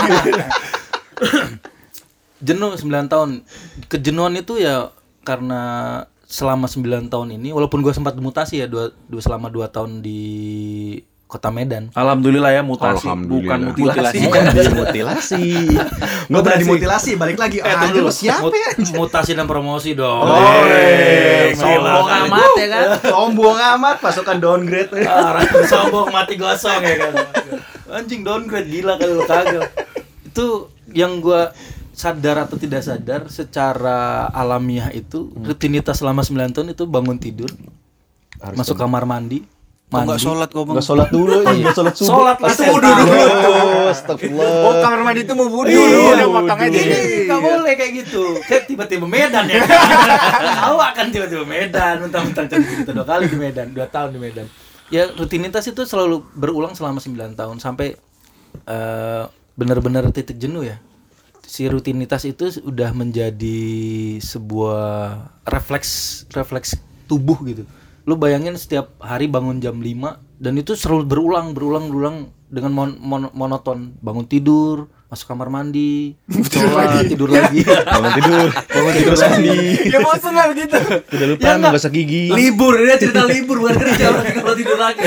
Jenuh 2.44 2.76
9 2.76 3.08
tahun. 3.08 3.30
Kejenuhan 3.88 4.34
itu 4.36 4.60
ya 4.60 4.92
karena 5.24 5.62
selama 6.28 6.68
9 6.68 7.08
tahun 7.08 7.28
ini 7.40 7.54
walaupun 7.54 7.80
gua 7.80 7.94
sempat 7.94 8.16
mutasi 8.18 8.60
ya 8.60 8.66
dua, 8.68 8.92
dua 9.08 9.20
selama 9.22 9.48
2 9.48 9.64
tahun 9.70 10.02
di 10.02 10.20
Kota 11.34 11.50
Medan. 11.50 11.90
alhamdulillah 11.98 12.54
ya 12.54 12.62
mutasi 12.62 13.10
bukan 13.10 13.74
mutilasi 13.74 14.22
mutilasi. 14.70 15.42
Gue 16.30 16.40
pernah 16.46 16.62
dimutilasi 16.62 17.10
balik 17.18 17.42
lagi. 17.42 17.58
Ah, 17.58 17.90
tunggu 17.90 18.06
lu 18.06 18.12
siapa 18.14 18.46
Mut- 18.46 18.54
ya? 18.54 18.70
Mutasi 18.94 19.34
dan 19.34 19.50
promosi 19.50 19.98
dong. 19.98 20.30
iya. 20.30 21.50
sombong 21.58 22.06
amat 22.06 22.50
ya 22.54 22.66
kan. 22.70 22.86
Sombong 23.02 23.58
amat 23.58 23.96
pasukan 23.98 24.38
downgrade. 24.38 24.94
Orang 24.94 25.42
sombong 25.66 26.14
mati 26.14 26.38
gosong 26.38 26.86
ya 26.86 26.94
kan. 27.02 27.12
Anjing 27.90 28.22
downgrade 28.22 28.70
gila 28.70 28.94
kali 28.94 29.12
lu 29.18 29.26
kagak. 29.26 29.74
Itu 30.22 30.70
yang 30.94 31.18
gua 31.18 31.50
sadar 31.90 32.46
atau 32.46 32.54
tidak 32.54 32.86
sadar 32.86 33.26
secara 33.26 34.30
alamiah 34.30 34.94
itu 34.94 35.34
rutinitas 35.42 35.98
selama 35.98 36.22
9 36.22 36.54
tahun 36.54 36.68
itu 36.74 36.86
bangun 36.90 37.18
tidur 37.18 37.50
masuk 38.58 38.74
kamar 38.74 39.06
mandi 39.06 39.46
mandi 39.94 40.10
Enggak 40.10 40.20
sholat 40.26 40.48
kok, 40.50 40.62
Bang. 40.66 40.74
Enggak 40.74 40.86
sholat 40.90 41.08
dulu, 41.14 41.34
enggak 41.46 41.76
sholat 41.78 41.94
subuh. 41.94 42.10
sholat 42.10 42.36
lah 42.42 42.50
Itu 42.50 42.62
wudhu 42.66 42.90
dulu. 42.90 43.14
Astagfirullah. 43.94 44.50
Oh, 44.66 44.74
kamar 44.82 45.00
mandi 45.06 45.20
itu 45.22 45.32
mau 45.38 45.46
wudhu. 45.46 45.70
Iya, 45.70 46.12
Udah 46.18 46.28
makan 46.34 46.56
aja. 46.58 46.78
Ini 46.82 46.98
nggak 47.30 47.40
boleh 47.40 47.72
kayak 47.78 47.92
gitu. 48.02 48.22
Kayak 48.42 48.62
tiba-tiba 48.66 49.06
Medan 49.06 49.44
ya. 49.46 49.62
Awak 50.74 50.90
kan 50.98 51.06
tiba-tiba 51.08 51.44
Medan, 51.46 51.94
mentang-mentang 52.02 52.50
jadi 52.50 52.64
cerita 52.66 52.90
dua 52.90 53.06
kali 53.06 53.30
di 53.30 53.38
Medan, 53.38 53.70
dua 53.70 53.86
tahun 53.86 54.10
di 54.10 54.18
Medan. 54.18 54.46
Ya 54.90 55.06
rutinitas 55.08 55.64
itu 55.64 55.86
selalu 55.86 56.26
berulang 56.34 56.74
selama 56.74 57.00
9 57.00 57.38
tahun 57.38 57.56
sampai 57.56 57.96
eh, 58.66 59.24
benar-benar 59.54 60.10
titik 60.10 60.36
jenuh 60.36 60.66
ya. 60.66 60.76
Si 61.40 61.64
rutinitas 61.64 62.24
itu 62.24 62.50
udah 62.64 62.90
menjadi 62.92 63.62
sebuah 64.18 64.84
refleks 65.44 66.24
refleks 66.32 66.74
tubuh 67.04 67.36
gitu. 67.44 67.64
Lu 68.04 68.14
bayangin 68.14 68.52
setiap 68.54 68.96
hari 68.98 69.26
bangun 69.26 69.58
jam 69.58 69.76
5 69.76 69.88
dan 70.36 70.52
itu 70.54 70.74
selalu 70.74 71.04
berulang 71.06 71.46
berulang 71.50 71.88
berulang 71.88 72.16
dengan 72.46 72.70
mon- 72.70 72.98
mon- 72.98 73.32
monoton 73.32 73.96
bangun 73.98 74.24
tidur 74.24 74.76
masuk 75.06 75.26
kamar 75.26 75.46
mandi 75.48 76.12
sholat 76.52 77.06
tidur 77.06 77.26
lagi 77.28 77.62
Bangun 77.94 78.12
tidur, 78.12 78.48
bangun 78.50 78.92
tidur 78.92 79.14
mandi. 79.16 79.58
Ya 79.86 79.98
bosan 80.00 80.32
lah 80.32 80.50
gitu. 80.52 80.74
Udah 81.08 81.26
lupa 81.26 81.40
Ya, 81.40 81.50
enggak. 81.54 81.70
menggosok 81.70 81.92
gigi. 81.92 82.24
libur 82.30 82.74
dia 82.76 82.96
cerita 82.96 83.22
libur 83.24 83.56
bukan 83.58 83.76
kerja 83.78 84.06
kalau 84.34 84.54
tidur 84.54 84.76
lagi 84.76 85.00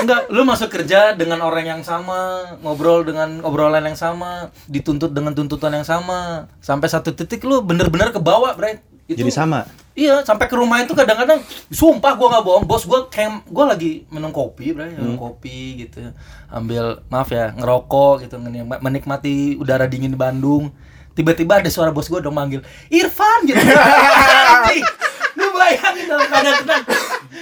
enggak 0.00 0.20
lu 0.28 0.42
masuk 0.42 0.68
kerja 0.68 1.00
dengan 1.12 1.38
orang 1.40 1.64
yang 1.64 1.82
sama 1.82 2.18
ngobrol 2.58 3.04
dengan 3.04 3.38
obrolan 3.40 3.84
yang 3.84 3.94
sama 3.94 4.30
dituntut 4.66 5.12
dengan 5.12 5.30
tuntutan 5.30 5.70
yang 5.72 5.84
sama 5.84 6.50
sampai 6.58 6.88
satu 6.88 7.12
titik 7.12 7.44
lu 7.44 7.60
bener-bener 7.60 8.10
kebawa 8.10 8.52
bre 8.52 8.82
itu 9.10 9.26
Jadi 9.26 9.32
sama. 9.34 9.66
Iya, 9.92 10.24
sampai 10.24 10.48
ke 10.48 10.56
rumah 10.56 10.80
itu 10.80 10.96
kadang-kadang 10.96 11.44
sumpah 11.68 12.16
gua 12.16 12.28
nggak 12.32 12.44
bohong, 12.48 12.64
bos 12.64 12.88
gua 12.88 13.12
kayak 13.12 13.44
gua 13.44 13.76
lagi 13.76 14.08
minum 14.08 14.32
kopi, 14.32 14.72
bro, 14.72 14.88
minum 14.88 15.20
kopi 15.20 15.84
gitu. 15.84 16.16
Ambil 16.48 17.04
maaf 17.12 17.28
ya, 17.28 17.52
ngerokok 17.52 18.24
gitu, 18.24 18.40
menik- 18.40 18.80
menikmati 18.80 19.60
udara 19.60 19.84
dingin 19.84 20.16
di 20.16 20.16
Bandung. 20.16 20.72
Tiba-tiba 21.12 21.60
ada 21.60 21.68
suara 21.68 21.92
bos 21.92 22.08
gua 22.08 22.24
dong 22.24 22.32
manggil, 22.32 22.64
"Irfan!" 22.88 23.44
gitu. 23.44 23.60
Lu 25.36 25.48
bayangin 25.52 26.08
dalam 26.08 26.24
keadaan 26.28 26.56
tenang. 26.64 26.84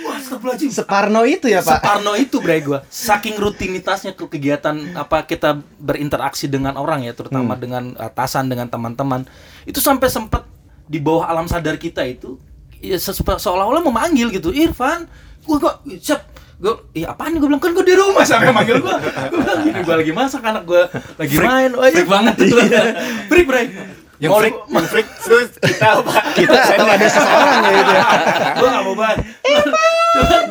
Wah, 0.07 0.17
astagfirullahaladzim. 0.19 0.71
Separno 0.75 1.23
itu 1.27 1.47
ya, 1.47 1.63
Pak. 1.63 1.79
Separno 1.79 2.13
itu 2.19 2.37
bre 2.43 2.59
gua. 2.67 2.79
Saking 2.91 3.39
rutinitasnya 3.39 4.19
ke 4.19 4.27
kegiatan 4.27 4.75
apa 4.99 5.23
kita 5.23 5.63
berinteraksi 5.79 6.51
dengan 6.51 6.75
orang 6.75 7.07
ya, 7.07 7.15
terutama 7.15 7.55
dengan 7.55 7.95
atasan 7.95 8.51
dengan 8.51 8.67
teman-teman. 8.67 9.23
Itu 9.67 9.79
sampai 9.79 10.11
sempat 10.11 10.47
di 10.91 10.99
bawah 10.99 11.31
alam 11.31 11.47
sadar 11.47 11.79
kita 11.79 12.03
itu 12.03 12.35
ya 12.83 12.99
seolah-olah 12.99 13.79
memanggil 13.81 14.35
gitu. 14.35 14.51
Irfan, 14.51 15.07
gua 15.47 15.57
gua 15.63 15.73
siap. 16.03 16.27
Gue 16.61 16.77
iya 16.93 17.17
apaan 17.17 17.33
nih? 17.33 17.41
Gue 17.41 17.49
bilang 17.49 17.63
kan 17.63 17.73
gue 17.73 17.87
di 17.89 17.97
rumah. 17.97 18.21
Sampai 18.21 18.53
manggil 18.53 18.85
gue 18.85 18.93
gue 19.33 19.41
bilang 19.41 19.65
gini 19.65 19.81
gue 19.81 19.97
lagi 19.97 20.13
masak 20.13 20.45
anak 20.45 20.69
gue 20.69 20.83
lagi 21.17 21.37
main. 21.41 21.73
Oh 21.73 21.89
iya. 21.89 22.05
Banget 22.05 22.35
tuh 22.37 22.53
freak 23.33 23.47
bre 23.49 23.63
Yang 24.21 24.31
freak, 24.37 24.57
yang 24.69 24.85
freak 24.85 25.09
terus 25.25 25.49
kita 25.57 25.87
apa? 26.05 26.13
Kita 26.37 26.53
atau 26.61 26.85
ada 26.85 27.07
seseorang 27.09 27.59
ya 27.65 27.73
itu. 27.73 27.93
ya. 27.97 28.05
gue 28.53 28.69
gak 28.69 28.83
mau 28.85 28.93
banget. 28.93 29.19
Cuman 30.13 30.45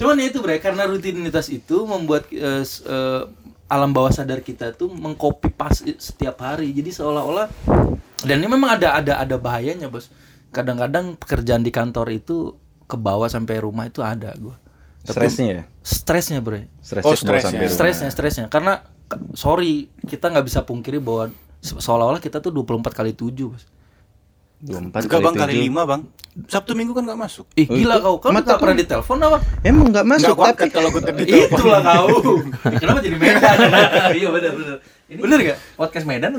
cuman 0.00 0.14
ya 0.16 0.26
itu 0.32 0.38
bre 0.40 0.56
karena 0.56 0.82
rutinitas 0.88 1.46
itu 1.52 1.76
membuat 1.84 2.32
eh, 2.32 2.64
s- 2.64 2.80
eh, 2.80 3.28
alam 3.68 3.92
bawah 3.92 4.08
sadar 4.08 4.40
kita 4.40 4.72
tuh 4.72 4.88
mengcopy 4.88 5.52
pas 5.52 5.76
setiap 5.76 6.40
hari. 6.40 6.72
Jadi 6.72 6.88
seolah-olah 6.88 7.52
dan 8.22 8.36
ini 8.36 8.48
memang 8.48 8.70
ada 8.72 8.94
ada 8.94 9.12
ada 9.16 9.36
bahayanya 9.36 9.86
bos 9.86 10.08
kadang-kadang 10.48 11.14
pekerjaan 11.14 11.60
di 11.60 11.70
kantor 11.70 12.10
itu 12.10 12.56
ke 12.84 12.94
bawah 12.94 13.26
sampai 13.26 13.58
rumah 13.58 13.84
itu 13.84 14.00
ada 14.00 14.32
gue 14.34 14.54
Stresnya 15.02 15.46
ya? 15.48 15.64
stresnya 15.80 16.38
bre 16.38 16.70
Stresnya 16.78 17.04
Oh, 17.04 17.14
stresnya. 17.14 17.48
sampai 17.48 17.64
rumah. 17.64 17.74
stresnya 17.74 18.08
stresnya 18.08 18.46
karena 18.46 18.86
sorry 19.32 19.72
kita 20.00 20.28
nggak 20.28 20.44
bisa 20.44 20.62
pungkiri 20.62 20.96
bahwa 20.96 21.28
se- 21.58 21.76
seolah-olah 21.76 22.18
kita 22.18 22.38
tuh 22.38 22.50
24 22.50 22.86
kali 22.92 23.12
7 23.12 23.32
bos 23.46 23.64
24 24.60 24.94
Enggak 25.00 25.20
bang, 25.20 25.34
kali 25.34 25.42
kali 25.42 25.54
7. 25.56 25.64
lima 25.64 25.82
bang. 25.82 26.02
Sabtu 26.46 26.72
minggu 26.72 26.94
kan 26.94 27.02
nggak 27.02 27.18
masuk. 27.18 27.50
Ih 27.52 27.66
gila 27.66 27.98
kau, 27.98 28.16
nggak 28.16 28.46
tak- 28.46 28.56
pernah 28.56 28.76
ditelepon 28.78 29.18
apa? 29.20 29.38
Emang 29.60 29.90
enggak 29.90 30.06
masuk 30.06 30.32
Nggak 30.32 30.46
tapi 30.46 30.54
tapi 30.56 30.70
kalau 30.70 30.88
gue 30.88 31.02
tadi 31.02 31.22
Itulah 31.26 31.80
kau. 31.82 32.06
Kenapa 32.80 32.98
jadi 33.02 33.16
Medan? 33.18 33.56
iya 34.16 34.28
benar 34.30 34.52
benar. 35.16 35.22
Bener 35.28 35.38
gak? 35.52 35.58
Podcast 35.76 36.06
Medan. 36.06 36.32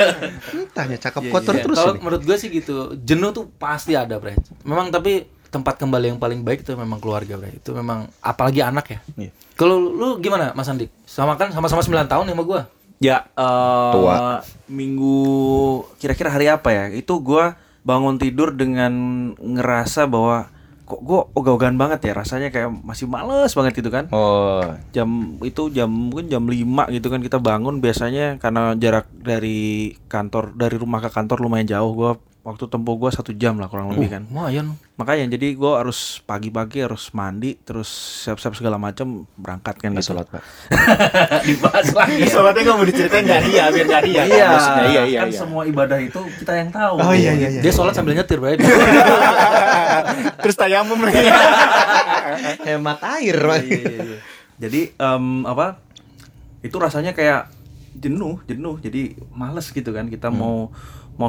entahnya 0.56 0.98
cakep 1.00 1.22
kotor 1.30 1.54
Iya, 1.56 1.62
terus 1.64 1.76
Kalau 1.76 1.92
ini. 1.96 2.00
menurut 2.02 2.22
gue 2.24 2.36
sih 2.36 2.48
gitu, 2.52 2.96
jenuh 3.00 3.30
tuh 3.32 3.48
pasti 3.56 3.96
ada, 3.96 4.16
Bre. 4.16 4.36
Memang 4.64 4.88
tapi 4.90 5.24
tempat 5.48 5.78
kembali 5.80 6.16
yang 6.16 6.20
paling 6.20 6.44
baik 6.44 6.66
itu 6.66 6.76
memang 6.76 7.00
keluarga, 7.00 7.38
Bre. 7.38 7.56
Itu 7.56 7.72
memang 7.72 8.10
apalagi 8.20 8.60
anak 8.60 8.86
ya. 8.92 8.98
Iya. 9.16 9.30
Kalau 9.56 9.80
lu 9.80 10.20
gimana 10.20 10.52
Mas 10.52 10.68
Andik? 10.68 10.92
Sama 11.08 11.40
kan 11.40 11.48
sama-sama 11.52 11.80
9 11.80 12.04
tahun 12.06 12.28
ya 12.28 12.34
sama 12.36 12.44
gua. 12.44 12.60
Ya, 12.96 13.28
eh 13.36 13.92
Tua. 13.92 14.40
minggu 14.68 15.20
kira-kira 16.00 16.32
hari 16.32 16.48
apa 16.48 16.72
ya? 16.72 16.84
Itu 16.92 17.20
gua 17.20 17.56
bangun 17.84 18.16
tidur 18.18 18.52
dengan 18.52 18.92
ngerasa 19.36 20.08
bahwa 20.08 20.48
kok 20.86 21.02
gua 21.02 21.26
ogah-ogahan 21.34 21.74
banget 21.74 22.06
ya 22.06 22.12
rasanya 22.14 22.54
kayak 22.54 22.70
masih 22.70 23.10
males 23.10 23.50
banget 23.58 23.82
gitu 23.82 23.90
kan. 23.90 24.06
Oh, 24.14 24.62
Jam 24.94 25.36
itu 25.42 25.66
jam 25.74 25.90
mungkin 25.90 26.30
jam 26.30 26.46
5 26.46 26.94
gitu 26.94 27.10
kan 27.10 27.20
kita 27.20 27.42
bangun 27.42 27.82
biasanya 27.82 28.38
karena 28.38 28.78
jarak 28.78 29.10
dari 29.10 29.92
kantor 30.06 30.54
dari 30.54 30.78
rumah 30.78 31.02
ke 31.02 31.10
kantor 31.10 31.42
lumayan 31.42 31.66
jauh 31.66 31.90
gua 31.92 32.12
waktu 32.46 32.70
tempuh 32.70 32.94
gua 32.94 33.10
satu 33.10 33.34
jam 33.34 33.58
lah 33.58 33.66
kurang 33.66 33.90
lebih 33.90 34.06
kan. 34.06 34.22
Lumayan. 34.30 34.78
Makanya 34.94 35.34
jadi 35.34 35.58
gua 35.58 35.82
harus 35.82 36.22
pagi-pagi 36.22 36.78
harus 36.78 37.10
mandi 37.10 37.58
terus 37.58 37.90
siap-siap 38.22 38.54
segala 38.54 38.78
macam 38.78 39.26
berangkat 39.34 39.74
kan 39.82 39.90
gitu. 39.98 40.14
sholat 40.14 40.30
pak. 40.30 40.46
Dibahas 41.50 41.90
lagi. 41.90 42.22
Soalnya 42.30 42.62
nggak 42.62 42.76
mau 42.78 42.86
diceritain 42.86 43.26
nyari 43.26 43.50
ya, 43.50 43.64
biar 43.74 43.86
nyari 43.90 44.10
ya. 44.14 44.22
Iya, 44.30 44.46
Maksudnya, 44.46 44.86
iya, 44.86 45.02
iya, 45.10 45.20
kan 45.26 45.30
iya. 45.34 45.38
semua 45.42 45.62
ibadah 45.66 45.98
itu 45.98 46.20
kita 46.38 46.52
yang 46.54 46.70
tahu. 46.70 46.94
Oh, 47.02 47.14
iya, 47.18 47.32
iya, 47.34 47.48
iya. 47.50 47.60
Dia 47.66 47.72
sholat 47.74 47.98
sambil 47.98 48.14
nyetir, 48.14 48.38
Bray. 48.38 48.54
Terus 50.46 50.54
tayamum 50.54 51.02
lagi. 51.02 51.18
Hemat 52.70 53.00
air. 53.18 53.36
Iya, 53.42 53.58
iya, 53.66 53.90
iya. 53.90 54.18
Jadi 54.62 54.80
em, 54.94 55.24
apa? 55.50 55.82
Itu 56.62 56.78
rasanya 56.78 57.10
kayak 57.10 57.50
jenuh, 57.98 58.38
jenuh. 58.46 58.78
Jadi 58.78 59.18
males 59.34 59.66
gitu 59.74 59.90
kan. 59.90 60.06
Kita 60.06 60.30
mau 60.30 60.70
mau 60.70 60.70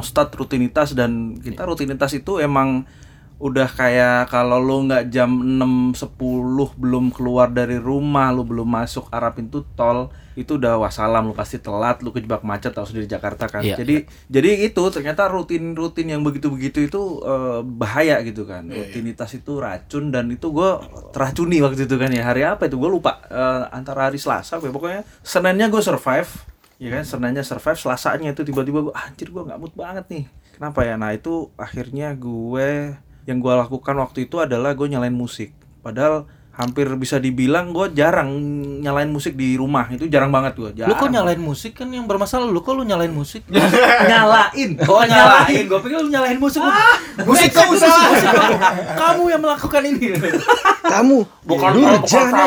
start 0.04 0.36
rutinitas 0.36 0.92
dan 0.92 1.36
kita 1.40 1.64
rutinitas 1.64 2.12
itu 2.12 2.38
emang 2.38 2.84
udah 3.38 3.70
kayak 3.70 4.34
kalau 4.34 4.58
lu 4.58 4.90
nggak 4.90 5.14
jam 5.14 5.30
6 5.30 5.94
10 5.94 6.74
belum 6.74 7.14
keluar 7.14 7.46
dari 7.54 7.78
rumah, 7.78 8.34
lu 8.34 8.42
belum 8.42 8.66
masuk 8.66 9.06
arah 9.14 9.30
pintu 9.30 9.62
tol, 9.78 10.10
itu 10.34 10.58
udah 10.58 10.74
wassalam 10.82 11.22
lu 11.22 11.38
pasti 11.38 11.62
telat, 11.62 12.02
lu 12.02 12.10
kejebak 12.10 12.42
macet 12.42 12.74
harus 12.74 12.90
di 12.90 13.06
Jakarta 13.06 13.46
kan. 13.46 13.62
Iya. 13.62 13.78
Jadi 13.78 14.10
jadi 14.26 14.66
itu 14.66 14.82
ternyata 14.90 15.30
rutin-rutin 15.30 16.18
yang 16.18 16.26
begitu-begitu 16.26 16.90
itu 16.90 17.02
eh, 17.22 17.62
bahaya 17.62 18.18
gitu 18.26 18.42
kan. 18.42 18.66
Rutinitas 18.66 19.30
itu 19.38 19.62
racun 19.62 20.10
dan 20.10 20.26
itu 20.34 20.50
gua 20.50 20.82
teracuni 21.14 21.62
waktu 21.62 21.86
itu 21.86 21.94
kan 21.94 22.10
ya. 22.10 22.26
Hari 22.26 22.42
apa 22.42 22.66
itu 22.66 22.74
gue 22.74 22.90
lupa 22.90 23.22
Eh, 23.30 23.64
antara 23.70 24.10
hari 24.10 24.18
Selasa 24.18 24.58
apa 24.58 24.66
ya. 24.66 24.72
pokoknya 24.74 25.00
Seninnya 25.22 25.70
gue 25.70 25.78
survive 25.78 26.57
ya 26.78 26.88
kan 26.94 27.02
Seninnya 27.02 27.42
survive 27.42 27.78
Selasanya 27.78 28.30
itu 28.30 28.46
tiba-tiba 28.46 28.86
gue 28.88 28.94
anjir 28.94 29.28
gue 29.34 29.42
nggak 29.42 29.58
mood 29.58 29.74
banget 29.74 30.06
nih. 30.08 30.24
Kenapa 30.54 30.86
ya? 30.86 30.94
Nah 30.94 31.10
itu 31.14 31.50
akhirnya 31.58 32.14
gue 32.14 32.94
yang 33.28 33.38
gue 33.42 33.52
lakukan 33.52 33.94
waktu 33.98 34.30
itu 34.30 34.40
adalah 34.40 34.72
gue 34.72 34.86
nyalain 34.86 35.14
musik. 35.14 35.52
Padahal 35.82 36.30
hampir 36.58 36.90
bisa 36.98 37.22
dibilang 37.22 37.70
gue 37.70 37.94
jarang 37.94 38.34
nyalain 38.82 39.06
musik 39.06 39.38
di 39.38 39.54
rumah 39.54 39.86
itu 39.94 40.10
jarang 40.10 40.34
banget 40.34 40.58
gue 40.58 40.70
Lu 40.82 40.94
kok 40.98 41.06
nyalain 41.06 41.38
musik 41.38 41.78
kan 41.78 41.86
yang 41.94 42.10
bermasalah 42.10 42.50
lu 42.50 42.58
kok 42.66 42.74
lu 42.74 42.82
nyalain 42.82 43.14
musik? 43.14 43.46
nyalain 44.10 44.74
Oh 44.90 45.06
nyalain, 45.06 45.64
gue 45.70 45.78
pikir 45.78 46.02
lu 46.02 46.10
nyalain 46.10 46.34
musik 46.34 46.58
lu. 46.58 46.70
Musik 47.22 47.54
kamu 47.54 47.78
salah. 47.78 48.10
Kamu 48.98 49.30
yang 49.30 49.38
melakukan 49.38 49.82
ini. 49.86 50.18
Kamu 50.82 51.18
Bukan 51.46 51.70
durjana. 51.78 52.44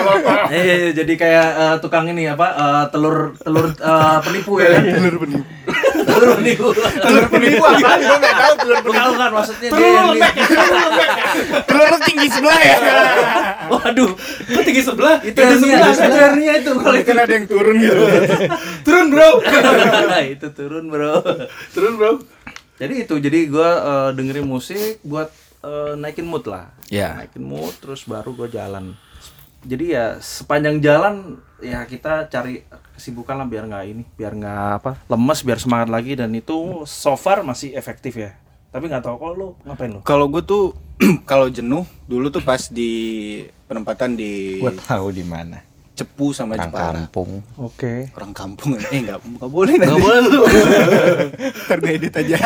Eh, 0.52 0.62
iya, 0.62 0.76
iya, 0.78 0.90
jadi 0.92 1.14
kayak 1.16 1.48
eh, 1.56 1.76
tukang 1.80 2.06
ini 2.12 2.28
apa 2.28 2.48
eh, 2.52 2.84
telur 2.92 3.34
telur 3.40 3.72
eh, 3.72 4.18
penipu 4.22 4.60
ya 4.60 4.78
kan? 4.78 4.84
telur 5.00 5.16
penipu 5.24 5.44
telur 6.12 6.32
penipu 6.36 6.68
Telur 6.76 7.26
penipu 7.28 7.64
apa? 7.64 7.94
Gue 7.98 8.18
nggak 8.20 8.36
tahu 8.36 8.54
telur 8.58 8.78
penipu. 8.78 8.90
bukan 8.92 9.06
bukan 9.16 9.30
maksudnya 9.32 9.70
Telur 9.72 9.92
lembek 10.12 10.34
telur 11.66 11.90
ya. 11.90 11.98
Tinggi 12.02 12.28
sebelah 12.28 12.60
ya. 12.60 12.76
Waduh, 13.68 14.12
kok 14.20 14.64
tinggi 14.64 14.84
sebelah? 14.84 15.16
itu 15.22 15.40
hernia 15.40 15.78
itu 15.88 16.18
hernia 16.18 16.54
itu 16.60 16.72
kalau 16.76 16.98
itu 16.98 17.08
Kan 17.08 17.18
ada 17.20 17.34
yang 17.34 17.48
turun 17.48 17.76
gitu. 17.78 18.04
Turun 18.86 19.06
bro. 19.10 19.30
itu 20.36 20.48
turun 20.52 20.86
bro 20.88 21.14
Turun 21.72 21.94
bro. 21.96 22.12
jadi 22.76 22.94
itu 23.06 23.16
jadi 23.16 23.40
gua 23.48 23.70
eh, 23.80 24.10
dengerin 24.18 24.44
musik 24.44 25.00
buat 25.02 25.30
eh, 25.62 25.94
naikin 25.96 26.26
mood 26.26 26.46
lah 26.46 26.74
Ya. 26.90 27.16
naikin 27.16 27.46
mood 27.46 27.72
terus 27.80 28.04
baru 28.04 28.34
gua 28.34 28.50
jalan 28.50 28.98
jadi 29.62 29.86
ya 29.88 30.06
sepanjang 30.18 30.82
jalan 30.82 31.38
ya 31.62 31.84
kita 31.84 32.28
cari 32.28 32.62
kesibukan 32.92 33.34
lah 33.34 33.46
biar 33.46 33.64
nggak 33.66 33.84
ini 33.88 34.04
biar 34.12 34.32
nggak 34.34 34.60
apa 34.76 34.90
lemes 35.06 35.40
biar 35.42 35.58
semangat 35.58 35.88
lagi 35.88 36.14
dan 36.14 36.30
itu 36.32 36.82
so 36.84 37.14
far 37.14 37.42
masih 37.42 37.72
efektif 37.72 38.16
ya 38.16 38.36
tapi 38.68 38.86
nggak 38.86 39.02
tahu 39.02 39.16
kok 39.16 39.32
lu 39.34 39.48
ngapain 39.64 39.90
lu 39.90 40.00
Kalau 40.02 40.28
gue 40.28 40.42
tuh 40.42 40.76
kalau 41.26 41.48
jenuh 41.48 41.82
dulu 42.06 42.30
tuh 42.30 42.40
pas 42.40 42.62
di 42.64 42.92
penempatan 43.64 44.14
di 44.14 44.58
Gua 44.58 44.72
tahu 44.72 45.10
di 45.10 45.22
mana. 45.22 45.60
Cepu 45.92 46.32
sama 46.32 46.56
Orang 46.56 46.72
Jepara. 46.72 46.88
kampung. 46.96 47.30
oke 47.58 47.94
Orang 48.12 48.32
kampung 48.32 48.70
eh 48.80 49.00
nggak 49.02 49.18
nggak 49.20 49.50
boleh 49.50 49.76
Gak 49.76 49.98
boleh 49.98 50.20
lu. 50.24 50.40
gue 51.78 51.90
edit 51.92 52.14
aja 52.16 52.38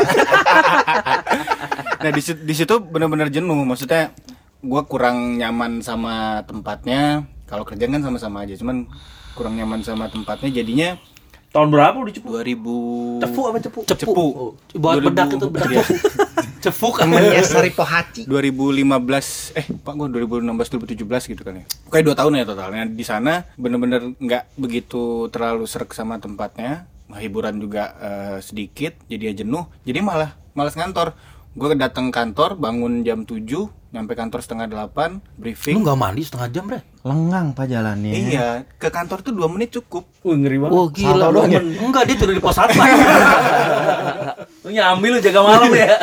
nah 1.98 2.10
di 2.10 2.20
situ, 2.20 2.40
di 2.40 2.54
situ 2.54 2.74
bener-bener 2.80 3.30
jenuh 3.30 3.56
maksudnya 3.62 4.12
gue 4.60 4.82
kurang 4.86 5.38
nyaman 5.38 5.80
sama 5.80 6.42
tempatnya 6.44 7.24
kalau 7.46 7.64
kerjaan 7.66 7.94
kan 7.96 8.04
sama-sama 8.04 8.46
aja 8.46 8.58
cuman 8.58 8.90
kurang 9.34 9.58
nyaman 9.58 9.82
sama 9.86 10.10
tempatnya 10.10 10.62
jadinya 10.62 10.98
tahun 11.56 11.72
berapa 11.72 11.96
lu 11.96 12.12
di 12.12 12.20
Cepu 12.20 12.30
2000 12.36 13.24
cepu 13.24 13.42
apa 13.48 13.58
cepu? 13.64 13.80
Cepu. 13.88 14.12
Oh, 14.12 14.52
buat 14.76 15.00
2000 15.00 15.08
bedak 15.08 15.28
itu 15.32 15.48
bedak. 15.48 15.88
Cefuk 16.66 16.98
Temennya 16.98 17.46
Saripo 17.46 17.86
Haji. 17.86 18.26
2015 18.26 19.54
eh 19.54 19.66
pak 19.70 19.94
gue 19.94 20.08
2016 20.26 20.50
2017 20.98 21.32
gitu 21.38 21.42
kan 21.46 21.62
ya. 21.62 21.66
Kayak 21.94 22.06
dua 22.10 22.16
tahun 22.18 22.42
ya 22.42 22.46
totalnya. 22.50 22.84
Di 22.90 23.06
sana 23.06 23.46
bener-bener 23.54 24.18
nggak 24.18 24.58
begitu 24.58 25.30
terlalu 25.30 25.70
serak 25.70 25.94
sama 25.94 26.18
tempatnya. 26.18 26.90
Hiburan 27.06 27.62
juga 27.62 27.94
eh, 28.02 28.38
sedikit 28.42 28.98
jadi 29.06 29.30
ya 29.32 29.46
jenuh. 29.46 29.70
Jadi 29.86 30.02
malah 30.02 30.34
malas 30.58 30.74
ngantor 30.74 31.14
gue 31.56 31.72
datang 31.80 32.12
kantor 32.12 32.60
bangun 32.60 33.08
jam 33.08 33.24
7 33.24 33.40
nyampe 33.96 34.12
kantor 34.12 34.44
setengah 34.44 34.68
8 34.92 35.40
briefing. 35.40 35.80
Lu 35.80 35.88
gak 35.88 35.96
mandi 35.96 36.28
setengah 36.28 36.52
jam, 36.52 36.68
Bre? 36.68 36.84
Lengang 37.08 37.56
pak 37.56 37.72
jalannya. 37.72 38.12
iya 38.12 38.48
ke 38.76 38.92
kantor 38.92 39.24
tuh 39.24 39.32
dua 39.32 39.48
menit 39.48 39.72
cukup. 39.72 40.04
Wih, 40.28 40.36
ngeri 40.36 40.60
banget. 40.60 40.76
Oh 40.76 40.92
gila 40.92 41.32
doang 41.32 41.48
ya? 41.48 41.64
Enggak 41.64 42.12
dia 42.12 42.16
tidur 42.20 42.36
di 42.36 42.44
pos 42.44 42.60
satpam 42.60 42.84
lu 44.66 44.70
nyambil 44.74 45.16
lu 45.16 45.20
jaga 45.24 45.40
malam 45.46 45.72
ya? 45.72 45.96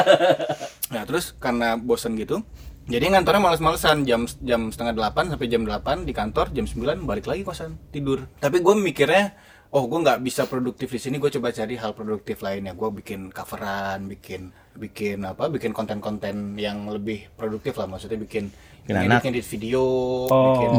Nah 0.89 1.03
terus 1.05 1.37
karena 1.37 1.77
bosen 1.77 2.17
gitu 2.17 2.41
jadi 2.89 3.13
ngantornya 3.13 3.43
males-malesan. 3.43 4.09
Jam 4.09 4.25
jam 4.41 4.73
setengah 4.73 4.95
delapan 4.97 5.29
sampai 5.29 5.47
jam 5.53 5.63
8 5.69 6.09
di 6.09 6.13
kantor 6.17 6.49
jam 6.57 6.65
9 6.65 7.05
balik 7.05 7.29
lagi 7.29 7.45
kosan 7.45 7.77
tidur. 7.93 8.25
Tapi 8.41 8.65
gue 8.65 8.75
mikirnya 8.79 9.37
oh 9.75 9.85
gue 9.85 9.99
nggak 10.01 10.25
bisa 10.25 10.49
produktif 10.49 10.89
di 10.89 11.01
sini 11.03 11.21
gue 11.21 11.29
coba 11.29 11.53
cari 11.53 11.77
hal 11.77 11.93
produktif 11.93 12.41
lainnya. 12.41 12.73
Gue 12.73 12.89
bikin 12.89 13.29
coveran 13.35 14.09
bikin 14.09 14.55
bikin 14.75 15.21
apa 15.23 15.47
bikin 15.47 15.71
konten-konten 15.71 16.57
yang 16.57 16.89
lebih 16.89 17.29
produktif 17.35 17.77
lah. 17.77 17.87
Maksudnya 17.87 18.17
bikin 18.17 18.49
ngedit 18.85 19.47
video 19.47 19.85
Oh. 20.27 20.43
bikin 20.57 20.71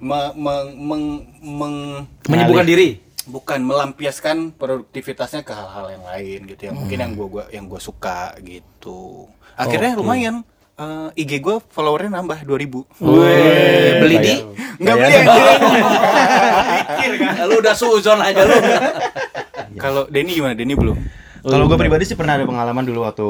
me- 0.00 0.34
me- 0.34 0.72
meng- 0.74 1.24
meng- 1.38 2.04
Menyibukkan 2.26 2.66
diri? 2.66 2.88
Bukan 3.28 3.60
melampiaskan 3.60 4.56
produktivitasnya 4.56 5.44
ke 5.44 5.52
hal-hal 5.52 5.92
yang 5.92 6.04
lain 6.06 6.38
gitu 6.48 6.62
yang 6.64 6.76
mungkin 6.78 6.96
yang 6.98 7.12
gua, 7.12 7.26
gua 7.28 7.44
yang 7.52 7.68
gua 7.68 7.76
suka 7.76 8.32
gitu. 8.40 9.28
Akhirnya 9.52 9.92
lumayan. 9.94 10.40
Eh, 10.78 11.26
IG 11.26 11.42
gua 11.42 11.58
followernya 11.58 12.14
nambah 12.14 12.46
2000 12.46 12.86
Weh, 13.02 13.98
beli 13.98 14.16
di 14.22 14.34
nggak 14.78 14.94
beli 14.94 15.12
anjir 15.12 15.44
lu 17.44 17.58
udah 17.58 17.74
suzon 17.74 18.22
aja 18.22 18.46
lu. 18.46 18.54
Kalau 19.74 20.06
Denny 20.06 20.32
gimana? 20.32 20.54
Denny 20.54 20.72
belum 20.72 20.94
Kalau 21.48 21.64
gue 21.64 21.78
pribadi 21.78 22.04
sih 22.04 22.14
pernah 22.14 22.34
ada 22.34 22.44
pengalaman 22.44 22.82
dulu 22.82 23.00
waktu 23.02 23.28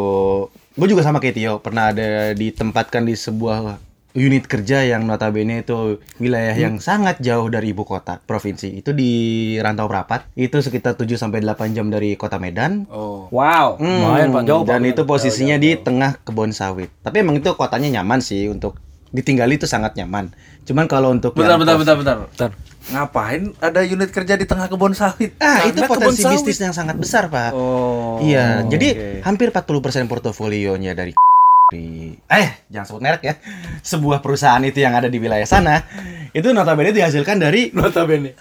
gue 0.75 0.87
juga 0.87 1.03
sama 1.03 1.19
kayak 1.19 1.35
Tio 1.35 1.55
pernah 1.59 1.89
ada 1.89 2.33
ditempatkan 2.33 3.03
di 3.03 3.15
sebuah 3.15 3.79
unit 4.11 4.45
kerja 4.45 4.83
yang 4.83 5.05
notabene 5.05 5.63
itu 5.63 5.77
wilayah 6.19 6.51
yang 6.53 6.81
sangat 6.81 7.21
jauh 7.21 7.47
dari 7.47 7.71
ibu 7.71 7.85
kota 7.85 8.19
provinsi. 8.21 8.75
Itu 8.75 8.91
di 8.91 9.11
Rantau 9.57 9.87
Prapat. 9.87 10.27
Itu 10.35 10.59
sekitar 10.59 10.95
7 10.95 11.15
sampai 11.15 11.39
8 11.39 11.71
jam 11.71 11.87
dari 11.87 12.15
kota 12.15 12.37
Medan. 12.37 12.89
oh 12.89 13.31
wow 13.31 13.77
Hmm, 13.77 14.03
Lumayan, 14.03 14.29
Pak. 14.33 14.43
Jauh, 14.43 14.63
Pak. 14.63 14.69
Dan 14.69 14.81
itu 14.85 15.03
posisinya 15.05 15.55
di 15.55 15.77
tengah 15.77 16.19
kebun 16.19 16.51
sawit. 16.51 16.91
Tapi 16.99 17.23
emang 17.23 17.39
itu 17.39 17.53
kotanya 17.53 18.01
nyaman 18.01 18.19
sih 18.19 18.47
untuk 18.47 18.81
ditinggali 19.09 19.55
itu 19.55 19.65
sangat 19.65 19.95
nyaman. 19.95 20.35
Cuman 20.65 20.85
kalau 20.85 21.13
untuk 21.13 21.33
bentar 21.33 21.55
bentar 21.55 21.77
pos- 21.77 21.87
bentar 21.97 22.17
bentar 22.27 22.51
ngapain 22.91 23.53
ada 23.59 23.81
unit 23.81 24.09
kerja 24.09 24.33
di 24.33 24.45
tengah 24.45 24.67
kebun 24.67 24.93
sawit 24.93 25.37
Ah, 25.37 25.61
Karena 25.61 25.69
itu 25.69 25.81
kebun 25.81 25.91
potensi 25.91 26.23
sawit. 26.23 26.41
bisnis 26.41 26.59
yang 26.63 26.73
sangat 26.73 26.97
besar, 26.97 27.29
Pak. 27.29 27.53
oh 27.53 28.17
Iya, 28.19 28.65
jadi 28.65 28.89
oke. 28.89 29.09
hampir 29.23 29.49
40% 29.51 29.69
portofolionya 30.07 30.93
dari 30.93 31.13
di 31.69 32.09
eh 32.27 32.65
jangan 32.67 32.87
sebut 32.87 33.03
merek 33.03 33.23
ya. 33.23 33.35
Sebuah 33.79 34.19
perusahaan 34.19 34.63
itu 34.63 34.79
yang 34.79 34.95
ada 34.95 35.07
di 35.07 35.17
wilayah 35.17 35.45
sana 35.45 35.85
itu 36.31 36.49
notabene 36.49 36.93
dihasilkan 36.93 37.37
dari 37.37 37.69
Notabene 37.71 38.37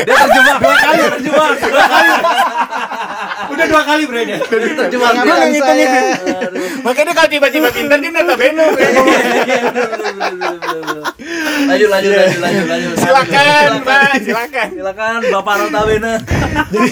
dia 0.00 0.14
terjebak 0.16 0.58
dua 0.58 0.74
kali 0.76 1.02
terjebak 1.08 1.50
dua 1.60 1.84
kali 1.86 2.08
bre 3.54 4.22
dia. 4.24 4.38
Cuma 4.90 5.06
Abang 5.10 5.24
bilang 5.24 5.38
yang 5.40 5.50
ngitung 5.50 5.78
saya. 5.78 5.86
itu. 5.86 6.02
Makanya 6.82 7.12
kalau 7.12 7.28
tiba-tiba 7.28 7.68
pintar 7.70 7.98
dia 7.98 8.10
notabene. 8.10 8.64
Lanjut 11.64 11.88
lanjut 11.88 12.10
lanjut 12.12 12.40
lanjut 12.40 12.66
lanjut. 12.68 12.96
Silakan, 12.98 13.70
Pak, 13.82 14.10
silakan. 14.20 14.68
Silakan 14.70 15.20
Bapak 15.30 15.54
Notabene. 15.60 16.12
Jadi 16.70 16.90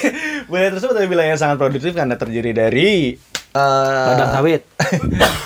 wilayah 0.48 0.70
tersebut 0.72 0.92
adalah 0.94 1.10
wilayah 1.10 1.30
yang 1.30 1.40
sangat 1.40 1.56
produktif 1.58 1.92
karena 1.92 2.14
terdiri 2.16 2.52
dari 2.52 3.12
eh, 3.52 4.06
Ladang 4.08 4.30
sawit. 4.32 4.62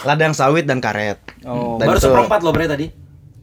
ladang 0.04 0.32
sawit 0.32 0.64
dan 0.64 0.78
karet. 0.78 1.18
Oh, 1.42 1.76
baru 1.76 1.98
seperempat 1.98 2.40
loh 2.40 2.52
bre 2.52 2.66
tadi. 2.66 2.86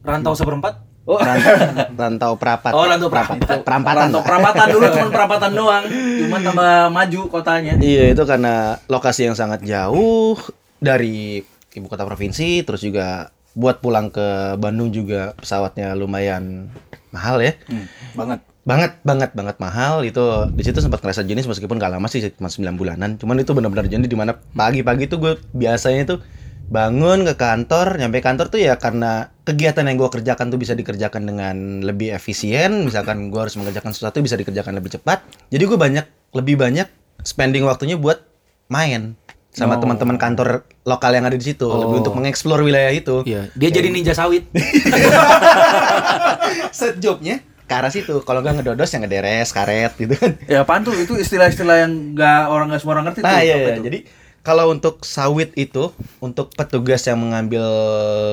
Rantau 0.00 0.32
seperempat. 0.32 0.93
Oh, 1.04 1.20
Ran- 1.20 1.92
rantau 2.00 2.32
perapat. 2.40 2.72
oh 2.72 2.88
rantau 2.88 3.12
perapat. 3.12 3.36
perampatan. 3.36 3.60
Perampatan. 3.60 4.08
Rantau 4.08 4.22
perampatan 4.24 4.66
dulu 4.72 4.84
cuma 4.88 5.08
perampatan 5.12 5.50
doang. 5.52 5.84
Cuma 6.24 6.36
tambah 6.40 6.72
maju 6.88 7.20
kotanya. 7.28 7.72
Iya, 7.76 8.16
itu 8.16 8.22
karena 8.24 8.80
lokasi 8.88 9.28
yang 9.28 9.36
sangat 9.36 9.60
jauh 9.68 10.40
dari 10.80 11.44
ibu 11.76 11.86
kota 11.92 12.08
provinsi, 12.08 12.64
terus 12.64 12.80
juga 12.80 13.28
buat 13.52 13.84
pulang 13.84 14.08
ke 14.08 14.56
Bandung 14.56 14.90
juga 14.90 15.36
pesawatnya 15.36 15.92
lumayan 15.92 16.72
mahal 17.12 17.38
ya. 17.44 17.52
Hmm, 17.68 17.86
banget. 18.16 18.40
Banget, 18.64 18.92
banget, 19.04 19.30
banget 19.36 19.56
mahal. 19.60 20.08
Itu 20.08 20.48
di 20.56 20.64
situ 20.64 20.80
sempat 20.80 21.04
ngerasa 21.04 21.20
jenis 21.20 21.44
meskipun 21.44 21.76
gak 21.76 22.00
lama 22.00 22.08
sih, 22.08 22.24
cuma 22.32 22.48
9 22.48 22.80
bulanan. 22.80 23.20
Cuman 23.20 23.36
itu 23.36 23.52
benar-benar 23.52 23.92
jenis 23.92 24.08
di 24.08 24.16
mana 24.16 24.40
pagi-pagi 24.56 25.04
tuh 25.04 25.20
gue 25.20 25.32
biasanya 25.52 26.16
tuh 26.16 26.18
bangun 26.64 27.28
ke 27.28 27.34
kantor, 27.36 28.00
nyampe 28.00 28.18
kantor 28.18 28.48
tuh 28.48 28.58
ya 28.58 28.74
karena 28.76 29.30
kegiatan 29.44 29.84
yang 29.84 29.96
gue 29.96 30.10
kerjakan 30.10 30.48
tuh 30.48 30.58
bisa 30.58 30.72
dikerjakan 30.72 31.22
dengan 31.24 31.56
lebih 31.80 32.10
efisien. 32.10 32.88
Misalkan 32.88 33.28
gue 33.28 33.40
harus 33.40 33.54
mengerjakan 33.54 33.92
sesuatu 33.92 34.18
bisa 34.20 34.34
dikerjakan 34.34 34.74
lebih 34.74 34.96
cepat. 34.96 35.22
Jadi 35.52 35.62
gue 35.62 35.78
banyak, 35.78 36.04
lebih 36.32 36.56
banyak 36.58 36.88
spending 37.22 37.62
waktunya 37.64 37.94
buat 37.94 38.24
main 38.66 39.14
sama 39.54 39.78
teman-teman 39.78 40.18
kantor 40.18 40.66
lokal 40.82 41.14
yang 41.14 41.30
ada 41.30 41.38
di 41.38 41.46
situ, 41.46 41.70
lebih 41.70 42.02
untuk 42.02 42.18
mengeksplor 42.18 42.58
wilayah 42.58 42.90
itu. 42.90 43.22
Iya, 43.22 43.54
dia 43.54 43.70
jadi 43.70 43.86
ninja 43.86 44.10
sawit. 44.10 44.50
Set 46.74 46.98
jobnya 46.98 47.38
ke 47.64 47.72
arah 47.72 47.86
situ. 47.86 48.18
Kalau 48.26 48.42
nggak 48.42 48.60
ngedodos 48.60 48.90
yang 48.90 49.06
ngederes, 49.06 49.54
karet 49.54 49.94
gitu 49.94 50.18
kan. 50.18 50.34
Ya 50.50 50.66
apaan 50.66 50.82
tuh? 50.82 50.98
Itu 50.98 51.14
istilah-istilah 51.14 51.86
yang 51.86 52.18
nggak 52.18 52.40
orang 52.50 52.66
nggak 52.66 52.80
semua 52.82 52.92
orang 52.98 53.06
ngerti 53.10 53.20
Nah, 53.22 53.30
tuh. 53.30 53.46
iya, 53.46 53.54
iya. 53.54 53.66
itu? 53.70 53.82
Jadi 53.86 53.98
kalau 54.44 54.68
untuk 54.68 55.00
sawit 55.08 55.56
itu, 55.56 55.88
untuk 56.20 56.52
petugas 56.52 57.00
yang 57.08 57.16
mengambil 57.16 57.64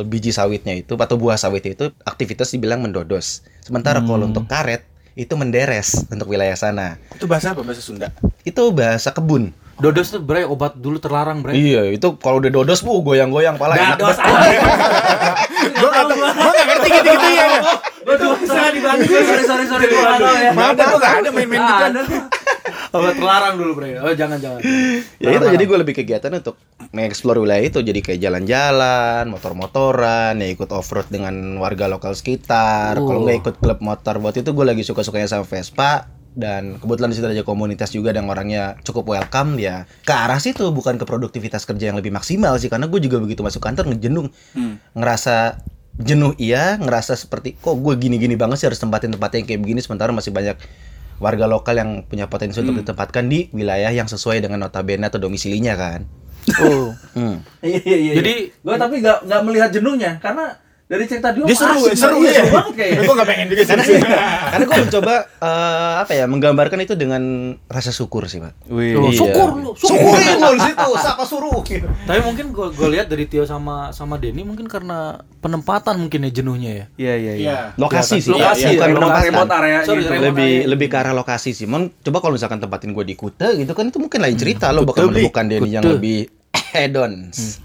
biji 0.03 0.35
sawitnya 0.35 0.75
itu 0.75 0.99
atau 0.99 1.15
buah 1.15 1.39
sawit 1.39 1.63
itu, 1.63 1.95
aktivitas 2.03 2.51
dibilang 2.51 2.83
mendodos. 2.83 3.47
Sementara 3.63 4.03
kalau 4.03 4.27
untuk 4.27 4.43
karet 4.43 4.83
itu 5.15 5.31
menderes 5.39 6.03
untuk 6.11 6.27
wilayah 6.27 6.59
sana. 6.59 6.99
Itu 7.15 7.31
bahasa 7.31 7.55
apa? 7.55 7.63
Bahasa 7.63 7.79
Sunda. 7.79 8.11
Itu 8.43 8.75
bahasa 8.75 9.15
kebun. 9.15 9.55
Dodos 9.79 10.11
tuh 10.13 10.21
bre 10.21 10.43
obat 10.43 10.75
dulu 10.77 10.99
terlarang 10.99 11.41
bre. 11.41 11.55
Iya, 11.55 11.89
itu 11.95 12.13
kalau 12.19 12.43
udah 12.43 12.51
dodos, 12.53 12.83
bu 12.83 13.01
goyang-goyang 13.01 13.55
pala 13.55 13.79
banget. 13.79 13.97
Gue 15.61 15.89
nggak 15.89 16.05
nggak 16.11 16.65
ngerti 16.67 16.89
gitu-gitu 16.91 17.29
ya. 17.33 17.47
Gue 18.03 18.15
tuh 18.19 18.31
salah 18.45 18.71
di 18.73 18.81
Bandung. 18.83 19.09
Sorry 19.09 19.45
sorry 19.47 19.65
sorry 19.65 19.85
ada, 19.87 20.83
gue 20.85 20.99
nggak 20.99 21.15
ada 21.23 21.29
main-main 21.31 21.61
gitu. 21.63 22.15
Obat 22.91 23.15
terlarang 23.15 23.55
dulu 23.55 23.71
bre. 23.79 23.95
Oh 24.03 24.11
jangan 24.11 24.35
jangan. 24.35 24.59
ya 25.23 25.29
itu 25.31 25.45
jadi 25.47 25.63
gue 25.63 25.77
lebih 25.79 25.95
kegiatan 25.95 26.31
untuk 26.35 26.59
mengeksplor 26.91 27.39
wilayah 27.39 27.63
itu. 27.63 27.79
Jadi 27.79 28.03
kayak 28.03 28.19
jalan-jalan 28.19 29.31
motor-motoran 29.31 30.35
ya 30.35 30.47
ikut 30.51 30.67
off-road 30.75 31.07
dengan 31.07 31.55
warga 31.63 31.87
lokal 31.87 32.11
sekitar. 32.19 32.99
Kalau 32.99 33.23
nggak 33.23 33.37
ikut 33.47 33.55
klub 33.63 33.79
motor 33.79 34.19
buat 34.19 34.35
itu 34.35 34.51
gue 34.51 34.65
lagi 34.67 34.83
suka-sukanya 34.83 35.31
sama 35.31 35.47
Vespa. 35.47 36.11
Dan 36.31 36.79
kebetulan 36.79 37.11
di 37.11 37.15
situ 37.19 37.27
ada 37.27 37.43
komunitas 37.43 37.91
juga 37.91 38.15
dan 38.15 38.27
orangnya 38.27 38.75
cukup 38.83 39.15
welcome. 39.15 39.55
Ya 39.55 39.87
ke 40.03 40.11
arah 40.11 40.43
situ 40.43 40.67
bukan 40.75 40.99
ke 40.99 41.07
produktivitas 41.07 41.63
kerja 41.63 41.95
yang 41.95 41.97
lebih 41.99 42.11
maksimal 42.11 42.59
sih. 42.59 42.67
Karena 42.67 42.91
gue 42.91 42.99
juga 42.99 43.23
begitu 43.23 43.39
masuk 43.39 43.63
kantor 43.63 43.87
ngejenung. 43.95 44.27
Ngerasa 44.99 45.63
jenuh 45.95 46.35
iya. 46.35 46.75
Ngerasa 46.75 47.15
seperti 47.15 47.55
kok 47.55 47.79
gue 47.79 47.95
gini-gini 47.95 48.35
banget 48.35 48.59
sih 48.59 48.67
harus 48.67 48.83
tempatin 48.83 49.15
tempatnya 49.15 49.43
yang 49.43 49.47
kayak 49.47 49.61
begini. 49.63 49.79
Sementara 49.79 50.11
masih 50.11 50.35
banyak 50.35 50.59
warga 51.21 51.45
lokal 51.45 51.77
yang 51.77 51.91
punya 52.09 52.25
potensi 52.25 52.57
untuk 52.65 52.81
ditempatkan 52.81 53.29
di 53.29 53.47
wilayah 53.53 53.93
yang 53.93 54.09
sesuai 54.09 54.41
dengan 54.41 54.65
notabene 54.65 55.05
atau 55.05 55.21
domisilinya 55.21 55.77
kan. 55.77 56.03
Oh. 56.65 56.89
Hmm. 57.13 57.45
Iya 57.61 57.79
iya 57.85 57.97
iya. 58.01 58.13
Jadi- 58.17 58.49
gue 58.57 58.75
tapi 58.81 59.05
nggak 59.05 59.29
nggak 59.29 59.41
melihat 59.45 59.69
jenuhnya 59.69 60.17
karena 60.17 60.57
dari 60.91 61.07
cerita 61.07 61.31
dia 61.31 61.47
Dia 61.47 61.55
seru, 61.55 61.79
asik, 61.79 61.95
seru 61.95 62.17
iya, 62.19 62.27
ya. 62.27 62.35
seru 62.35 62.49
banget 62.51 62.73
kayaknya. 62.75 62.99
Gue 63.01 63.15
nggak 63.15 63.29
pengen 63.31 63.47
juga 63.47 63.63
Karena 63.63 63.83
sih. 63.87 63.95
karena 64.51 64.63
gue 64.67 64.77
mencoba 64.83 65.13
eh, 65.39 65.93
apa 66.03 66.11
ya 66.11 66.25
menggambarkan 66.27 66.79
itu 66.83 66.93
dengan 66.99 67.23
rasa 67.65 67.89
syukur 67.89 68.27
sih 68.27 68.43
pak. 68.43 68.51
Wih. 68.67 68.99
Iya. 68.99 69.15
syukur 69.15 69.47
lu, 69.55 69.71
Syukur 69.73 70.11
lu 70.19 70.49
di 70.51 70.61
situ, 70.61 70.89
siapa 70.99 71.23
suruh 71.23 71.59
gitu. 71.63 71.87
Tapi 71.87 72.19
mungkin 72.19 72.45
gue 72.51 72.67
gue 72.69 72.87
lihat 72.91 73.07
dari 73.07 73.23
Tio 73.23 73.47
sama 73.47 73.95
sama 73.95 74.19
Denny 74.19 74.43
mungkin 74.43 74.67
karena 74.67 75.15
penempatan 75.39 75.95
mungkin 75.97 76.27
ya 76.27 76.31
jenuhnya 76.33 76.71
ya. 76.75 76.85
Iya 76.99 77.13
iya 77.15 77.33
iya. 77.33 77.33
Iya. 77.39 77.55
Lokasi 77.79 78.19
sih, 78.19 78.29
Lokasi, 78.29 78.75
bukan 78.75 78.89
ya, 78.91 78.95
penempatan. 78.99 79.23
remote 79.31 79.51
area 79.55 79.79
Sorry, 79.81 80.01
gitu. 80.03 80.11
remote 80.11 80.27
lebih 80.27 80.51
area. 80.51 80.67
lebih 80.67 80.87
ke 80.91 80.97
arah 80.99 81.13
lokasi 81.15 81.49
sih. 81.55 81.65
Mon, 81.65 81.87
coba 81.87 82.17
kalau 82.19 82.35
misalkan 82.35 82.59
tempatin 82.59 82.91
gue 82.91 83.05
di 83.05 83.15
Kute 83.15 83.47
gitu 83.55 83.71
kan 83.71 83.87
itu 83.87 83.95
mungkin 83.95 84.19
lain 84.19 84.35
cerita 84.35 84.67
lo 84.69 84.83
bakal 84.83 85.07
menemukan 85.07 85.47
Denny 85.47 85.71
yang 85.71 85.87
lebih 85.87 86.40
hedons. 86.75 87.59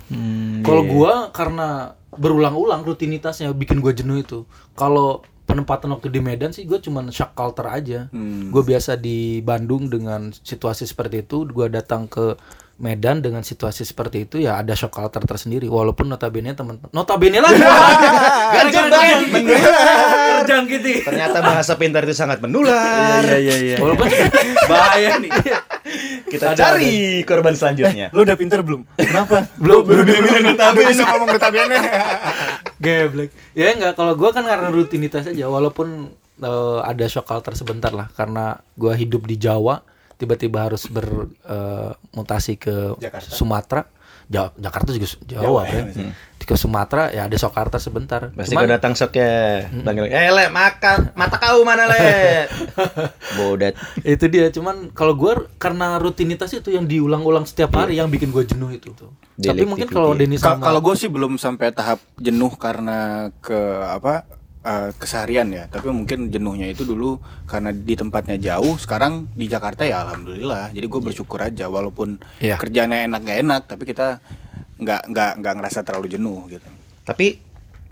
Kalau 0.63 0.83
gua 0.87 1.31
karena 1.31 1.95
berulang-ulang 2.17 2.83
rutinitasnya 2.87 3.53
bikin 3.53 3.85
gua 3.85 3.93
jenuh 3.93 4.23
itu. 4.23 4.45
Kalau 4.75 5.23
penempatan 5.47 5.95
waktu 5.95 6.11
di 6.11 6.19
Medan 6.19 6.51
sih 6.51 6.67
gue 6.67 6.83
cuman 6.83 7.15
shock 7.15 7.39
culture 7.39 7.71
aja. 7.71 8.11
Gue 8.51 8.63
biasa 8.67 8.99
di 8.99 9.39
Bandung 9.47 9.87
dengan 9.87 10.35
situasi 10.35 10.91
seperti 10.91 11.23
itu, 11.23 11.47
gua 11.47 11.71
datang 11.71 12.11
ke 12.11 12.35
Medan 12.77 13.25
dengan 13.25 13.41
situasi 13.41 13.89
seperti 13.89 14.29
itu 14.29 14.37
ya 14.37 14.61
ada 14.61 14.77
shock 14.77 14.93
culture 14.93 15.25
tersendiri. 15.25 15.65
Walaupun 15.65 16.13
notabene 16.13 16.53
teman 16.53 16.77
notabene 16.93 17.41
lah. 17.41 17.49
Gara-gara. 18.59 19.01
Ternyata 21.09 21.41
bahasa 21.41 21.73
pintar 21.81 22.05
itu 22.05 22.13
sangat 22.13 22.45
menular. 22.45 23.25
Iya 23.25 23.39
iya 23.41 23.57
iya. 23.57 23.77
Walaupun 23.81 24.05
bahaya 24.71 25.17
nih. 25.17 25.31
Kita 26.27 26.53
cari 26.53 26.93
korban 27.23 27.53
selanjutnya. 27.53 28.11
Lu 28.11 28.23
udah 28.23 28.35
pinter 28.35 28.61
belum? 28.61 28.83
Kenapa? 28.95 29.47
Belum 29.63 29.83
Baru 29.83 30.03
bilang 30.03 30.43
notabene. 30.45 30.91
Bisa 30.91 31.05
ngomong 31.07 31.29
notabene. 31.31 31.77
Geblek. 32.83 33.31
Ya 33.53 33.73
enggak 33.73 33.95
kalau 33.95 34.13
gua 34.13 34.31
kan 34.31 34.43
karena 34.43 34.69
rutinitas 34.69 35.25
aja 35.25 35.47
walaupun 35.47 36.11
eh, 36.39 36.79
ada 36.83 37.05
shock 37.07 37.25
culture 37.25 37.55
sebentar 37.55 37.91
lah 37.91 38.11
karena 38.11 38.59
gua 38.75 38.93
hidup 38.93 39.25
di 39.25 39.37
Jawa 39.37 39.81
tiba-tiba 40.15 40.65
harus 40.65 40.89
bermutasi 40.89 42.57
ke 42.57 42.97
Jakarta. 42.99 43.31
Sumatera. 43.31 43.83
Ja- 44.27 44.51
Jakarta 44.53 44.91
juga 44.91 45.07
su- 45.07 45.23
Jawa, 45.23 45.63
kan. 45.63 45.95
Ke 46.47 46.55
Sumatera 46.55 47.11
ya 47.11 47.27
ada 47.27 47.35
culture 47.35 47.77
sebentar. 47.77 48.31
Pasti 48.31 48.55
Cuman- 48.55 48.65
kau 48.65 48.71
datang 48.71 48.93
sok 48.95 49.13
ya. 49.13 49.67
Panggil, 49.83 50.07
eh 50.07 50.31
le 50.31 50.47
makan 50.47 51.11
mata 51.13 51.37
kau 51.37 51.61
mana 51.61 51.85
le? 51.85 52.47
Bodat. 53.37 53.75
itu 54.03 54.25
dia 54.27 54.47
cuman 54.49 54.89
kalau 54.91 55.13
gua 55.13 55.51
karena 55.57 55.99
rutinitas 55.99 56.55
itu 56.55 56.71
yang 56.71 56.87
diulang-ulang 56.87 57.45
setiap 57.45 57.75
hari 57.75 57.99
yang 57.99 58.07
bikin 58.07 58.31
gua 58.31 58.43
jenuh 58.43 58.71
itu 58.71 58.95
tuh. 58.95 59.11
Tapi 59.35 59.67
mungkin 59.67 59.87
kalau 59.87 60.15
Ka- 60.15 60.55
sama 60.57 60.63
Kalau 60.63 60.81
gue 60.81 60.95
sih 60.95 61.11
belum 61.11 61.37
sampai 61.37 61.69
tahap 61.69 61.99
jenuh 62.17 62.55
karena 62.55 62.97
ke 63.37 63.59
apa 63.85 64.25
eh, 64.63 64.91
keseharian 64.95 65.51
ya. 65.51 65.67
Tapi 65.67 65.91
mungkin 65.91 66.27
jenuhnya 66.27 66.67
itu 66.67 66.83
dulu 66.83 67.19
karena 67.45 67.71
di 67.71 67.93
tempatnya 67.93 68.35
jauh. 68.37 68.75
Sekarang 68.77 69.29
di 69.31 69.47
Jakarta 69.47 69.83
ya 69.83 70.03
alhamdulillah. 70.03 70.71
Jadi 70.71 70.87
gue 70.87 71.01
bersyukur 71.03 71.39
aja 71.39 71.67
walaupun 71.67 72.17
Iya. 72.39 72.57
kerjanya 72.57 73.05
enak 73.05 73.21
gak 73.21 73.39
enak, 73.43 73.63
tapi 73.67 73.83
kita 73.85 74.19
nggak 74.77 75.03
nggak 75.09 75.33
nggak 75.41 75.55
ngerasa 75.61 75.81
terlalu 75.85 76.13
jenuh 76.13 76.45
gitu. 76.53 76.69
Tapi 77.07 77.41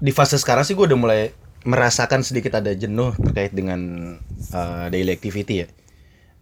di 0.00 0.12
fase 0.12 0.36
sekarang 0.36 0.66
sih 0.66 0.76
gue 0.76 0.84
udah 0.84 0.98
mulai 0.98 1.32
merasakan 1.64 2.20
sedikit 2.20 2.60
ada 2.60 2.76
jenuh 2.76 3.16
terkait 3.16 3.56
dengan 3.56 3.80
uh, 4.52 4.86
daily 4.92 5.10
activity 5.16 5.64
ya. 5.64 5.68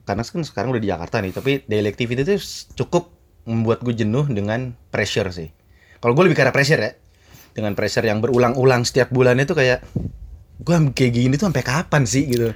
Karena 0.02 0.26
kan 0.26 0.42
sekarang 0.42 0.74
udah 0.74 0.82
di 0.82 0.90
Jakarta 0.90 1.22
nih, 1.22 1.30
tapi 1.30 1.62
daily 1.70 1.86
activity 1.86 2.26
itu 2.26 2.34
cukup 2.74 3.14
membuat 3.46 3.86
gue 3.86 3.94
jenuh 3.94 4.26
dengan 4.26 4.74
pressure 4.90 5.30
sih. 5.30 5.54
Kalau 6.02 6.18
gue 6.18 6.26
lebih 6.26 6.34
karena 6.34 6.50
pressure 6.50 6.82
ya, 6.82 6.92
dengan 7.54 7.78
pressure 7.78 8.02
yang 8.02 8.18
berulang-ulang 8.18 8.82
setiap 8.82 9.14
bulan 9.14 9.38
itu 9.38 9.54
kayak 9.54 9.86
gue 10.62 10.76
kayak 10.90 11.12
gini 11.14 11.34
tuh 11.38 11.46
sampai 11.46 11.62
kapan 11.62 12.02
sih 12.02 12.26
gitu. 12.26 12.50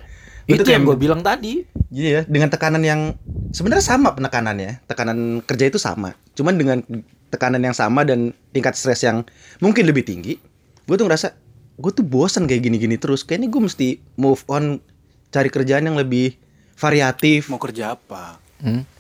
Itu 0.51 0.67
yang 0.67 0.83
gue 0.83 0.99
bilang 0.99 1.23
tadi. 1.23 1.63
Jadi 1.91 2.09
ya 2.11 2.23
dengan 2.27 2.51
tekanan 2.51 2.83
yang 2.83 3.15
sebenarnya 3.55 3.87
sama 3.87 4.15
penekanannya, 4.19 4.83
tekanan 4.91 5.43
kerja 5.47 5.71
itu 5.71 5.79
sama. 5.79 6.19
Cuman 6.35 6.59
dengan 6.59 6.83
tekanan 7.29 7.63
yang 7.63 7.77
sama 7.77 8.07
dan 8.07 8.31
tingkat 8.55 8.75
stres 8.79 9.03
yang 9.03 9.27
mungkin 9.59 9.87
lebih 9.87 10.07
tinggi, 10.07 10.39
gue 10.87 10.97
tuh 10.97 11.07
ngerasa 11.07 11.35
gue 11.77 11.93
tuh 11.93 12.05
bosan 12.07 12.49
kayak 12.49 12.67
gini-gini 12.67 12.97
terus. 12.97 13.23
Kayaknya 13.27 13.49
gue 13.53 13.63
mesti 13.69 13.89
move 14.17 14.43
on, 14.49 14.81
cari 15.29 15.49
kerjaan 15.53 15.85
yang 15.87 15.97
lebih 15.99 16.39
variatif. 16.77 17.49
Mau 17.53 17.61
kerja 17.61 17.97
apa? 17.97 18.47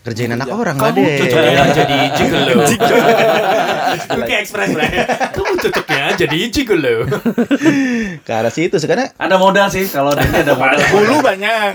Kerjain 0.05 0.37
anak 0.37 0.53
orang 0.53 0.77
Kamu 0.77 0.85
nggak 0.85 1.01
deh. 1.01 1.17
cocoknya 1.17 1.65
jadi 1.73 1.99
gigolo. 2.13 2.55
Itu 3.97 4.21
kayak 4.21 4.41
ekspres 4.45 4.71
lah 4.77 4.89
ya. 4.93 5.05
Kamu 5.33 5.53
cocoknya 5.57 6.05
jadi 6.13 6.39
gigolo. 6.53 6.97
Ke 8.29 8.33
arah 8.37 8.53
situ 8.53 8.77
sih 8.77 8.85
karena 8.85 9.09
Ada 9.17 9.41
modal 9.41 9.73
sih 9.73 9.89
kalau 9.89 10.13
Denny 10.13 10.45
ada 10.45 10.55
modal. 10.61 10.77
Hulu 10.93 11.25
banyak. 11.25 11.73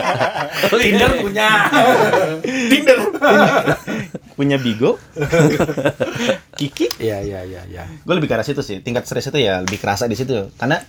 Tinder 0.80 1.10
punya. 1.20 1.50
Tinder. 2.42 2.98
punya 4.38 4.56
Bigo, 4.56 4.96
Kiki. 6.58 6.88
Iya 6.96 7.20
iya 7.20 7.40
iya 7.44 7.62
iya. 7.68 7.84
Gue 8.04 8.14
lebih 8.16 8.28
ke 8.28 8.34
arah 8.36 8.46
situ 8.46 8.64
sih. 8.64 8.80
Tingkat 8.80 9.04
stres 9.04 9.28
itu 9.28 9.38
ya 9.40 9.60
lebih 9.60 9.76
kerasa 9.76 10.08
di 10.08 10.16
situ. 10.16 10.48
Karena 10.56 10.80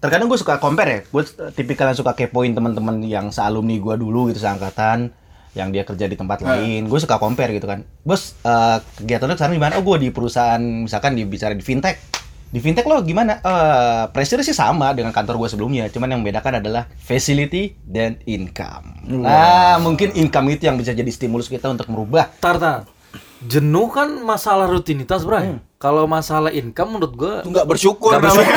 terkadang 0.00 0.28
gue 0.28 0.38
suka 0.40 0.56
compare 0.56 0.90
ya. 0.90 1.00
Gue 1.08 1.22
tipikal 1.52 1.92
yang 1.92 1.98
suka 1.98 2.16
kepoin 2.16 2.56
teman-teman 2.56 3.04
yang 3.04 3.28
sealumni 3.28 3.76
gue 3.80 3.94
dulu 4.00 4.32
gitu 4.32 4.40
seangkatan 4.40 5.12
yang 5.56 5.72
dia 5.72 5.88
kerja 5.88 6.04
di 6.04 6.20
tempat 6.20 6.44
lain, 6.44 6.84
gue 6.84 7.00
suka 7.00 7.16
compare 7.16 7.56
gitu 7.56 7.64
kan. 7.64 7.80
Bos, 8.04 8.36
eh, 8.44 8.78
kegiatan 9.00 9.32
sekarang 9.32 9.56
gimana? 9.56 9.80
Oh, 9.80 9.84
gue 9.88 9.96
di 10.04 10.08
perusahaan 10.12 10.60
misalkan 10.60 11.16
di 11.16 11.24
bicara 11.24 11.56
di 11.56 11.64
fintech. 11.64 11.96
Di 12.46 12.62
fintech 12.62 12.86
lo 12.86 13.02
gimana? 13.02 13.42
Eh, 13.42 14.04
pressure 14.14 14.40
sih 14.46 14.54
sama 14.54 14.94
dengan 14.94 15.10
kantor 15.10 15.36
gue 15.42 15.48
sebelumnya, 15.50 15.90
cuman 15.90 16.14
yang 16.14 16.20
membedakan 16.22 16.62
adalah 16.62 16.86
facility 16.94 17.74
dan 17.82 18.16
income. 18.24 19.02
Nah, 19.10 19.82
mungkin 19.82 20.14
income 20.14 20.54
itu 20.54 20.70
yang 20.70 20.78
bisa 20.78 20.94
jadi 20.94 21.10
stimulus 21.10 21.50
kita 21.50 21.66
untuk 21.66 21.90
merubah 21.90 22.30
Tar, 22.38 22.56
tar. 22.62 22.86
Jenuh 23.44 23.92
kan 23.92 24.08
masalah 24.24 24.64
rutinitas, 24.64 25.26
Bray. 25.26 25.60
Kalau 25.76 26.08
masalah 26.08 26.48
income 26.56 26.96
menurut 26.96 27.12
gua 27.12 27.34
Enggak 27.44 27.68
bersyukur 27.68 28.16
Nggak 28.16 28.32
namanya. 28.32 28.56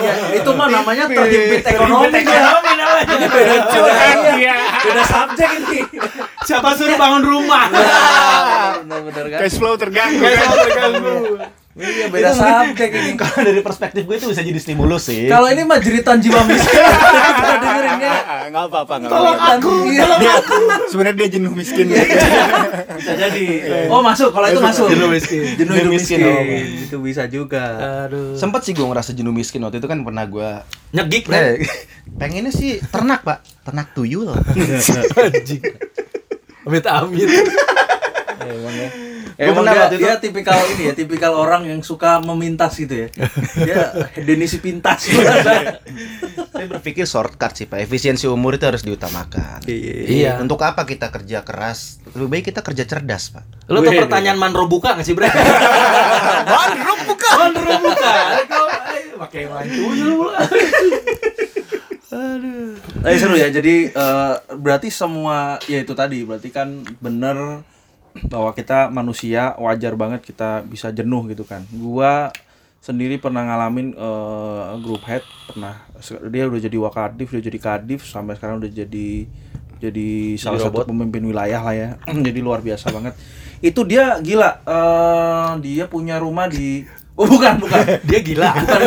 ya, 0.00 0.14
itu 0.40 0.50
mah 0.56 0.68
namanya 0.72 1.04
terhimpit 1.04 1.60
ekonomi. 1.60 2.08
ekonomi 2.08 2.72
namanya. 2.72 3.26
Beda 3.36 3.56
curhat 3.68 4.16
dia. 4.40 4.54
Beda 4.80 5.02
subjek 5.04 5.50
ini. 5.60 5.80
Siapa 6.40 6.72
suruh 6.72 6.96
bangun 6.96 7.22
rumah? 7.22 7.68
Benar-benar 8.80 9.24
kan. 9.28 9.38
Cash 9.44 9.56
flow 9.60 9.76
terganggu. 9.76 10.24
Iya 11.76 12.08
beda 12.08 12.32
subjek 12.32 12.88
ini. 12.88 13.10
kalau 13.20 13.44
dari 13.44 13.60
perspektif 13.60 14.08
gue 14.08 14.16
itu 14.16 14.32
bisa 14.32 14.40
jadi 14.40 14.56
stimulus 14.56 15.12
sih. 15.12 15.28
Kalau 15.28 15.44
ini 15.52 15.60
mah 15.60 15.76
jeritan 15.76 16.24
jiwa 16.24 16.40
miskin. 16.48 16.72
Kita 17.36 17.54
dengerinnya. 17.60 18.12
Enggak 18.48 18.64
apa-apa, 18.72 18.94
enggak 18.96 19.10
Tolong 19.12 19.36
apa-apa. 19.36 19.60
aku. 19.60 19.72
Dia 19.92 20.34
sebenarnya 20.88 21.16
dia 21.20 21.28
jenuh 21.36 21.52
miskin. 21.52 21.86
Bisa 22.96 23.12
jadi. 23.12 23.44
Oh 23.92 24.00
masuk. 24.00 24.32
Kalau 24.32 24.48
itu 24.48 24.60
masuk. 24.64 24.88
Jenuh 24.88 25.08
miskin. 25.12 25.40
Jenuh 25.52 25.74
Jenuh 25.76 25.92
miskin. 25.92 26.18
miskin. 26.24 26.64
Oh, 26.64 26.84
itu 26.88 26.96
bisa 27.04 27.22
juga. 27.28 27.64
Aduh. 28.08 28.40
Sempet 28.40 28.64
sih 28.64 28.72
gue 28.72 28.86
ngerasa 28.88 29.12
jenuh 29.12 29.36
miskin 29.36 29.60
waktu 29.60 29.76
itu 29.76 29.88
kan 29.88 30.00
pernah 30.00 30.24
gue 30.24 30.48
Nyegik, 30.96 31.28
Bray. 31.28 31.60
Eh, 32.06 32.16
pengennya 32.16 32.54
sih 32.54 32.80
ternak 32.88 33.20
pak, 33.20 33.44
ternak 33.60 33.92
tuyul. 33.92 34.32
Amit 36.64 36.86
amit. 36.88 37.28
Emang 38.40 38.74
ya. 38.74 38.88
Emang 39.36 39.68
pernah 39.68 39.72
dia, 39.72 39.80
waktu 39.84 39.96
itu- 40.00 40.04
dia 40.08 40.14
tipikal 40.16 40.56
ini 40.72 40.82
ya, 40.88 40.92
tipikal 40.96 41.32
orang 41.36 41.68
yang 41.68 41.84
suka 41.84 42.24
memintas 42.24 42.72
gitu 42.80 43.04
ya. 43.04 43.08
Dia 43.68 43.92
Denisi 44.24 44.64
pintas. 44.64 45.12
Saya 45.12 46.66
berpikir 46.72 47.04
shortcut 47.04 47.52
sih 47.52 47.68
pak, 47.68 47.84
efisiensi 47.84 48.24
umur 48.24 48.56
itu 48.56 48.64
harus 48.64 48.80
diutamakan. 48.80 49.60
Iya. 49.68 50.40
Untuk 50.40 50.64
apa 50.64 50.88
kita 50.88 51.12
kerja 51.12 51.44
keras? 51.44 52.00
Lebih 52.16 52.28
baik 52.32 52.44
kita 52.48 52.64
kerja 52.64 52.88
cerdas 52.88 53.28
pak. 53.28 53.44
Lu 53.68 53.84
tuh 53.84 53.92
pertanyaan 53.92 54.40
Mandro 54.40 54.64
buka 54.64 54.96
gak 54.96 55.04
sih, 55.04 55.12
Bre? 55.12 55.28
Mandro 56.56 56.92
bukan. 57.04 57.36
Mandro 57.36 57.72
buka. 57.76 58.12
Eh, 58.40 59.04
pakai 59.20 59.42
tuyul 59.68 60.10
pula. 60.16 60.40
Tapi 63.04 63.16
seru 63.20 63.36
ya. 63.36 63.52
Jadi 63.52 63.92
eh, 63.92 64.34
berarti 64.56 64.88
semua 64.88 65.60
ya 65.68 65.84
itu 65.84 65.92
tadi 65.92 66.24
berarti 66.24 66.48
kan 66.48 66.80
bener 67.04 67.60
bahwa 68.24 68.50
kita 68.56 68.88
manusia 68.88 69.52
wajar 69.60 69.92
banget 69.98 70.24
kita 70.24 70.64
bisa 70.64 70.88
jenuh 70.94 71.28
gitu 71.28 71.44
kan. 71.44 71.64
Gua 71.70 72.32
sendiri 72.80 73.18
pernah 73.18 73.42
ngalamin 73.42 73.92
eh, 73.98 74.62
grup 74.80 75.02
head 75.10 75.26
pernah 75.50 75.82
dia 76.30 76.46
udah 76.46 76.60
jadi 76.62 76.76
wakadif, 76.78 77.34
udah 77.34 77.44
jadi 77.44 77.58
kadif 77.58 78.00
sampai 78.06 78.38
sekarang 78.38 78.62
udah 78.62 78.70
jadi 78.70 79.08
jadi 79.76 80.08
salah 80.40 80.60
satu 80.62 80.88
pemimpin 80.88 81.26
wilayah 81.26 81.60
lah 81.60 81.74
ya. 81.74 81.88
jadi 82.26 82.40
luar 82.40 82.64
biasa 82.64 82.88
banget. 82.94 83.18
Itu 83.60 83.84
dia 83.84 84.16
gila 84.22 84.64
eh, 84.64 85.50
dia 85.60 85.84
punya 85.90 86.16
rumah 86.22 86.48
di 86.48 86.84
Oh 87.20 87.24
bukan 87.24 87.56
bukan. 87.56 87.80
Dia 88.04 88.20
gila. 88.20 88.52
Bukan. 88.52 88.80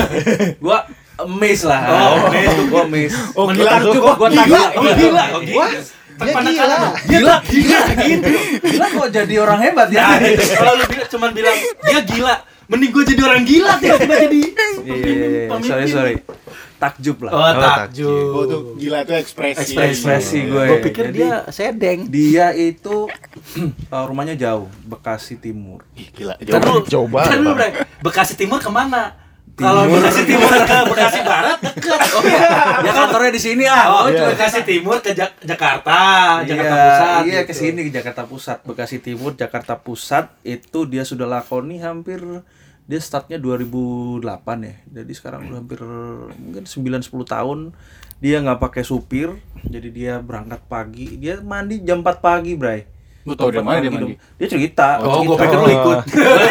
Gua 0.62 0.86
amazed 1.18 1.66
lah. 1.66 1.82
Oh, 1.90 2.30
gua 2.70 2.82
amazed. 2.86 3.18
Oh, 3.34 3.50
gila. 3.50 3.82
Gua, 3.82 4.14
gua 4.16 4.30
tanya, 4.30 4.62
oh, 4.78 4.84
gila. 4.86 5.24
Oh, 5.34 5.42
gila. 5.42 5.68
Dia 6.20 6.34
gila. 6.36 6.78
Gila, 7.08 7.36
gila 7.48 7.80
gitu. 7.98 8.30
Gila 8.60 8.86
kok 8.92 9.08
jadi 9.10 9.34
orang 9.40 9.60
hebat 9.64 9.88
ya. 9.88 10.04
Kalau 10.36 10.74
lu 10.76 10.86
bilang 10.86 11.10
cuman 11.10 11.30
bilang 11.32 11.58
dia 11.82 12.00
gila, 12.04 12.36
mending 12.68 12.92
gue 12.92 13.04
jadi 13.08 13.22
orang 13.24 13.44
gila 13.44 13.72
tiba-tiba 13.78 14.16
jadi 14.28 14.40
Iya, 14.80 14.96
iya, 14.96 15.28
iya. 15.48 15.60
sorry, 15.62 15.86
sorry. 15.88 16.16
Takjub 16.80 17.28
lah. 17.28 17.32
Oh, 17.36 17.52
takjub. 17.52 18.32
Oh 18.32 18.44
tuh 18.48 18.62
gila 18.80 19.04
tuh 19.04 19.20
ekspresi. 19.20 19.76
Ekspresi 19.76 20.48
gue. 20.48 20.66
Gue 20.66 20.80
pikir 20.82 21.06
Jadi, 21.12 21.18
dia 21.20 21.36
sedeng. 21.52 22.00
dia 22.08 22.48
itu 22.56 23.12
eh, 23.96 24.04
rumahnya 24.08 24.40
jauh, 24.40 24.72
Bekasi 24.88 25.36
Timur. 25.36 25.84
Ih, 26.00 26.08
Gila. 26.12 26.40
Kan 26.40 26.64
lu, 26.64 26.80
Coba. 26.88 27.28
kan 27.28 27.40
lu, 27.44 27.52
Bekasi 28.00 28.40
Timur 28.40 28.64
ke 28.64 28.72
mana? 28.72 29.12
Kalau 29.60 29.84
Bekasi 29.86 30.22
Timur 30.24 30.50
ke 30.50 30.78
Bekasi 30.88 31.20
Barat 31.22 31.58
deket. 31.60 32.00
Oh, 32.10 32.24
Ya 32.80 32.92
kantornya 32.92 33.32
di 33.32 33.42
sini 33.42 33.64
ah. 33.64 33.86
Oh, 33.94 34.06
Bekasi 34.08 34.64
Timur 34.64 34.98
ke 35.00 35.12
Jak- 35.12 35.36
Jakarta, 35.42 36.00
Jakarta 36.42 36.64
Iya, 36.66 36.82
Pusat. 36.82 37.20
Iya, 37.22 37.24
gitu. 37.36 37.48
ke 37.48 37.54
sini 37.54 37.80
ke 37.84 37.92
Jakarta 37.92 38.24
Pusat, 38.24 38.58
Bekasi 38.64 38.98
Timur, 39.00 39.32
Jakarta 39.34 39.74
Pusat 39.76 40.26
itu 40.42 40.80
dia 40.86 41.04
sudah 41.04 41.28
lakoni 41.28 41.78
hampir 41.78 42.24
dia 42.84 42.98
startnya 42.98 43.38
2008 43.38 44.24
ya. 44.60 44.76
Jadi 44.90 45.12
sekarang 45.14 45.46
udah 45.46 45.60
hampir 45.60 45.78
mungkin 46.36 46.64
9 46.64 47.06
10 47.06 47.06
tahun 47.24 47.60
dia 48.18 48.42
nggak 48.42 48.60
pakai 48.60 48.82
supir. 48.82 49.38
Jadi 49.62 49.90
dia 49.90 50.18
berangkat 50.18 50.66
pagi, 50.66 51.16
dia 51.16 51.38
mandi 51.40 51.80
jam 51.80 52.02
4 52.02 52.18
pagi, 52.18 52.56
Bray. 52.56 52.99
Lu 53.30 53.36
tau 53.36 53.48
dari 53.48 53.62
mana 53.62 53.78
dia 53.78 53.88
Pagi 53.88 54.02
mandi? 54.02 54.16
Dia 54.36 54.48
cerita. 54.48 54.88
Oh, 55.00 55.22
gue 55.22 55.38
pikir 55.38 55.58
lu 55.58 55.70
ikut. 55.70 55.98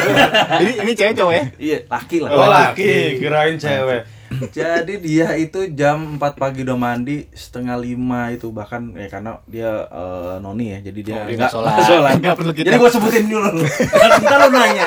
Ini 0.62 0.72
ini 0.80 0.92
cewek 0.92 1.14
cowok 1.14 1.32
ya? 1.32 1.44
Iya, 1.58 1.78
laki 1.86 2.16
lah. 2.18 2.30
Oh 2.30 2.46
laki, 2.46 2.92
kirain 3.18 3.56
cewek. 3.56 4.02
Jadi 4.50 4.94
dia 4.98 5.32
itu 5.34 5.72
jam 5.72 5.96
4 6.14 6.36
pagi 6.36 6.60
udah 6.60 6.76
mandi 6.76 7.24
setengah 7.32 7.74
lima 7.74 8.28
itu 8.28 8.48
bahkan 8.48 8.92
ya 8.92 9.08
karena 9.08 9.40
dia 9.44 9.88
eh, 9.88 10.36
noni 10.38 10.68
ya 10.68 10.78
jadi 10.82 11.00
dia 11.02 11.14
Oh, 11.16 11.24
nggak 11.24 11.32
nggak 11.34 11.50
sholat. 11.50 11.72
nggak 11.72 11.86
sholat. 11.88 12.14
Nggak 12.20 12.34
perlu 12.36 12.52
kita- 12.52 12.66
Jadi 12.66 12.76
gua 12.76 12.90
sebutin 12.90 13.24
dulu. 13.26 13.48
Ntar 14.20 14.36
lo 14.38 14.48
nanya. 14.50 14.84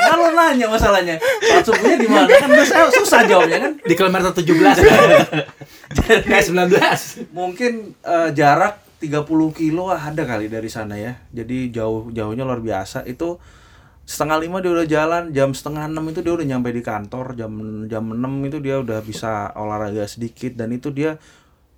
Ntar 0.00 0.16
lo 0.16 0.28
nanya 0.32 0.66
masalahnya. 0.66 1.14
Sholat 1.20 1.62
subuhnya 1.62 1.96
di 1.98 2.08
mana 2.08 2.26
kan 2.26 2.48
biasa 2.48 2.74
susah 2.96 3.20
jawabnya 3.22 3.58
kan. 3.60 3.72
Di 3.78 3.94
kilometer 3.94 4.30
17. 4.32 4.48
Kayak 6.24 6.44
19. 6.48 7.30
Mungkin 7.30 7.72
eh, 8.00 8.28
jarak 8.32 8.80
30 9.00 9.24
kilo 9.56 9.88
ada 9.88 10.22
kali 10.28 10.52
dari 10.52 10.68
sana 10.68 11.00
ya. 11.00 11.16
Jadi 11.32 11.72
jauh 11.72 12.12
jauhnya 12.12 12.44
luar 12.44 12.60
biasa 12.60 13.08
itu 13.08 13.40
setengah 14.04 14.42
lima 14.42 14.58
dia 14.58 14.74
udah 14.74 14.86
jalan 14.90 15.24
jam 15.30 15.54
setengah 15.54 15.86
enam 15.86 16.04
itu 16.10 16.20
dia 16.20 16.34
udah 16.34 16.42
nyampe 16.42 16.74
di 16.74 16.82
kantor 16.82 17.38
jam 17.38 17.52
jam 17.86 18.04
enam 18.10 18.42
itu 18.42 18.58
dia 18.58 18.82
udah 18.82 18.98
bisa 19.00 19.54
olahraga 19.54 20.02
sedikit 20.04 20.58
dan 20.58 20.74
itu 20.74 20.90
dia 20.90 21.14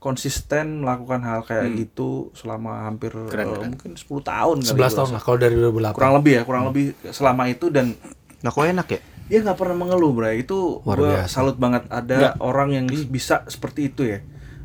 konsisten 0.00 0.82
melakukan 0.82 1.20
hal 1.22 1.46
kayak 1.46 1.76
gitu 1.78 2.32
selama 2.35 2.88
hampir 2.90 3.12
Keren, 3.30 3.54
keren. 3.54 3.70
mungkin 3.76 3.92
10 3.94 4.08
tahun 4.24 4.56
kali 4.64 4.74
11 4.74 4.74
gua 4.74 4.88
tahun 4.98 5.11
lah 5.14 5.22
kalau 5.22 5.38
dari 5.38 5.54
2008. 5.61 5.94
kurang 5.94 6.14
lebih 6.18 6.32
ya 6.32 6.42
kurang 6.42 6.64
lebih 6.72 6.85
selama 7.14 7.42
itu 7.46 7.68
dan 7.70 7.94
Nah 8.42 8.50
kok 8.50 8.66
enak 8.66 8.88
ya? 8.90 9.00
dia 9.30 9.38
nggak 9.46 9.54
pernah 9.54 9.76
mengeluh 9.78 10.11
bray 10.11 10.42
itu 10.42 10.82
Luar 10.82 10.98
gua 10.98 11.08
biasa. 11.22 11.30
salut 11.30 11.54
banget 11.61 11.87
ada 11.87 12.35
orang 12.42 12.74
yang 12.74 12.87
bisa 13.06 13.46
seperti 13.46 13.92
itu 13.92 14.02
ya 14.02 14.18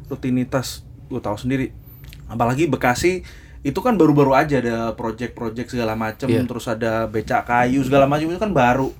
rutinitas 0.07 0.87
gue 1.07 1.19
tahu 1.19 1.35
sendiri 1.37 1.69
apalagi 2.27 2.67
Bekasi 2.67 3.23
itu 3.61 3.79
kan 3.79 3.95
baru-baru 3.95 4.31
aja 4.31 4.59
ada 4.59 4.77
project-project 4.93 5.73
segala 5.73 5.93
macem 5.93 6.29
Iya. 6.29 6.45
terus 6.45 6.65
ada 6.65 7.03
becak 7.05 7.43
kayu 7.43 7.81
segala 7.81 8.05
macam 8.05 8.27
itu 8.27 8.37
kan 8.37 8.51
baru 8.51 8.93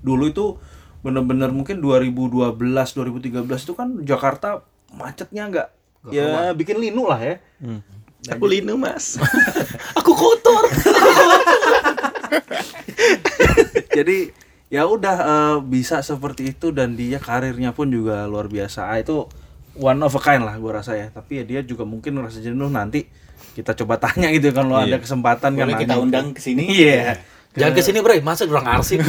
dulu 0.00 0.24
itu 0.26 0.46
bener-bener 1.00 1.48
mungkin 1.48 1.78
2012 1.78 2.58
2013 2.58 3.46
itu 3.46 3.72
kan 3.72 3.88
Jakarta 4.02 4.60
macetnya 4.90 5.46
nggak 5.46 5.68
ya 6.08 6.26
bikin 6.52 6.76
linu 6.76 7.06
lah 7.06 7.18
ya 7.18 7.36
Aku 8.26 8.42
linu 8.44 8.74
mas. 8.74 9.22
Aku 9.98 10.10
kotor. 10.10 10.66
jadi 13.94 14.34
ya 14.66 14.82
udah 14.84 15.16
eh, 15.16 15.56
bisa 15.62 16.02
seperti 16.02 16.50
itu 16.50 16.74
dan 16.74 16.98
dia 16.98 17.22
karirnya 17.22 17.70
pun 17.70 17.86
juga 17.86 18.26
luar 18.26 18.50
biasa 18.50 18.90
Ah, 18.90 18.98
itu 18.98 19.30
one 19.76 20.00
of 20.00 20.12
a 20.12 20.20
kind 20.20 20.42
lah 20.42 20.56
gua 20.56 20.80
rasa 20.80 20.96
ya 20.96 21.08
tapi 21.08 21.40
ya 21.40 21.44
dia 21.44 21.60
juga 21.62 21.84
mungkin 21.84 22.16
merasa 22.16 22.40
jenuh 22.40 22.68
nanti 22.68 23.04
kita 23.52 23.72
coba 23.72 23.96
tanya 23.96 24.28
gitu 24.32 24.52
kan 24.52 24.64
lo 24.64 24.76
ada 24.76 24.96
kesempatan 24.96 25.56
kan 25.56 25.66
Boleh 25.68 25.76
kita 25.76 25.94
nanya. 25.96 26.04
undang 26.04 26.26
ke 26.32 26.40
sini? 26.40 26.64
iya 26.68 27.20
Jangan 27.56 27.72
ke 27.72 27.80
sini, 27.80 28.04
Bre. 28.04 28.20
Masa 28.20 28.44
orang 28.44 28.68
arsip. 28.68 29.00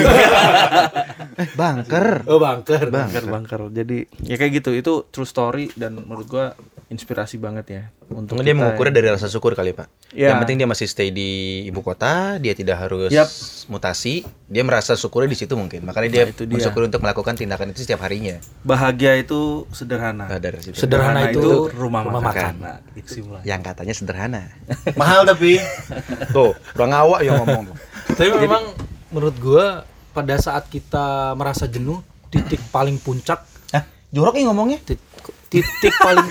Eh 1.37 1.51
bangker. 1.53 2.23
oh, 2.25 2.39
bangker. 2.39 2.87
bangker 2.89 3.23
bangker 3.27 3.59
jadi 3.69 4.07
ya 4.23 4.39
kayak 4.39 4.63
gitu 4.63 4.71
itu 4.73 4.93
true 5.11 5.27
story 5.27 5.69
dan 5.75 5.99
menurut 5.99 6.25
gua 6.25 6.55
inspirasi 6.87 7.35
banget 7.35 7.65
ya 7.67 7.83
untuk 8.07 8.33
Mungkin 8.33 8.41
dia 8.41 8.51
kita- 8.51 8.61
mengukurnya 8.63 8.93
dari 8.93 9.07
rasa 9.09 9.27
syukur 9.27 9.51
kali 9.51 9.71
pak. 9.71 9.91
Ya. 10.09 10.31
Yang 10.31 10.37
penting 10.41 10.57
dia 10.57 10.67
masih 10.67 10.85
stay 10.85 11.09
di 11.09 11.29
ibu 11.63 11.79
kota, 11.81 12.37
dia 12.37 12.51
tidak 12.51 12.79
harus 12.79 13.11
Yap. 13.11 13.27
mutasi, 13.67 14.23
dia 14.45 14.63
merasa 14.63 14.93
syukurnya 14.93 15.27
di 15.27 15.35
situ 15.35 15.51
mungkin. 15.53 15.83
Makanya 15.83 16.07
dia 16.07 16.23
Nah, 16.23 16.31
itu 16.31 16.43
dia. 16.43 16.55
bersyukur 16.55 16.81
untuk 16.83 16.99
melakukan 16.99 17.35
tindakan 17.35 17.69
itu 17.69 17.83
setiap 17.83 17.99
harinya. 18.01 18.39
bahagia 18.61 19.15
itu 19.15 19.67
sederhana. 19.69 20.25
Nah, 20.25 20.39
dari 20.39 20.59
situ. 20.61 20.75
Sederhana 20.77 21.27
itu 21.27 21.67
rumah, 21.69 22.01
rumah 22.01 22.23
makan. 22.23 22.23
makan. 22.23 22.53
Nah, 22.57 22.77
itu 22.93 23.19
mulai. 23.21 23.43
Yang 23.43 23.61
katanya 23.65 23.93
sederhana. 23.93 24.41
Mahal 24.95 25.21
tapi 25.23 25.59
Tuh, 26.31 26.55
orang 26.73 26.93
awak 26.93 27.19
yang 27.21 27.35
ngomong 27.37 27.67
tuh. 27.67 27.75
Tapi 28.09 28.31
memang 28.33 28.63
menurut 29.09 29.35
gua 29.37 29.83
pada 30.09 30.35
saat 30.37 30.65
kita 30.65 31.31
merasa 31.33 31.63
jenuh, 31.65 31.99
titik 32.27 32.63
paling 32.69 32.95
puncak 32.97 33.43
Hah? 33.69 33.83
Jorok 34.09 34.35
nih 34.35 34.45
ngomongnya? 34.45 34.79
tit- 34.81 35.03
titik 35.47 35.93
paling 35.99 36.27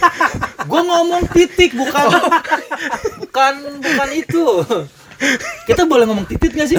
gua 0.69 0.83
ngomong 0.85 1.25
titik 1.33 1.73
bukan 1.73 2.07
bukan 3.25 3.55
bukan 3.81 4.09
itu. 4.13 4.45
Kita 5.65 5.89
boleh 5.89 6.05
ngomong 6.05 6.29
titik 6.29 6.53
gak 6.53 6.69
sih? 6.69 6.77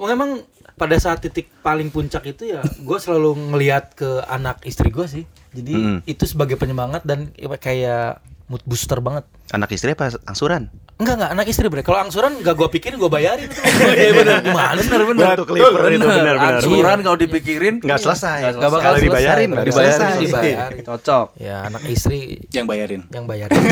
Memang 0.00 0.40
pada 0.78 0.96
saat 0.96 1.20
titik 1.20 1.50
paling 1.60 1.90
puncak 1.90 2.22
itu 2.30 2.54
ya 2.54 2.62
gue 2.62 2.98
selalu 3.02 3.52
ngelihat 3.52 3.98
ke 3.98 4.22
anak 4.30 4.62
istri 4.64 4.88
gue 4.88 5.06
sih. 5.10 5.24
Jadi 5.52 5.74
Mm. 5.74 5.98
itu 6.06 6.24
sebagai 6.24 6.54
penyemangat 6.54 7.02
dan 7.04 7.34
kayak 7.58 8.22
mood 8.48 8.64
booster 8.64 8.98
banget. 8.98 9.24
Anak 9.52 9.68
istri 9.72 9.92
apa 9.92 10.12
angsuran? 10.24 10.72
Enggak 10.98 11.14
enggak 11.20 11.30
anak 11.30 11.46
istri 11.46 11.68
bre. 11.68 11.84
Kalau 11.84 12.00
angsuran 12.00 12.32
enggak 12.40 12.56
gua 12.56 12.68
pikirin 12.68 12.96
gua 12.98 13.12
bayarin. 13.12 13.48
Iya 13.98 14.10
benar. 14.12 14.40
Gimana 14.42 14.80
benar 14.80 15.02
benar. 15.06 15.26
Batu 15.36 15.44
clipper 15.46 15.82
itu 15.88 16.02
benar-benar. 16.02 16.56
Angsuran 16.58 16.98
kalau 17.06 17.16
dipikirin 17.16 17.74
Nggak 17.84 18.00
selesai. 18.02 18.40
Enggak 18.56 18.70
bakal 18.72 18.92
Sekali 18.96 19.06
dibayarin, 19.06 19.48
selesai. 19.52 19.68
dibayarin, 19.68 20.00
selesai. 20.00 20.24
dibayarin. 20.26 20.82
cocok. 20.82 21.26
Ya 21.38 21.56
anak 21.68 21.82
istri 21.86 22.18
yang 22.50 22.66
bayarin. 22.66 23.00
yang 23.14 23.24
bayarin. 23.28 23.56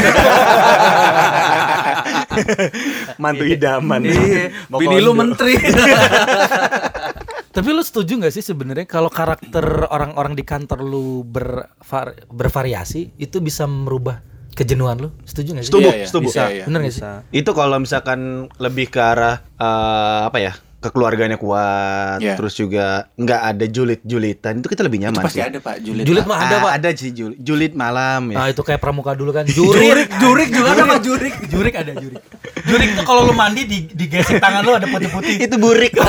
Mantu 3.23 3.45
idaman. 3.49 4.01
Iya, 4.05 4.53
bini 4.71 4.99
lu 5.01 5.13
menteri. 5.17 5.57
Tapi 7.57 7.73
lu 7.73 7.81
setuju 7.81 8.21
nggak 8.21 8.35
sih 8.37 8.45
sebenarnya 8.45 8.85
kalau 8.85 9.09
karakter 9.09 9.89
orang-orang 9.89 10.37
di 10.37 10.45
kantor 10.45 10.85
lu 10.85 11.25
bervar- 11.25 12.29
bervariasi 12.29 13.17
itu 13.17 13.41
bisa 13.41 13.65
merubah 13.65 14.21
kejenuhan 14.57 14.97
lu? 14.99 15.09
Setuju 15.23 15.49
nggak 15.53 15.63
sih? 15.63 15.71
Setuju, 15.71 15.87
Iya, 15.87 15.95
iya. 15.95 16.07
setuju. 16.09 16.27
Bisa, 16.27 16.43
iya. 16.49 16.65
Bener 16.65 16.81
nggak 16.81 16.95
sih? 16.95 17.03
Itu 17.31 17.51
kalau 17.53 17.77
misalkan 17.77 18.21
lebih 18.57 18.89
ke 18.89 18.99
arah 18.99 19.45
eh, 19.55 20.21
apa 20.25 20.41
ya? 20.41 20.55
kekeluarganya 20.77 21.35
kuat, 21.35 22.21
Iya. 22.21 22.39
terus 22.39 22.55
juga 22.55 23.11
nggak 23.13 23.41
ada 23.43 23.65
julit-julitan, 23.67 24.61
itu 24.61 24.69
kita 24.69 24.87
lebih 24.87 25.03
Itu 25.03 25.05
nyaman 25.09 25.23
pasti 25.25 25.41
sih. 25.41 25.43
ada 25.43 25.59
Pak. 25.59 25.75
Julid 25.83 26.05
Pak. 26.15 26.27
mah 26.29 26.39
ada, 26.39 26.47
Ah, 26.47 26.61
Pak. 26.63 26.73
Ada 26.79 26.89
sih 26.95 27.11
julit, 27.11 27.39
julit 27.41 27.73
malam 27.75 28.31
ya. 28.31 28.37
Nah, 28.39 28.47
itu 28.47 28.63
kayak 28.63 28.79
pramuka 28.79 29.11
dulu 29.11 29.35
kan. 29.35 29.49
Jurik, 29.49 30.07
Jurik 30.15 30.49
juga 30.49 30.69
ada 30.71 30.85
Pak, 30.87 31.01
jurik. 31.03 31.35
Jurik 31.49 31.75
ada 31.75 31.91
jurik. 31.91 32.23
Jurik 32.63 32.89
tuh 32.93 33.03
kalau 33.03 33.27
lu 33.27 33.35
mandi 33.35 33.67
di 33.67 33.79
digesek 33.89 34.39
tangan 34.39 34.63
lu 34.63 34.73
ada 34.75 34.87
putih-putih. 34.87 35.43
itu 35.43 35.57
burik. 35.57 35.91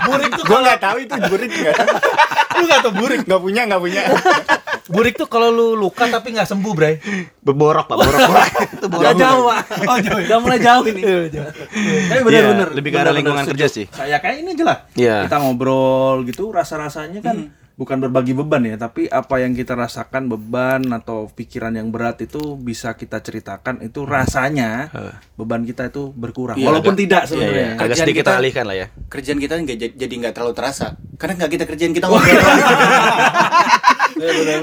Burik 0.00 0.30
tuh 0.32 0.44
Gua 0.44 0.58
nggak 0.60 0.80
tahu 0.80 0.96
itu 0.98 1.14
burik 1.22 1.50
nggak. 1.50 1.76
lu 2.50 2.62
nggak 2.66 2.80
tau 2.82 2.92
burik. 2.92 3.20
Nggak 3.24 3.40
punya 3.40 3.62
nggak 3.64 3.80
punya. 3.80 4.02
Burik 4.86 5.14
tuh 5.14 5.26
kalau 5.26 5.50
lu 5.50 5.74
luka 5.74 6.06
tapi 6.06 6.32
nggak 6.32 6.46
sembuh, 6.46 6.72
Bray. 6.72 6.96
Borok 7.42 7.86
Pak, 7.86 7.96
borok. 7.96 8.20
borok. 8.22 8.48
itu 8.76 8.86
borok. 8.86 9.12
Jauh, 9.12 9.42
Pak. 9.44 9.60
Oh, 9.84 9.98
jauh. 9.98 10.20
Udah 10.22 10.38
mulai 10.38 10.58
jauh 10.58 10.84
ini. 10.86 11.02
Tapi 12.06 12.20
benar-benar 12.22 12.68
Iya, 12.68 12.76
lebih 12.76 12.90
ke 12.90 12.98
arah 12.98 13.12
lingkungan 13.12 13.44
kerja 13.46 13.66
sih. 13.66 13.84
Saya 13.86 14.16
kayak 14.16 14.36
ini 14.40 14.50
aja 14.52 14.64
lah. 14.64 14.78
Iya. 14.94 15.16
Kita 15.26 15.36
ngobrol 15.38 16.24
gitu, 16.24 16.48
rasa-rasanya 16.48 17.20
kan 17.20 17.36
bukan 17.72 17.96
berbagi 17.98 18.36
beban 18.36 18.60
ya, 18.62 18.76
tapi 18.76 19.08
apa 19.08 19.40
yang 19.40 19.56
kita 19.56 19.72
rasakan 19.72 20.28
beban 20.28 20.84
atau 20.90 21.26
pikiran 21.26 21.72
yang 21.72 21.88
berat 21.88 22.20
itu 22.20 22.52
bisa 22.54 22.92
kita 22.92 23.18
ceritakan 23.18 23.80
itu 23.80 24.04
rasanya 24.04 24.92
beban 25.32 25.64
kita 25.64 25.88
itu 25.88 26.12
berkurang. 26.12 26.60
Iya, 26.60 26.66
Walaupun 26.66 26.92
agak- 26.92 27.00
tidak 27.00 27.16
Iya, 27.16 27.24
iya. 27.24 27.30
sebenarnya. 27.32 27.66
Agak 27.66 27.80
Kerjaan 27.80 28.00
sedikit 28.04 28.20
kita- 28.22 28.36
alihkan 28.36 28.64
lah 28.66 28.76
ya. 28.76 28.86
Kerjaan 29.08 29.38
kita 29.38 29.54
nggak 29.56 29.78
jadi- 29.96 30.18
nggak 30.20 30.34
terlalu 30.34 30.52
terasa. 30.52 30.86
Karena 31.16 31.32
nggak 31.36 31.50
kita 31.50 31.64
kerjain 31.64 31.92
kita 31.92 32.06
ngobrol. 32.06 32.28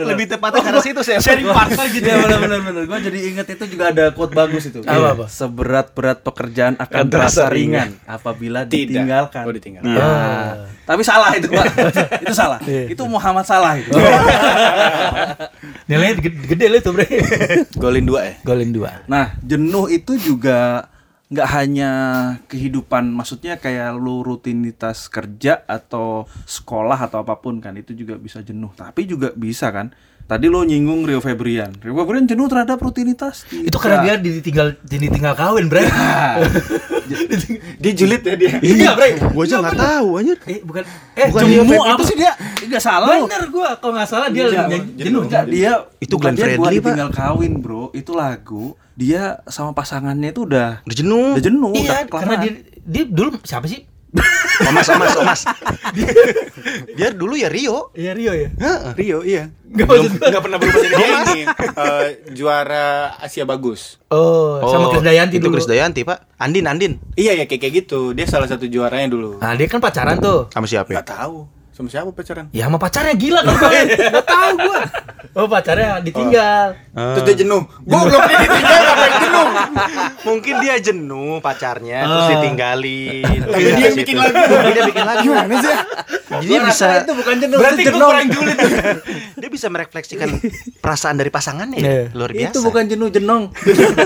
Lebih 0.06 0.26
tepatnya 0.30 0.62
karena 0.62 0.82
situ 0.82 1.02
saya. 1.02 1.20
Sharing 1.20 1.50
partner 1.50 1.86
gitu 1.90 2.06
ya 2.06 2.18
benar-benar 2.22 2.60
benar. 2.62 2.84
Gua 2.86 3.00
jadi 3.02 3.20
inget 3.34 3.48
itu 3.58 3.66
juga 3.78 3.90
ada 3.90 4.14
quote 4.14 4.34
bagus 4.34 4.70
itu. 4.70 4.86
Apa, 4.86 5.08
apa? 5.18 5.26
Seberat-berat 5.28 6.22
pekerjaan 6.22 6.74
akan 6.78 7.04
terasa 7.10 7.50
ringan 7.50 7.98
apabila 8.06 8.64
Tidak. 8.66 8.74
ditinggalkan. 8.74 9.44
Oh, 9.44 9.54
ditinggalkan. 9.54 9.94
Iya. 9.94 10.10
Tapi 10.88 11.02
salah 11.04 11.36
itu, 11.36 11.52
Pak. 11.52 11.66
itu 12.24 12.34
salah. 12.34 12.60
Itu 12.64 13.04
Muhammad 13.12 13.44
salah 13.44 13.76
itu. 13.76 13.92
Nilainya 15.92 16.16
gede, 16.20 16.38
gede 16.48 16.66
lu 16.72 16.78
tuh, 16.80 16.94
Bray. 16.96 17.12
Golin 17.76 18.06
dua 18.08 18.22
ya. 18.24 18.34
Golin 18.44 18.72
dua. 18.72 19.04
Nah, 19.08 19.36
jenuh 19.44 19.92
itu 19.92 20.16
juga 20.16 20.88
nggak 21.28 21.50
hanya 21.52 21.92
kehidupan, 22.48 23.12
maksudnya 23.12 23.60
kayak 23.60 24.00
lu 24.00 24.24
rutinitas 24.24 25.12
kerja 25.12 25.60
atau 25.68 26.24
sekolah 26.48 26.96
atau 27.04 27.20
apa 27.20 27.36
pun 27.36 27.60
kan, 27.60 27.76
itu 27.76 27.92
juga 27.92 28.16
bisa 28.16 28.40
jenuh. 28.40 28.72
Tapi 28.72 29.04
juga 29.04 29.36
bisa 29.36 29.68
kan. 29.70 29.92
Tadi 30.28 30.52
lo 30.52 30.60
nyinggung 30.60 31.08
Rio 31.08 31.24
Febrian. 31.24 31.72
Rio 31.80 31.96
Febrian 31.96 32.28
jenuh 32.28 32.52
terhadap 32.52 32.80
rutinitas. 32.84 33.48
Itu 33.48 33.80
karena 33.80 34.04
dia 34.04 34.16
ditinggal 34.20 34.76
ditinggal 34.84 35.36
kawin, 35.36 35.72
Bray. 35.72 35.88
Dia 37.80 37.92
julid 37.96 38.20
ya 38.20 38.36
dia. 38.36 38.60
Iya, 38.60 38.92
Bray. 38.92 39.16
Gua 39.32 39.48
aja 39.48 39.64
nggak 39.64 39.80
tahu 39.80 40.08
anjir. 40.20 40.38
Eh, 40.44 40.60
bukan 40.60 40.84
eh 41.16 41.32
Bukan 41.32 41.44
jemu 41.48 41.80
apa 41.80 41.96
itu 41.96 42.04
sih 42.04 42.18
dia? 42.20 42.32
Nggak 42.68 42.84
salah. 42.84 43.16
Bener 43.24 43.44
gua, 43.48 43.70
kalau 43.80 43.94
nggak 43.96 44.10
salah 44.12 44.28
dia 44.28 44.44
Iya, 44.52 44.68
jenuh. 44.68 44.84
jenuh 45.00 45.24
dia 45.48 45.72
Itu 46.04 46.20
bukan 46.20 46.36
Glenn 46.36 46.60
Fredly, 46.60 46.60
Pak. 46.60 46.72
ditinggal 46.76 47.10
kawin, 47.16 47.54
Bro. 47.64 47.96
Itu 47.96 48.12
lagu 48.12 48.76
dia 48.98 49.46
sama 49.46 49.72
pasangannya 49.72 50.34
itu 50.34 50.44
udah 50.44 50.82
Udah 50.84 50.98
jenuh. 50.98 51.38
udah 51.38 51.46
jenuh, 51.46 51.72
Iya, 51.72 51.86
udah 51.86 52.00
karena 52.10 52.36
dia 52.42 52.52
dia 52.82 53.04
dulu 53.06 53.38
siapa 53.46 53.70
sih? 53.70 53.86
Omas, 54.66 54.90
omas, 54.90 55.14
omas. 55.16 55.42
Biar 56.98 57.14
dulu 57.14 57.38
ya 57.38 57.46
Rio. 57.48 57.94
Iya 57.94 58.18
Rio 58.18 58.34
ya. 58.34 58.50
Heeh, 58.50 58.92
Rio 58.98 59.20
iya. 59.22 59.54
Enggak 59.68 59.86
maksud 59.86 60.12
gua. 60.16 60.28
Nggak 60.32 60.44
pernah 60.44 60.58
berubah 60.58 60.80
jadi 60.80 60.96
dia 60.96 61.08
ini 61.22 61.42
eh, 61.46 62.08
juara 62.34 62.88
Asia 63.20 63.44
bagus. 63.44 64.02
Oh, 64.10 64.64
sama 64.66 64.90
Chris 64.90 65.06
Dayanti 65.06 65.38
itu 65.38 65.46
dulu. 65.46 65.60
Chris 65.60 65.70
Dayanti, 65.70 66.02
Pak. 66.02 66.40
Andin, 66.40 66.66
Andin. 66.66 66.94
Iya 67.14 67.38
ya 67.38 67.46
kayak 67.46 67.62
kayak 67.62 67.74
gitu. 67.86 68.16
Dia 68.16 68.26
salah 68.26 68.50
satu 68.50 68.66
juaranya 68.66 69.12
dulu. 69.12 69.38
Nah, 69.38 69.54
dia 69.54 69.68
kan 69.68 69.78
pacaran 69.78 70.18
tuh. 70.18 70.50
Sama 70.50 70.66
siapa 70.66 70.90
ya? 70.90 71.04
Nggak 71.04 71.10
tahu. 71.14 71.38
Sama 71.78 71.94
siapa 71.94 72.10
pacaran? 72.10 72.50
Ya 72.50 72.66
sama 72.66 72.82
pacarnya 72.82 73.14
gila 73.14 73.38
kan 73.40 73.54
gue. 73.54 73.70
Enggak 74.02 74.26
tahu 74.26 74.52
gua. 74.58 74.82
Oh, 75.32 75.46
pacarnya 75.46 76.02
ditinggal. 76.02 76.74
Terus 76.90 77.24
dia 77.24 77.36
jenuh. 77.38 77.62
Gua 77.86 78.02
belum 78.02 78.18
ditinggal 78.26 78.80
ngapain 78.88 79.14
jenuh. 79.22 79.48
Mungkin 80.26 80.54
dia 80.58 80.76
jenuh 80.82 81.38
pacarnya 81.38 82.00
terus 82.02 82.18
Ah. 82.18 82.30
ditinggalin. 82.34 83.24
Tapi 83.46 83.62
dia 83.70 83.88
situ. 83.88 84.00
bikin 84.02 84.16
lagu. 84.18 84.34
Tapi 84.42 84.72
dia 84.74 84.84
bikin 84.84 85.04
lagu. 85.06 85.22
Gimana 85.22 85.54
sih? 85.56 85.76
Jadi 86.28 86.46
dia 86.46 86.60
bisa 86.60 86.88
itu 86.98 87.14
bukan 87.14 87.36
jenuh, 87.38 87.58
Berarti 87.58 87.82
jenuh. 87.86 88.00
kurang 88.04 88.28
julid. 88.28 88.58
dia 89.40 89.50
bisa 89.54 89.68
merefleksikan 89.70 90.28
perasaan 90.82 91.16
dari 91.16 91.30
pasangannya. 91.30 91.78
Ya. 91.78 92.10
Luar 92.12 92.34
biasa. 92.34 92.50
Itu 92.50 92.60
bukan 92.66 92.90
jenuh 92.90 93.10
jenong. 93.10 93.54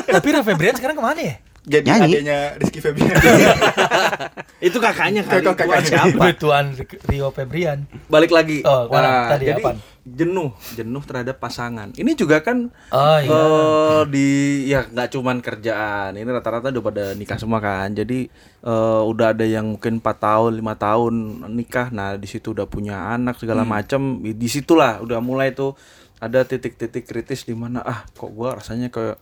Tapi 0.05 0.27
Rafa 0.29 0.43
Febrian 0.45 0.75
sekarang 0.75 0.99
ke 0.99 1.03
mana 1.05 1.21
ya? 1.23 1.35
Jadi 1.61 1.85
Nyanyi. 1.85 2.13
adanya 2.17 2.39
Rizky 2.57 2.81
Febian. 2.81 3.13
itu 4.67 4.77
kakaknya 4.77 5.21
kan. 5.21 5.45
Kakak- 5.45 5.61
kakaknya. 5.61 5.89
siapa? 6.09 6.25
Tuan 6.33 6.73
Rio 7.05 7.29
Febrian. 7.29 7.85
Balik 8.07 8.33
lagi. 8.33 8.65
Oh? 8.65 8.89
Nah, 8.89 9.29
Tadi 9.29 9.45
jadi 9.45 9.61
apaan? 9.61 9.77
jenuh, 10.01 10.49
jenuh 10.73 11.03
terhadap 11.05 11.37
pasangan. 11.37 11.93
Ini 11.93 12.17
juga 12.17 12.41
kan 12.41 12.73
Oh 12.89 13.17
iya. 13.21 13.29
eh, 13.29 14.01
di 14.09 14.27
ya 14.65 14.81
nggak 14.83 15.13
cuman 15.13 15.37
kerjaan. 15.37 16.17
Ini 16.17 16.25
rata-rata 16.25 16.73
udah 16.73 16.81
pada 16.83 17.03
nikah 17.13 17.37
semua 17.37 17.61
kan. 17.61 17.93
Jadi 17.93 18.25
eh, 18.59 19.01
udah 19.05 19.29
ada 19.29 19.45
yang 19.45 19.77
mungkin 19.77 20.01
4 20.01 20.17
tahun, 20.17 20.51
lima 20.55 20.73
tahun 20.73 21.13
nikah. 21.47 21.93
Nah, 21.93 22.17
di 22.17 22.25
situ 22.25 22.51
udah 22.51 22.65
punya 22.65 23.13
anak 23.13 23.37
segala 23.37 23.61
macam. 23.63 24.01
Di 24.19 24.49
situlah 24.49 24.97
udah 24.97 25.21
mulai 25.21 25.53
tuh 25.53 25.77
ada 26.17 26.41
titik-titik 26.41 27.05
kritis 27.05 27.45
di 27.45 27.53
mana 27.53 27.81
ah 27.81 28.01
kok 28.07 28.29
gua 28.29 28.57
rasanya 28.57 28.89
kayak 28.89 29.17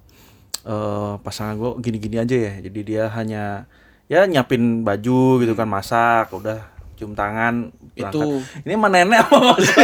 eh, 0.63 1.13
pasangan 1.19 1.55
gua 1.55 1.71
gini-gini 1.77 2.17
aja 2.17 2.35
ya. 2.35 2.53
Jadi 2.59 2.79
dia 2.83 3.03
hanya 3.09 3.65
ya 4.07 4.25
nyiapin 4.25 4.81
baju 4.81 5.39
gitu 5.39 5.53
kan, 5.53 5.67
masak, 5.67 6.31
udah 6.31 6.65
cium 6.95 7.13
tangan 7.13 7.71
berangkat. 7.95 8.25
Itu- 8.25 8.43
ini 8.65 8.73
mah 8.75 8.89
nenek 8.89 9.23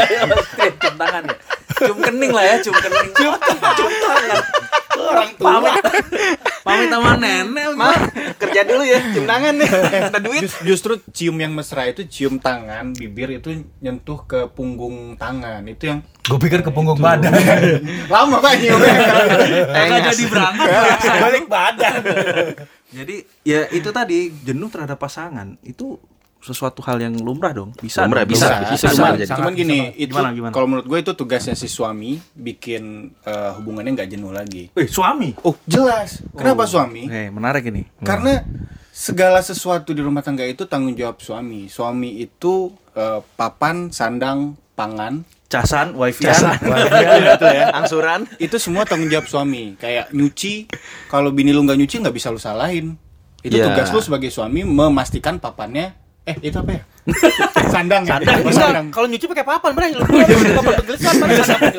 cium 0.81 0.95
tangan 0.97 1.23
ya 1.25 1.35
cium 1.77 1.97
kening 1.99 2.31
lah 2.31 2.43
ya 2.43 2.55
cium 2.59 2.75
kening 2.75 3.07
cium, 3.11 3.33
cium 3.37 3.91
tangan 4.01 4.39
orang 4.95 5.29
tua 5.35 5.49
pamit 5.59 5.83
pamit 6.65 6.87
sama 6.87 7.11
nenek 7.15 7.67
mah 7.75 7.93
kerja 8.35 8.61
dulu 8.63 8.81
ya, 8.81 8.99
cium 9.11 9.25
tangan 9.25 9.53
nih. 9.53 9.69
Ada 10.07 10.17
duit. 10.17 10.41
Jus- 10.41 10.61
justru 10.65 10.93
cium 11.11 11.37
yang 11.37 11.53
mesra 11.53 11.85
itu 11.85 12.03
cium 12.05 12.39
tangan, 12.39 12.89
bibir 12.91 13.29
itu 13.31 13.53
nyentuh 13.79 14.23
ke 14.23 14.49
punggung 14.49 15.13
tangan. 15.15 15.61
Itu 15.63 15.87
yang 15.87 15.99
Gue 16.25 16.41
pikir 16.41 16.65
ke 16.65 16.73
punggung 16.73 16.97
badan. 16.97 17.29
lama 18.13 18.41
pak 18.41 18.53
nyiumnya. 18.57 18.95
Nggak 19.69 19.99
jadi 20.09 20.23
berangkat 20.25 20.97
Balik 21.21 21.45
badan. 21.45 21.93
jadi 22.89 23.15
ya 23.43 23.59
itu 23.69 23.89
tadi 23.91 24.17
jenuh 24.41 24.71
terhadap 24.71 24.97
pasangan 24.97 25.59
itu 25.61 25.99
sesuatu 26.45 26.79
hal 26.81 26.97
yang 26.99 27.17
lumrah 27.17 27.51
dong. 27.51 27.73
Bisa. 27.75 28.05
Lumrah, 28.05 28.21
dong. 28.21 28.31
bisa, 28.31 28.61
bisa, 28.63 28.71
bisa, 28.71 28.87
cuman, 28.93 29.11
bisa 29.11 29.21
jadi. 29.25 29.35
cuman 29.35 29.51
gini 29.53 29.79
itu 29.95 30.13
Gimana, 30.13 30.29
gimana? 30.31 30.51
kalau 30.51 30.67
menurut 30.67 30.85
gue 30.85 30.99
itu 30.99 31.11
tugasnya 31.11 31.53
si 31.53 31.65
suami 31.65 32.15
bikin 32.31 32.83
eh, 33.19 33.51
hubungannya 33.53 33.91
nggak 33.95 34.09
jenuh 34.09 34.29
lagi 34.29 34.69
Eh, 34.71 34.85
suami. 34.85 35.33
oh 35.41 35.57
jelas 35.65 36.21
kenapa 36.31 36.63
suami 36.63 37.05
Eh, 37.05 37.27
menarik 37.27 37.65
ini. 37.65 37.83
karena 37.99 38.45
segala 38.89 39.41
sesuatu 39.41 39.89
di 39.89 39.99
rumah 39.99 40.21
tangga 40.21 40.43
itu 40.43 40.63
tanggung 40.63 40.93
jawab 40.93 41.17
suami 41.17 41.65
suami 41.67 42.21
itu 42.21 42.69
eh, 42.93 43.19
papan 43.35 43.89
sandang 43.89 44.53
pangan 44.71 45.25
Casan, 45.45 45.93
wifi. 45.93 46.25
gitu 46.25 47.45
ya. 47.53 47.69
Angsuran. 47.71 48.25
itu 48.37 48.57
semua 48.57 48.81
tanggung 48.83 49.07
jawab 49.07 49.25
suami 49.25 49.75
kayak 49.75 50.09
nyuci 50.09 50.67
kalau 51.05 51.29
bini 51.29 51.49
lu 51.49 51.61
nggak 51.61 51.77
nyuci 51.77 51.95
nggak 51.99 52.11
bisa 52.11 52.27
lu 52.27 52.37
salahin 52.37 52.97
itu 53.39 53.53
Iya. 53.53 53.69
tugas 53.69 53.89
lu 53.89 54.01
sebagai 54.01 54.29
suami 54.29 54.63
memastikan 54.63 55.37
papannya 55.37 55.93
eh 56.25 56.35
itu 56.41 56.57
apa 56.57 56.71
ya 56.73 56.83
sandang 57.73 58.01
ya 58.03 58.17
Sandang, 58.17 58.39
Oh, 58.41 58.49
bisa. 58.49 58.61
sandang. 58.65 58.87
Kalau 58.89 59.05
nyuci 59.05 59.25
pakai 59.27 59.45
papan, 59.51 59.71
Bre. 59.71 59.87
Lu 59.93 60.01
papan 60.01 60.73
penggelesan, 60.75 61.13
Bre. 61.15 61.33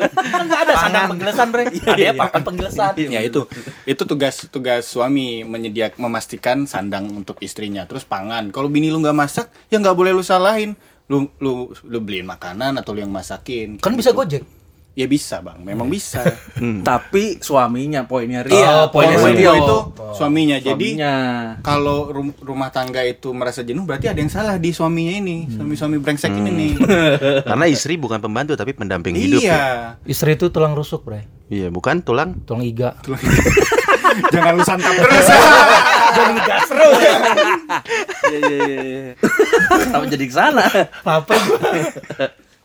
Kan 0.07 0.41
enggak 0.41 0.59
ada 0.63 0.73
sandang 0.73 1.05
penggelesan, 1.11 1.47
Bre. 1.51 1.63
Ada 1.67 1.99
ya 1.99 2.11
papan 2.13 2.41
penggelesan. 2.41 2.91
ya 2.95 3.19
itu 3.19 3.41
itu 3.83 4.01
tugas 4.01 4.47
tugas 4.47 4.87
suami 4.87 5.43
menyediak 5.43 5.95
memastikan 5.97 6.63
sandang 6.63 7.11
untuk 7.11 7.39
istrinya 7.39 7.83
terus 7.83 8.03
pangan 8.03 8.47
kalau 8.49 8.67
bini 8.67 8.87
lu 8.87 8.99
nggak 8.99 9.13
masak 9.13 9.51
ya 9.67 9.77
nggak 9.77 9.93
boleh 9.93 10.11
lu 10.11 10.23
salahin 10.23 10.79
lu 11.07 11.27
lu 11.37 11.71
lu 11.83 11.99
beliin 11.99 12.23
makanan 12.23 12.75
atau 12.77 12.91
lu 12.91 12.99
yang 12.99 13.11
masakin 13.11 13.79
Kan 13.79 13.95
bisa 13.95 14.11
Gojek. 14.11 14.43
Ya 14.97 15.05
bisa 15.05 15.39
bang 15.39 15.61
memang 15.61 15.85
bisa 15.85 16.25
Tapi 16.89 17.37
suaminya 17.37 18.01
poinnya 18.03 18.41
Rio. 18.41 18.49
Iya, 18.51 18.89
poinnya 18.89 19.15
Poin 19.15 19.31
Rio. 19.31 19.53
itu 19.53 19.77
suaminya 20.11 20.57
jadi 20.57 20.73
Suaminya. 20.73 21.13
kalau 21.61 22.09
rum- 22.09 22.33
rumah 22.39 22.67
tangga 22.67 23.03
itu 23.03 23.29
merasa 23.29 23.61
jenuh 23.61 23.85
berarti 23.85 24.09
ada 24.09 24.17
yang 24.17 24.27
salah 24.27 24.57
di 24.57 24.73
suaminya 24.73 25.13
ini 25.13 25.45
suami-suami 25.47 25.97
brengsek 25.97 26.33
ini 26.33 26.49
nih 26.49 26.71
Karena 27.49 27.65
istri 27.67 27.93
bukan 27.95 28.17
pembantu 28.17 28.57
tapi 28.57 28.73
pendamping 28.73 29.13
hidup. 29.13 29.37
ya. 29.39 29.45
iya 29.45 29.61
Istri 30.03 30.33
itu 30.33 30.49
tulang 30.49 30.73
rusuk, 30.73 31.03
Bre. 31.03 31.29
Iya, 31.47 31.69
bukan 31.69 32.01
tulang. 32.01 32.41
Tulang 32.41 32.65
iga. 32.65 32.97
jangan 34.33 34.57
lu 34.57 34.63
santap 34.63 34.97
terus 34.97 35.27
Jangan 36.09 36.31
ngegas 36.33 36.63
terus. 36.65 36.97
Iya, 36.97 37.13
iya, 38.41 38.57
iya, 38.57 38.81
iya. 38.81 39.01
Kenapa 39.79 40.05
jadi 40.07 40.25
ke 40.25 40.33
sana? 40.33 40.65
Apa? 41.03 41.35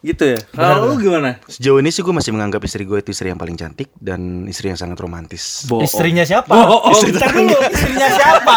Gitu 0.02 0.34
ya. 0.34 0.38
Kalau 0.50 0.90
lu 0.90 0.98
gimana? 0.98 1.38
Sejauh 1.46 1.78
ini 1.78 1.94
sih 1.94 2.02
gue 2.02 2.10
masih 2.10 2.34
menganggap 2.34 2.58
istri 2.66 2.82
gue 2.82 2.98
itu 2.98 3.14
istri 3.14 3.30
yang 3.30 3.38
paling 3.38 3.54
cantik 3.54 3.86
dan 3.94 4.50
istri 4.50 4.66
yang 4.66 4.74
sangat 4.74 4.98
romantis. 4.98 5.62
Bohong. 5.70 5.86
Istrinya 5.86 6.26
siapa? 6.26 6.50
Bohong. 6.50 6.90
Bentar 7.06 7.30
dulu. 7.30 7.54
Istrinya 7.70 8.08
siapa? 8.10 8.56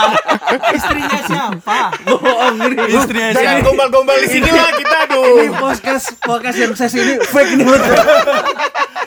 Istrinya 0.73 1.19
siapa? 1.21 1.77
Bohong 2.01 2.55
ini. 2.65 2.75
Istrinya 2.89 3.29
jangan 3.29 3.61
siapa? 3.61 3.65
gombal-gombal 3.65 4.17
di 4.17 4.29
sini 4.33 4.49
lah 4.49 4.73
kita 4.73 4.97
Ini 4.97 5.03
aduh 5.05 5.37
podcast 5.61 6.05
podcast 6.17 6.57
yang 6.57 6.73
sesi 6.73 6.97
ini 6.97 7.13
fake 7.21 7.51
ini 7.53 7.63
betul. 7.63 7.93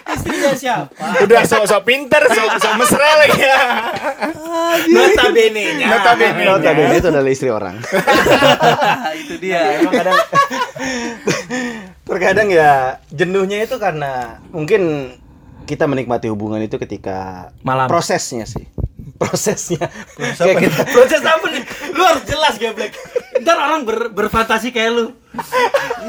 Istrinya 0.08 0.52
siapa? 0.54 1.04
udah 1.18 1.42
sok-sok 1.42 1.82
pinter 1.82 2.22
sok-sok 2.22 2.72
mesra 2.78 3.08
lagi 3.18 3.42
ya 3.42 3.60
Notabene-nya. 4.88 5.86
notabene 5.90 6.42
Notabene 6.46 6.94
itu 6.96 7.08
adalah 7.10 7.30
istri 7.30 7.50
orang. 7.50 7.76
itu 9.26 9.34
dia. 9.36 9.82
Emang 9.82 9.92
kadang 9.92 10.16
terkadang 12.08 12.48
ya 12.48 12.98
jenuhnya 13.12 13.62
itu 13.62 13.76
karena 13.76 14.40
mungkin 14.48 15.12
kita 15.68 15.84
menikmati 15.84 16.32
hubungan 16.32 16.64
itu 16.64 16.80
ketika 16.80 17.52
Malam. 17.60 17.92
prosesnya 17.92 18.48
sih 18.48 18.64
prosesnya 19.20 19.86
kita 20.32 20.80
Proses 20.94 21.22
apa 21.26 21.46
nih? 21.50 21.64
Lu 21.90 22.02
harus 22.06 22.22
jelas 22.22 22.54
geblek. 22.56 22.94
Ntar 23.48 23.64
orang 23.64 23.80
ber, 23.88 24.12
berfantasi 24.12 24.76
kayak 24.76 24.92
lu. 24.92 25.16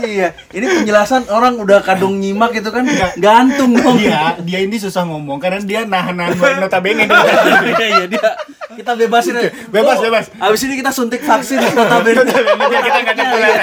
iya, 0.03 0.35
ini 0.51 0.67
penjelasan 0.67 1.31
orang 1.31 1.55
udah 1.55 1.79
kadung 1.79 2.19
nyimak 2.19 2.51
itu 2.51 2.67
kan 2.67 2.83
gantung 3.15 3.79
dong. 3.79 3.95
dia 3.95 4.35
dia 4.43 4.59
ini 4.59 4.75
susah 4.75 5.07
ngomong 5.07 5.39
karena 5.39 5.63
dia 5.63 5.87
nahan-nahan 5.87 6.35
notabene 6.63 7.07
Iya, 7.07 7.79
iya 7.79 8.05
dia. 8.11 8.35
Kita 8.75 8.91
bebasin 8.99 9.39
aja. 9.39 9.55
Bebas, 9.71 10.03
bebas. 10.03 10.27
Abis 10.35 10.67
ini 10.67 10.83
kita 10.83 10.91
suntik 10.91 11.23
vaksin 11.23 11.63
notabene. 11.71 12.27
biar 12.59 12.83
kita 12.83 12.99
nggak 13.07 13.15
ketularan. 13.15 13.55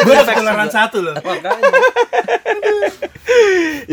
Gue 0.00 0.12
udah 0.16 0.24
ketularan 0.24 0.72
satu 0.72 1.04
loh. 1.04 1.20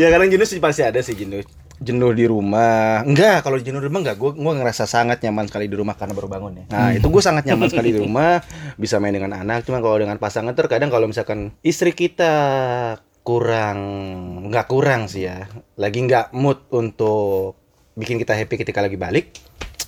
ya 0.00 0.08
kadang 0.08 0.32
jenuh 0.32 0.48
sih 0.48 0.56
pasti 0.58 0.80
ada 0.80 1.04
sih 1.04 1.12
jenuh 1.12 1.44
jenuh 1.78 2.10
di 2.14 2.26
rumah. 2.26 3.02
Enggak 3.06 3.46
kalau 3.46 3.58
jenuh 3.58 3.78
di 3.78 3.86
rumah 3.86 4.00
enggak. 4.02 4.16
Gue 4.18 4.34
gue 4.34 4.52
ngerasa 4.58 4.84
sangat 4.84 5.22
nyaman 5.22 5.46
sekali 5.46 5.66
di 5.70 5.76
rumah 5.78 5.94
karena 5.94 6.14
baru 6.14 6.28
bangun 6.30 6.52
ya. 6.62 6.64
Nah 6.70 6.88
itu 6.94 7.06
gue 7.06 7.22
sangat 7.22 7.46
nyaman 7.46 7.68
sekali 7.70 7.94
di 7.94 8.00
rumah. 8.04 8.42
Bisa 8.74 8.98
main 8.98 9.14
dengan 9.14 9.34
anak 9.34 9.66
cuma 9.66 9.78
kalau 9.78 9.98
dengan 9.98 10.18
pasangan 10.18 10.54
terkadang 10.54 10.90
kalau 10.90 11.06
misalkan 11.06 11.54
istri 11.62 11.94
kita 11.94 12.32
kurang 13.22 13.78
nggak 14.50 14.66
kurang 14.66 15.06
sih 15.06 15.26
ya. 15.30 15.46
Lagi 15.78 16.02
nggak 16.04 16.34
mood 16.34 16.66
untuk 16.74 17.58
bikin 17.98 18.18
kita 18.18 18.38
happy 18.38 18.62
ketika 18.62 18.78
lagi 18.78 18.94
balik 18.94 19.34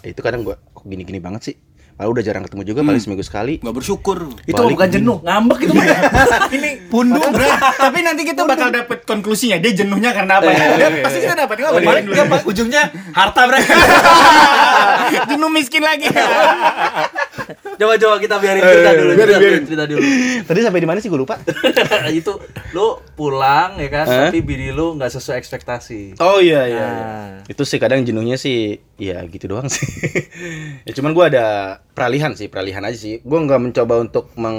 itu 0.02 0.18
kadang 0.18 0.42
gue 0.42 0.56
kok 0.56 0.82
gini-gini 0.82 1.20
banget 1.22 1.52
sih 1.52 1.56
Malah 2.00 2.16
udah 2.16 2.24
jarang 2.24 2.48
ketemu 2.48 2.64
juga 2.64 2.80
paling 2.80 2.96
seminggu 2.96 3.20
sekali. 3.20 3.60
Nggak 3.60 3.76
bersyukur. 3.76 4.32
Itu 4.48 4.56
mah 4.56 4.72
bukan 4.72 4.88
jenuh, 4.88 5.20
ngambek 5.20 5.68
itu 5.68 5.72
mah. 5.76 5.84
ini 6.56 6.70
pundu 6.88 7.20
bro 7.20 7.44
tapi 7.76 8.00
nanti 8.00 8.24
kita 8.24 8.48
bakal 8.48 8.72
dapet 8.72 9.04
konklusinya 9.04 9.60
dia 9.60 9.84
jenuhnya 9.84 10.16
karena 10.16 10.40
apa? 10.40 10.48
Ya 10.48 10.80
Dia- 10.80 11.04
pasti 11.04 11.20
kita 11.20 11.36
dapat 11.36 11.60
nggak 11.60 11.84
Paling 11.84 12.04
dia 12.08 12.24
pas 12.24 12.40
ujungnya 12.48 12.88
harta 13.12 13.42
bre. 13.44 13.60
jenuh 15.28 15.52
miskin 15.52 15.84
lagi 15.84 16.08
Coba 17.80 17.96
coba 17.96 18.14
kita 18.20 18.36
biarin 18.36 18.62
cerita 18.62 18.90
dulu, 18.92 19.10
biarin, 19.16 19.26
cerita, 19.26 19.40
biarin. 19.40 19.62
cerita 19.66 19.84
dulu. 19.88 20.02
tadi 20.44 20.60
sampai 20.60 20.80
di 20.80 20.88
mana 20.88 20.98
sih 21.00 21.08
gue 21.08 21.20
lupa? 21.20 21.36
Itu 22.20 22.40
lu 22.76 23.00
pulang 23.16 23.80
ya 23.80 23.88
kan, 23.88 24.04
Hah? 24.06 24.18
tapi 24.28 24.44
bini 24.44 24.70
lu 24.70 24.96
nggak 24.96 25.10
sesuai 25.10 25.36
ekspektasi. 25.40 26.20
oh 26.20 26.38
iya 26.38 26.68
iya, 26.68 26.86
Nah, 26.90 27.28
itu 27.48 27.62
sih 27.66 27.78
kadang 27.82 28.04
jenuhnya 28.04 28.36
sih 28.36 28.78
ya 29.00 29.22
gitu 29.26 29.50
doang 29.50 29.66
sih. 29.70 29.86
Ya 30.88 30.92
cuman 30.96 31.12
gua 31.12 31.28
ada 31.28 31.46
peralihan 31.92 32.32
sih 32.32 32.48
peralihan 32.48 32.84
aja 32.86 32.96
sih. 32.96 33.20
Gua 33.24 33.42
nggak 33.44 33.60
mencoba 33.60 33.94
untuk 34.00 34.32
meng 34.36 34.58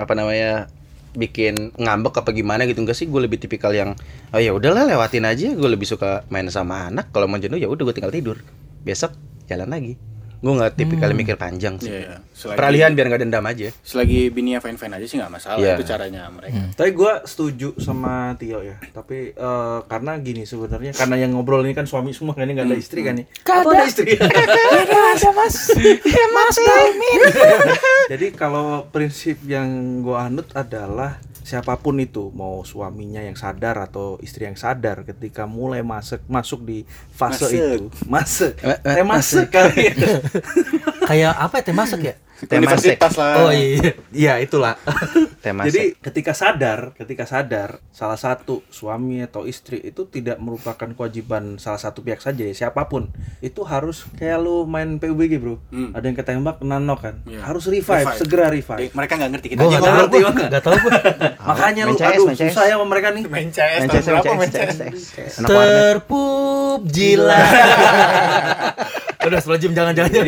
apa 0.00 0.12
namanya 0.14 0.66
bikin 1.14 1.74
ngambek 1.78 2.22
apa 2.22 2.30
gimana 2.34 2.66
gitu. 2.66 2.82
Enggak 2.82 2.98
sih 2.98 3.06
gue 3.10 3.20
lebih 3.22 3.38
tipikal 3.42 3.74
yang 3.74 3.94
oh 4.34 4.40
ya 4.40 4.54
udahlah 4.54 4.86
lewatin 4.86 5.26
aja. 5.26 5.54
Gue 5.54 5.70
lebih 5.70 5.86
suka 5.86 6.26
main 6.30 6.46
sama 6.50 6.90
anak. 6.90 7.10
Kalau 7.10 7.26
mau 7.30 7.38
jenuh 7.38 7.58
ya 7.58 7.70
udah 7.70 7.82
gue 7.86 7.94
tinggal 7.94 8.14
tidur. 8.14 8.38
Besok 8.82 9.14
jalan 9.48 9.70
lagi 9.72 9.96
gue 10.38 10.52
nggak 10.52 10.72
tipikal 10.72 11.10
mikir 11.10 11.34
panjang 11.34 11.74
sih 11.76 11.90
Iya, 11.90 12.22
selagi- 12.30 12.54
peralihan 12.54 12.90
biar 12.92 13.06
nggak 13.06 13.20
dendam 13.20 13.42
aja 13.42 13.74
selagi 13.80 14.28
bininya 14.28 14.58
fine 14.58 14.74
fine 14.74 14.94
aja 14.94 15.02
sih 15.02 15.16
nggak 15.16 15.32
masalah 15.32 15.58
Iya. 15.58 15.74
itu 15.74 15.84
caranya 15.84 16.22
mereka 16.28 16.70
Tapi 16.72 16.90
gue 16.92 17.12
setuju 17.24 17.68
sama 17.76 18.08
Tio 18.34 18.60
ya. 18.60 18.78
Tapi 18.88 19.30
eh, 19.30 19.78
karena 19.84 20.12
gini 20.16 20.42
sebenarnya 20.42 20.92
karena 20.92 21.16
yang 21.16 21.32
ngobrol 21.32 21.60
ini 21.60 21.72
kan 21.72 21.84
suami 21.84 22.10
semua 22.10 22.32
kan 22.32 22.44
ini 22.44 22.54
nggak 22.54 22.66
ada 22.66 22.78
istri 22.78 23.02
kan 23.02 23.14
nih. 23.14 23.26
Atau 23.42 23.68
ada 23.68 23.82
istri. 23.84 24.14
ada 24.14 25.30
mas. 25.32 25.56
Ya 26.08 26.26
mas 26.28 26.56
Dalmin. 26.56 27.20
Jadi 28.12 28.26
kalau 28.32 28.86
prinsip 28.86 29.42
yang 29.44 29.68
gue 30.00 30.14
anut 30.14 30.46
adalah 30.52 31.18
siapa 31.48 31.80
pun 31.80 31.96
itu 31.96 32.28
mau 32.36 32.60
suaminya 32.60 33.24
yang 33.24 33.32
sadar 33.32 33.80
atau 33.80 34.20
istri 34.20 34.44
yang 34.44 34.52
sadar 34.60 35.00
ketika 35.08 35.48
mulai 35.48 35.80
masuk 35.80 36.20
masuk 36.28 36.60
di 36.60 36.78
fase 37.08 37.48
Masuk. 37.48 37.56
itu 37.56 37.84
masuk 38.04 38.52
Eh, 38.60 38.76
eh, 38.84 38.96
eh 39.00 39.06
masuk 39.08 39.46
kali 39.48 39.96
ya. 39.96 40.20
Kayak 41.08 41.32
apa 41.40 41.54
ya 41.56 41.62
teh 41.64 41.72
masak 41.72 42.00
ya? 42.04 42.14
Universitas 42.44 43.12
lah 43.14 43.32
Oh 43.40 43.50
iya. 43.50 43.92
Iya 44.08 44.34
itulah. 44.38 44.78
Temasek. 45.38 45.66
Jadi 45.68 45.82
ketika 45.96 46.32
sadar, 46.32 46.92
ketika 46.92 47.22
sadar 47.22 47.78
salah 47.88 48.14
satu 48.14 48.62
suami 48.68 49.18
atau 49.20 49.42
istri 49.42 49.78
itu 49.80 50.04
tidak 50.04 50.36
merupakan 50.36 50.86
kewajiban 50.88 51.56
salah 51.56 51.78
satu 51.78 52.00
pihak 52.00 52.18
saja 52.18 52.42
ya 52.42 52.54
siapa 52.56 52.84
pun 52.84 53.06
itu 53.38 53.62
harus 53.62 54.06
kayak 54.14 54.38
lu 54.38 54.62
main 54.64 54.96
PUBG 54.96 55.32
bro, 55.36 55.56
Hmm. 55.68 55.90
ada 55.92 56.04
yang 56.04 56.14
ketembak 56.14 56.58
kena 56.58 56.76
knock 56.76 57.00
kan, 57.00 57.14
Iya. 57.24 57.42
harus 57.44 57.64
revive, 57.66 58.02
Revive. 58.04 58.18
segera 58.18 58.46
revive. 58.48 58.90
mereka 58.92 59.12
nggak 59.14 59.30
ngerti 59.32 59.46
kita 59.48 59.60
nggak 59.60 59.80
ngobrol. 59.80 59.94
tahu 59.96 60.06
gue. 60.08 60.30
Nggak 60.44 60.64
tahu 60.64 60.76
gue. 60.76 60.92
Makanya 61.48 61.82
lu 61.84 61.94
Main 61.94 62.08
aduh 62.08 62.24
main 62.24 62.36
susah 62.36 62.64
ya 62.64 62.74
sama 62.74 62.86
mereka 62.86 63.08
nih. 63.10 63.24
main 63.26 63.48
CS 63.48 63.78
Main 63.78 63.88
CS, 63.88 64.06
main 64.08 64.36
main 64.36 64.50
CS, 64.50 64.74
CS 64.74 65.02
CS. 65.08 65.34
Terpup 65.42 66.80
jilat. 66.84 67.46
Udah 69.18 69.38
setelah 69.42 69.58
jam 69.58 69.72
jangan 69.74 69.92
jangan. 69.98 70.14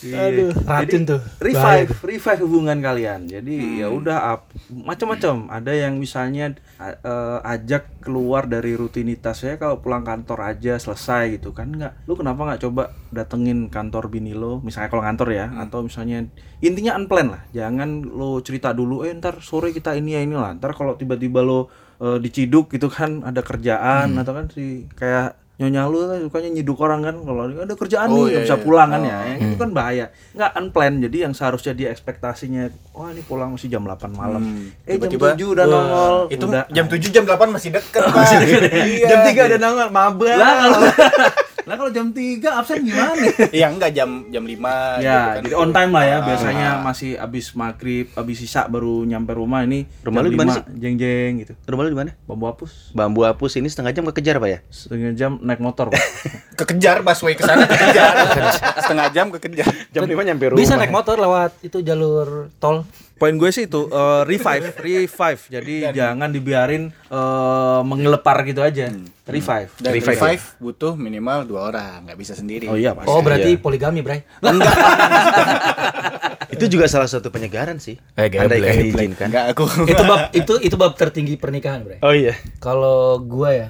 Aduh, 0.00 0.50
racun 0.66 1.02
tuh. 1.06 1.20
revive 1.38 1.94
revive 2.02 2.40
hubungan 2.42 2.78
kalian. 2.82 3.30
Jadi 3.30 3.78
ya 3.78 3.86
udah 3.86 4.42
macam-macam. 4.72 5.46
Ada 5.46 5.72
yang 5.86 6.02
misalnya 6.02 6.58
eh, 6.82 7.38
ajak 7.46 8.02
keluar 8.02 8.50
dari 8.50 8.74
rutinitas 8.74 9.46
saya 9.46 9.62
kalau 9.62 9.78
pulang 9.78 10.02
kantor 10.02 10.50
aja 10.50 10.74
selesai 10.74 11.38
gitu 11.38 11.54
kan. 11.54 11.70
Nggak. 11.70 12.10
Lu 12.10 12.18
kenapa 12.18 12.42
nggak 12.50 12.60
coba 12.66 12.90
datengin 13.14 13.70
kantor 13.70 14.10
bini 14.10 14.34
lo? 14.34 14.58
Misalnya 14.58 14.90
kalau 14.90 15.06
kantor 15.06 15.28
ya 15.30 15.46
atau 15.54 15.86
misalnya 15.86 16.26
intinya 16.58 16.98
unplan 16.98 17.30
lah. 17.30 17.42
Jangan 17.54 18.10
lo 18.10 18.42
cerita 18.42 18.74
dulu 18.74 19.06
eh 19.06 19.14
ntar 19.14 19.38
sore 19.38 19.70
kita 19.70 19.94
ini 19.94 20.18
ya 20.18 20.20
inilah 20.26 20.58
ntar 20.58 20.74
kalau 20.74 20.98
tiba-tiba 20.98 21.46
lo 21.46 21.70
eh, 22.02 22.18
diciduk 22.18 22.74
gitu 22.74 22.90
kan. 22.90 23.22
Ada 23.22 23.46
kerjaan 23.46 24.18
atau 24.18 24.34
kan 24.34 24.50
si 24.50 24.90
kayak 24.98 25.38
nyonya 25.60 25.82
lu 25.86 25.98
kan 26.02 26.18
sukanya 26.18 26.48
nyiduk 26.50 26.80
orang 26.80 27.04
kan 27.04 27.16
kalau 27.20 27.42
ada 27.44 27.74
kerjaan 27.76 28.08
Oh, 28.08 28.24
nih 28.24 28.32
iya, 28.32 28.38
bisa 28.42 28.56
iya. 28.56 28.64
pulang 28.64 28.88
kan 28.88 29.02
ya 29.04 29.18
yang 29.28 29.38
itu 29.44 29.56
kan 29.56 29.70
bahaya 29.70 30.04
nggak 30.32 30.50
unplanned 30.56 30.98
jadi 31.04 31.16
yang 31.28 31.32
seharusnya 31.36 31.72
dia 31.76 31.88
ekspektasinya 31.92 32.62
wah 32.90 33.12
ini 33.12 33.20
pulang 33.20 33.52
masih 33.52 33.68
jam 33.68 33.84
8 33.84 34.08
malam 34.10 34.40
eh 34.82 34.96
jam 34.96 35.04
Tiba-tiba, 35.12 35.36
7 35.36 35.52
udah 35.52 35.66
nongol 35.68 36.16
Itu 36.32 36.44
udah 36.48 36.64
jam 36.66 36.86
7 36.88 36.96
jam 37.06 37.24
8 37.28 37.36
masih 37.50 37.70
deket, 37.70 38.02
Pak. 38.08 38.24
Iya. 38.72 39.06
Jam 39.06 39.18
3 39.20 39.48
ada 39.52 39.58
nongol, 39.60 39.88
maba. 39.92 40.32
lah 40.32 40.52
kalau 40.58 40.80
lah 41.70 41.78
kalau 41.78 41.88
jam 41.88 42.10
3 42.10 42.42
absen 42.50 42.82
gimana 42.82 43.22
Iya, 43.54 43.70
enggak 43.70 43.94
jam 43.94 44.26
jam 44.26 44.42
5 44.42 44.58
ya 44.98 45.38
jadi 45.38 45.54
on 45.54 45.70
time 45.70 45.94
lah 45.94 46.02
ya 46.04 46.18
biasanya 46.20 46.68
Ah. 46.72 46.82
masih 46.82 47.14
abis 47.14 47.54
maghrib 47.54 48.10
abis 48.12 48.36
sisa 48.40 48.66
baru 48.66 49.02
nyampe 49.02 49.30
rumah 49.30 49.62
ini 49.62 49.86
Rumah 50.02 50.18
jam 50.18 50.26
lu 50.26 50.30
di 50.30 50.36
mana 50.36 50.50
5, 50.50 50.56
sih? 50.56 50.62
jeng 50.76 50.94
jeng 50.96 51.32
gitu 51.38 51.52
Rumah 51.64 51.82
lu 51.82 51.90
di 51.90 51.98
mana? 51.98 52.10
bambu 52.20 52.44
hapus 52.44 52.90
Bambu 52.90 53.22
hapus 53.22 53.52
ini 53.54 53.66
setengah 53.66 53.92
jam 53.92 54.02
kekejar 54.04 54.36
pak 54.36 54.50
ya? 54.50 54.58
setengah 54.66 55.14
jam 55.14 55.38
naik 55.38 55.58
motor 55.58 55.88
pak 55.88 56.02
Kekejar 56.58 57.00
busway 57.00 57.32
ke 57.32 57.40
sana 57.40 57.64
kekejar. 57.64 58.12
Setengah 58.84 59.08
jam 59.10 59.32
kekejar. 59.32 59.64
Jam 59.88 60.04
5 60.04 60.12
nyampe 60.12 60.44
rumah. 60.50 60.60
Bisa 60.60 60.76
naik 60.76 60.92
motor 60.92 61.16
lewat 61.16 61.56
itu 61.62 61.80
jalur 61.80 62.52
tol. 62.58 62.84
Poin 63.20 63.36
gue 63.36 63.52
sih 63.52 63.68
itu 63.68 63.84
eh, 63.86 64.22
revive, 64.24 64.72
revive. 64.80 65.42
Jadi 65.46 65.92
jangan 65.92 66.32
dibiarin 66.32 66.88
eh, 66.88 67.80
mengelepar 67.84 68.40
gitu 68.42 68.64
aja. 68.64 68.88
Revive. 69.28 69.70
Dan 69.76 69.92
Revive, 69.92 70.16
revive, 70.16 70.44
butuh 70.56 70.96
minimal 70.96 71.44
dua 71.44 71.60
orang, 71.68 71.96
nggak 72.02 72.16
bisa 72.16 72.32
sendiri. 72.32 72.66
Oh 72.66 72.74
iya 72.74 72.90
pasti. 72.90 73.06
Oh, 73.06 73.20
berarti 73.20 73.54
Iya. 73.54 73.60
poligami, 73.60 74.00
Bray. 74.00 74.24
Itu 76.50 76.66
juga 76.66 76.90
salah 76.90 77.06
satu 77.06 77.28
penyegaran 77.28 77.78
sih. 77.78 78.00
Eh, 78.16 78.26
kan 78.26 78.48
gablek. 78.48 78.82
diizinkan. 78.82 79.28
Enggak 79.30 79.44
aku. 79.54 79.64
itu 79.86 80.02
bab 80.02 80.20
itu 80.32 80.52
itu 80.60 80.74
bab 80.74 80.92
tertinggi 80.96 81.36
pernikahan, 81.36 81.84
Bray. 81.84 81.98
Oh 82.02 82.10
iya. 82.10 82.34
Kalau 82.58 83.20
gua 83.22 83.54
ya, 83.54 83.68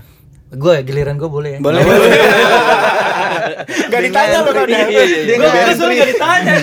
ya 0.50 0.80
giliran 0.82 1.14
gua 1.14 1.30
boleh 1.30 1.50
ya. 1.56 1.60
Boleh. 1.62 1.82
Enggak 3.86 4.02
ditanya 4.06 4.36
loh 4.42 4.52
kan. 4.54 4.66
Iya, 4.66 4.86
iya, 4.90 5.04
iya. 5.06 5.34
Gua 5.38 5.50
kesel 5.70 5.88
gak 5.94 6.08
ditanya. 6.10 6.54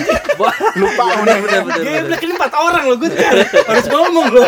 Lupa 0.76 1.04
udah 1.24 1.36
udah 1.40 1.58
udah. 1.64 1.82
Geblek 1.82 2.20
ini 2.24 2.32
empat 2.36 2.52
orang 2.54 2.84
loh 2.86 2.96
gue 3.00 3.10
harus 3.10 3.86
ngomong 3.88 4.26
loh. 4.32 4.46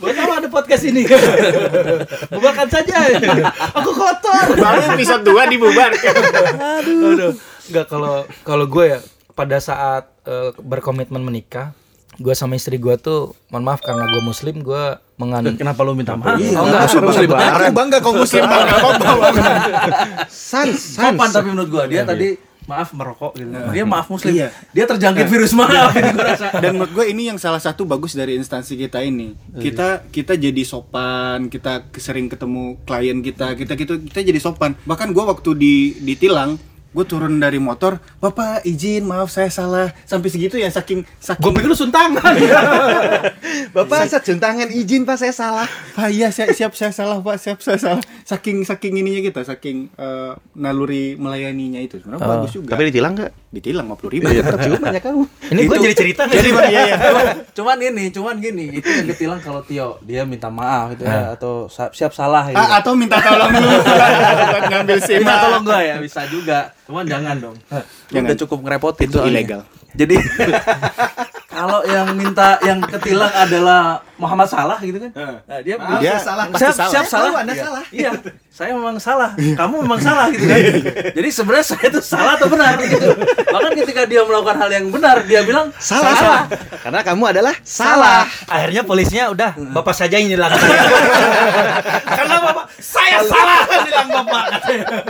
Gue 0.00 0.12
tahu 0.12 0.30
ada 0.32 0.48
podcast 0.48 0.84
ini. 0.88 1.06
Bubarkan 2.32 2.68
saja. 2.68 2.96
Aku 3.78 3.90
kotor. 3.94 4.56
Baru 4.58 4.80
episode 4.96 5.22
2 5.22 5.52
dibubarkan. 5.54 6.14
Aduh. 6.80 7.32
Enggak 7.68 7.86
kalau 7.88 8.28
kalau 8.44 8.66
gue 8.68 8.84
ya 8.96 8.98
pada 9.32 9.58
saat 9.58 10.08
eh, 10.28 10.50
berkomitmen 10.60 11.20
menikah, 11.20 11.74
gue 12.20 12.34
sama 12.36 12.54
istri 12.54 12.78
gue 12.78 12.94
tuh, 13.00 13.34
mohon 13.50 13.64
maaf 13.66 13.82
karena 13.82 14.06
gue 14.06 14.22
muslim, 14.22 14.62
gue 14.62 14.84
menganut 15.14 15.54
Kenapa 15.54 15.80
lu 15.86 15.94
minta 15.94 16.18
maaf? 16.18 16.36
Oh 16.36 16.64
enggak, 16.66 16.90
Muslim 16.90 17.28
Aku 17.34 17.72
bangga 17.74 17.98
kau 18.02 18.12
muslim 18.14 18.42
bangga 18.46 18.74
apa 18.78 18.90
Sans, 20.30 20.74
sans. 20.74 21.14
Sopan 21.14 21.28
tapi 21.30 21.48
menurut 21.54 21.70
gua 21.70 21.84
dia 21.86 22.02
tadi 22.02 22.54
maaf 22.64 22.96
merokok 22.96 23.32
gitu. 23.36 23.50
Dia 23.76 23.84
maaf 23.84 24.08
muslim. 24.08 24.32
Iya. 24.32 24.48
Dia 24.72 24.84
terjangkit 24.88 25.26
virus 25.28 25.52
maaf 25.52 25.92
ini 25.92 26.10
gua 26.16 26.26
rasa. 26.32 26.46
Dan 26.64 26.80
menurut 26.80 26.92
gue 26.96 27.04
ini 27.12 27.22
yang 27.28 27.38
salah 27.38 27.60
satu 27.60 27.84
bagus 27.84 28.16
dari 28.16 28.36
instansi 28.40 28.74
kita 28.80 29.04
ini. 29.04 29.36
Kita 29.60 30.08
kita 30.08 30.36
jadi 30.36 30.62
sopan, 30.64 31.52
kita 31.52 31.92
sering 32.00 32.32
ketemu 32.32 32.80
klien 32.88 33.20
kita, 33.20 33.52
kita 33.54 33.72
gitu 33.76 34.00
kita 34.00 34.20
jadi 34.24 34.40
sopan. 34.40 34.76
Bahkan 34.88 35.12
gue 35.12 35.24
waktu 35.24 35.50
di 35.56 35.74
ditilang, 36.00 36.56
gue 36.94 37.04
turun 37.04 37.36
dari 37.36 37.58
motor, 37.58 37.98
bapak 38.16 38.62
izin 38.62 39.02
maaf 39.02 39.26
saya 39.26 39.50
salah 39.50 39.90
sampai 40.06 40.30
segitu 40.30 40.54
ya 40.54 40.70
saking 40.70 41.02
saking 41.18 41.42
gue 41.42 41.50
pikir 41.52 41.66
lu 41.66 41.74
suntangan. 41.74 42.22
Bapak 43.74 44.06
saya 44.06 44.22
cium 44.22 44.38
tangan 44.38 44.70
izin 44.70 45.02
pak 45.02 45.18
saya 45.18 45.34
salah. 45.34 45.66
Pak 45.92 46.08
iya 46.08 46.30
saya, 46.30 46.54
siap 46.54 46.72
saya 46.72 46.94
salah 46.94 47.18
pak 47.18 47.36
siap 47.36 47.58
saya 47.58 47.78
salah 47.78 48.02
saking 48.22 48.62
saking 48.62 48.94
ininya 48.96 49.20
kita 49.20 49.42
saking 49.42 49.90
eh, 49.92 50.32
naluri 50.54 51.14
melayaninya 51.14 51.78
itu 51.78 51.98
sebenarnya 51.98 52.22
bagus 52.24 52.50
juga 52.52 52.70
Tapi 52.70 52.82
ditilang 52.88 53.12
nggak? 53.12 53.32
ditilang 53.50 53.86
50 53.86 54.10
ribu 54.10 54.26
Percuma 54.26 54.86
ya 54.90 55.00
kamu. 55.00 55.22
Ini 55.50 55.60
gue 55.64 55.78
jadi 55.80 55.94
cerita 55.94 56.22
jadi 56.30 56.48
iya 56.68 56.80
iya 56.86 56.96
cuman 57.54 57.78
ini, 57.80 58.10
cuman 58.10 58.34
gini, 58.38 58.64
itu 58.74 58.86
yang 58.86 59.06
ditilang 59.06 59.38
kalau 59.38 59.62
Tio 59.62 59.98
dia 60.02 60.26
minta 60.26 60.50
maaf 60.50 60.94
gitu 60.94 61.06
ya 61.06 61.34
atau 61.34 61.66
sa- 61.66 61.90
siap 61.90 62.10
salah 62.10 62.50
gitu. 62.50 62.58
Ah, 62.58 62.78
atau 62.78 62.94
minta 62.94 63.18
tolong 63.18 63.50
dulu 63.50 63.76
buat 63.78 64.62
ngambil 64.74 64.98
SIM 65.00 65.22
Minta 65.22 65.38
tolong 65.40 65.62
gua 65.62 65.80
ya, 65.80 65.96
bisa 65.98 66.26
juga. 66.26 66.74
Cuman 66.84 67.04
jangan 67.08 67.36
dong. 67.40 67.56
Jangan. 68.12 68.28
Udah 68.28 68.36
cukup 68.36 68.58
ngerepotin 68.60 69.08
Itu 69.08 69.16
soalnya. 69.18 69.32
ilegal. 69.32 69.60
Jadi 69.94 70.16
kalau 71.46 71.86
yang 71.86 72.08
minta 72.12 72.58
yang 72.60 72.82
ketilang 72.82 73.30
adalah 73.30 74.02
Muhammad 74.14 74.46
Salah 74.46 74.78
gitu 74.78 74.98
kan. 74.98 75.10
Nah, 75.42 75.58
dia 75.60 75.74
bilang, 75.74 75.98
Dia 75.98 76.18
salah. 76.18 76.46
pasti 76.46 76.62
Siap, 76.64 76.74
salah. 76.76 76.90
siap 76.90 77.06
salah. 77.06 77.26
Tahu 77.26 77.36
Anda 77.36 77.52
Iya. 77.52 77.62
salah. 77.62 77.84
Iya. 77.90 78.10
Saya 78.48 78.70
memang 78.70 78.96
salah. 78.96 79.30
Kamu 79.34 79.74
memang 79.82 79.98
salah 79.98 80.30
gitu 80.30 80.46
kan. 80.46 80.58
Jadi 81.10 81.28
sebenarnya 81.28 81.66
saya 81.66 81.84
itu 81.90 81.98
salah 82.00 82.32
atau 82.38 82.46
benar 82.46 82.78
gitu. 82.80 83.10
Bahkan 83.50 83.72
ketika 83.76 84.02
dia 84.06 84.22
melakukan 84.22 84.54
hal 84.56 84.70
yang 84.70 84.86
benar, 84.88 85.26
dia 85.26 85.42
bilang 85.42 85.74
Salah. 85.76 86.46
Karena 86.78 87.02
kamu 87.02 87.34
adalah 87.34 87.54
salah. 87.62 88.22
Akhirnya 88.46 88.86
polisinya 88.86 89.34
udah 89.34 89.50
bapak 89.74 89.94
saja 89.96 90.14
ini 90.14 90.38
lah. 90.38 90.54
Karena 92.18 92.36
bapak 92.40 92.66
saya 92.78 93.18
salah 93.24 93.58
bilang 93.82 94.08
bapak. 94.12 94.44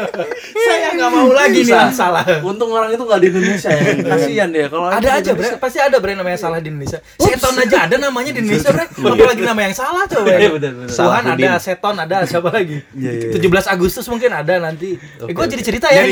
saya 0.64 0.88
nggak 0.96 1.10
mau 1.10 1.28
lagi 1.28 1.60
nih 1.60 1.72
yang 1.74 1.92
salah. 1.92 2.24
Untung 2.40 2.72
orang 2.72 2.88
itu 2.88 3.02
nggak 3.02 3.20
di 3.20 3.28
Indonesia 3.28 3.68
ya. 3.68 3.82
Kasihan 4.00 4.48
dia 4.48 4.66
kalau 4.74 4.90
Ada 4.90 5.22
aja 5.22 5.30
bre, 5.38 5.54
pasti 5.62 5.78
ada 5.78 6.02
bre 6.02 6.18
namanya 6.18 6.34
salah 6.34 6.58
di 6.58 6.66
Indonesia. 6.66 6.98
Seton 7.14 7.54
aja 7.62 7.86
ada 7.86 7.94
namanya 7.94 8.34
di 8.34 8.42
Indonesia 8.42 8.74
bre. 8.74 8.90
Apalagi 8.90 9.42
nama 9.46 9.60
yang 9.70 9.76
salah 9.78 10.02
coba. 10.10 10.34
Iya, 10.34 10.50
benar. 10.50 10.90
Tuhan 10.90 11.24
ada, 11.30 11.50
seton 11.62 11.94
ada, 11.94 12.16
siapa 12.26 12.50
lagi? 12.50 12.82
Iya, 12.90 13.30
iya, 13.30 13.38
17 13.38 13.70
Agustus 13.70 14.10
mungkin 14.10 14.34
ada 14.34 14.58
nanti. 14.58 14.98
Eh, 14.98 15.30
gue 15.30 15.46
jadi 15.46 15.62
cerita 15.62 15.86
ya. 15.94 16.02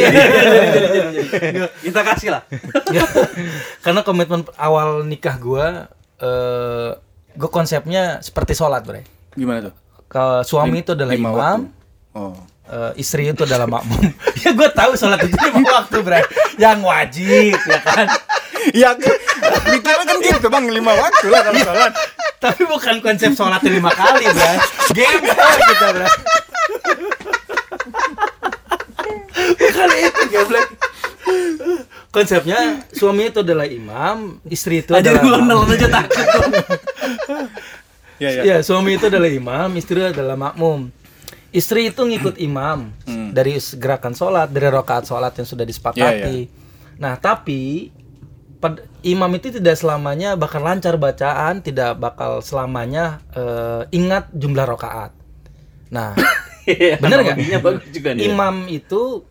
Kita 1.82 2.00
kasih 2.06 2.38
lah. 2.38 2.46
Karena 3.82 4.06
komitmen 4.06 4.46
awal 4.54 5.10
nikah 5.10 5.34
gue, 5.42 5.66
eh 6.22 6.90
gue 7.34 7.50
konsepnya 7.50 8.22
seperti 8.22 8.54
sholat 8.54 8.86
bre. 8.86 9.02
gimana 9.32 9.72
tuh 9.72 9.74
Ke 10.06 10.44
suami 10.44 10.84
itu 10.84 10.92
adalah 10.92 11.16
imam, 11.16 11.32
waktu. 11.32 11.64
oh 12.14 12.36
eh, 12.72 12.92
istri 13.00 13.28
itu 13.28 13.42
adalah 13.42 13.66
makmum. 13.66 14.06
ya 14.44 14.50
gue 14.54 14.68
tahu 14.70 14.92
sholat 14.94 15.20
itu 15.26 15.34
lima 15.34 15.82
waktu 15.82 15.98
bre, 16.04 16.20
yang 16.60 16.80
wajib 16.84 17.58
ya 17.58 17.78
kan. 17.82 18.06
Ya 18.70 18.94
mikirnya 19.66 20.04
kan 20.06 20.16
gitu 20.22 20.46
bang 20.46 20.64
lima 20.70 20.92
waktu 20.94 21.26
lah 21.26 21.40
kalau 21.42 21.60
sholat 21.60 21.92
Tapi 22.42 22.62
bukan 22.66 22.98
konsep 22.98 23.38
sholat 23.38 23.62
lima 23.62 23.94
kali 23.94 24.26
bre, 24.26 24.52
gembel 24.90 25.38
kita 25.62 25.86
bre. 25.94 26.06
bukan 29.62 29.88
itu 29.94 30.22
geblek. 30.26 30.68
Konsepnya 32.12 32.82
suami 32.92 33.30
itu 33.30 33.40
adalah 33.40 33.64
imam, 33.64 34.42
istri 34.50 34.84
itu 34.84 34.92
Aja 34.92 35.16
adalah 35.16 35.38
nelen 35.38 35.70
aja 35.70 35.88
takut. 35.88 36.26
ya 38.18 38.28
ya 38.28 38.42
Iya, 38.42 38.56
suami 38.60 38.98
itu 38.98 39.06
adalah 39.06 39.30
imam, 39.30 39.70
istri 39.78 40.02
adalah 40.02 40.34
makmum. 40.36 40.90
Istri 41.54 41.94
itu 41.94 42.02
ngikut 42.02 42.36
imam 42.42 42.90
dari 43.30 43.54
gerakan 43.78 44.18
sholat, 44.18 44.50
dari 44.50 44.66
rokaat 44.66 45.06
sholat 45.06 45.30
yang 45.38 45.46
sudah 45.46 45.62
disepakati. 45.62 46.50
Nah, 46.98 47.16
tapi 47.16 47.88
pad- 48.62 48.86
imam 49.02 49.30
itu 49.34 49.50
tidak 49.50 49.74
selamanya 49.74 50.38
bakal 50.38 50.62
lancar 50.62 50.94
bacaan, 50.94 51.58
tidak 51.60 51.98
bakal 51.98 52.38
selamanya 52.38 53.18
eh, 53.34 53.82
ingat 53.90 54.30
jumlah 54.30 54.62
rokaat. 54.62 55.10
Nah, 55.90 56.14
nggak? 57.26 57.60
Bagus 57.60 57.90
juga 57.90 58.14
nih. 58.14 58.30
Imam 58.30 58.70
itu 58.70 59.26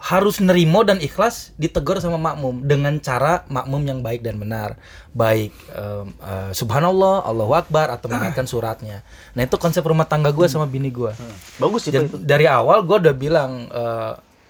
harus 0.00 0.40
nerimo 0.40 0.80
dan 0.80 0.96
ikhlas 0.96 1.52
ditegur 1.60 2.00
sama 2.00 2.16
makmum 2.16 2.64
dengan 2.64 2.96
cara 3.04 3.44
makmum 3.52 3.84
yang 3.84 4.00
baik 4.00 4.24
dan 4.24 4.40
benar 4.40 4.80
baik 5.12 5.52
em, 5.76 6.08
eh, 6.24 6.50
subhanallah 6.56 7.20
Allahu 7.28 7.52
akbar 7.52 7.92
atau 7.92 8.08
mengingatkan 8.08 8.48
suratnya 8.48 9.04
nah 9.36 9.44
itu 9.44 9.60
konsep 9.60 9.84
rumah 9.84 10.08
tangga 10.08 10.32
gue 10.32 10.48
sama 10.48 10.64
bini 10.64 10.88
gue 10.88 11.12
Bagus 11.60 11.92
itu. 11.92 12.16
Dari 12.16 12.48
awal 12.48 12.80
gue 12.88 12.96
udah 12.96 13.12
bilang 13.12 13.68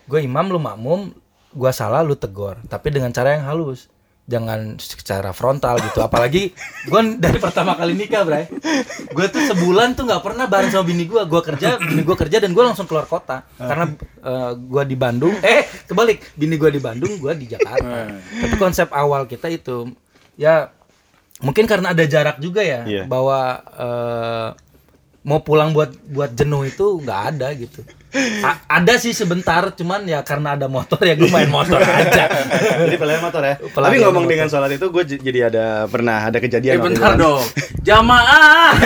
gue 0.07 0.21
imam 0.23 0.55
lu 0.55 0.63
makmum 0.63 1.11
gue 1.51 1.73
salah 1.75 2.07
lu 2.07 2.15
tegur 2.15 2.55
tapi 2.71 2.95
dengan 2.95 3.11
cara 3.11 3.35
yang 3.35 3.43
halus 3.43 3.91
jangan 4.31 4.79
secara 4.79 5.35
frontal 5.35 5.83
gitu. 5.83 5.99
Apalagi 5.99 6.55
gue 6.87 7.01
dari 7.19 7.43
pertama 7.43 7.75
kali 7.75 7.99
nikah 7.99 8.23
bray. 8.23 8.47
Gue 9.11 9.27
tuh 9.27 9.43
sebulan 9.51 9.99
tuh 9.99 10.07
nggak 10.07 10.23
pernah 10.23 10.47
bareng 10.47 10.71
sama 10.71 10.87
bini 10.87 11.11
gue 11.11 11.19
gue 11.27 11.43
kerja 11.43 11.83
bini 11.83 12.07
gue 12.07 12.17
kerja 12.17 12.39
dan 12.39 12.55
gue 12.55 12.63
langsung 12.63 12.87
keluar 12.87 13.11
kota. 13.11 13.43
Karena 13.59 13.91
gue 14.55 14.83
di 14.87 14.95
Bandung. 14.95 15.35
Eh 15.43 15.67
kebalik. 15.85 16.39
Bini 16.39 16.55
gue 16.55 16.71
di 16.71 16.81
Bandung 16.81 17.19
gue 17.19 17.33
di 17.35 17.51
Jakarta. 17.51 18.15
Tapi 18.15 18.55
konsep 18.55 18.87
awal 18.95 19.27
kita 19.27 19.51
itu 19.51 19.91
ya 20.39 20.71
mungkin 21.43 21.65
karena 21.67 21.91
ada 21.97 22.05
jarak 22.05 22.37
juga 22.39 22.61
ya 22.61 22.85
Iya. 22.85 23.03
bahwa 23.09 23.41
eh, 23.65 24.49
mau 25.23 25.39
pulang 25.39 25.71
buat 25.71 25.93
buat 26.07 26.33
jenuh 26.33 26.65
itu 26.65 26.81
nggak 26.99 27.21
ada 27.31 27.53
gitu 27.53 27.85
A- 28.41 28.57
ada 28.73 28.97
sih 28.97 29.13
sebentar 29.13 29.69
cuman 29.71 30.03
ya 30.03 30.19
karena 30.21 30.57
ada 30.57 30.65
motor 30.67 30.97
ya 30.99 31.13
gue 31.13 31.29
main 31.29 31.47
motor 31.47 31.77
aja 32.01 32.25
Jadi 32.81 32.97
pelarian 32.97 33.23
motor 33.23 33.39
ya. 33.41 33.55
Pelarian 33.61 33.85
Tapi 33.93 33.97
ngomong 34.03 34.25
motor. 34.25 34.33
dengan 34.33 34.47
sholat 34.49 34.73
itu 34.73 34.87
gue 34.87 35.03
jadi 35.21 35.41
ada 35.45 35.65
pernah 35.87 36.25
ada 36.25 36.35
Eh 36.35 36.43
kejadian. 36.43 36.75
waktu 36.75 36.89
bentar 36.91 37.13
itu. 37.13 37.21
dong. 37.21 37.43
Jamaah. 37.81 38.71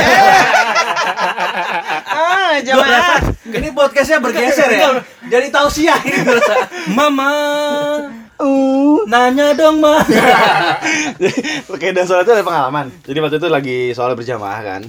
Ah, 2.07 2.59
rasa 2.59 3.15
Ini 3.57 3.69
podcastnya 3.71 4.19
bergeser 4.19 4.69
ya. 4.69 4.89
Jadi 5.29 5.47
tausiah 5.49 5.99
ini 6.01 6.23
berasa. 6.23 6.55
Mama. 6.89 7.33
Uh. 8.37 9.03
Nanya 9.07 9.55
dong, 9.55 9.79
Ma. 9.79 10.03
Oke, 11.67 11.91
dan 11.91 12.05
soal 12.05 12.23
itu 12.23 12.33
ada 12.33 12.43
pengalaman. 12.43 12.91
Jadi 13.03 13.19
waktu 13.19 13.37
itu 13.39 13.49
lagi 13.49 13.79
soal 13.93 14.15
berjamaah 14.15 14.61
kan. 14.61 14.83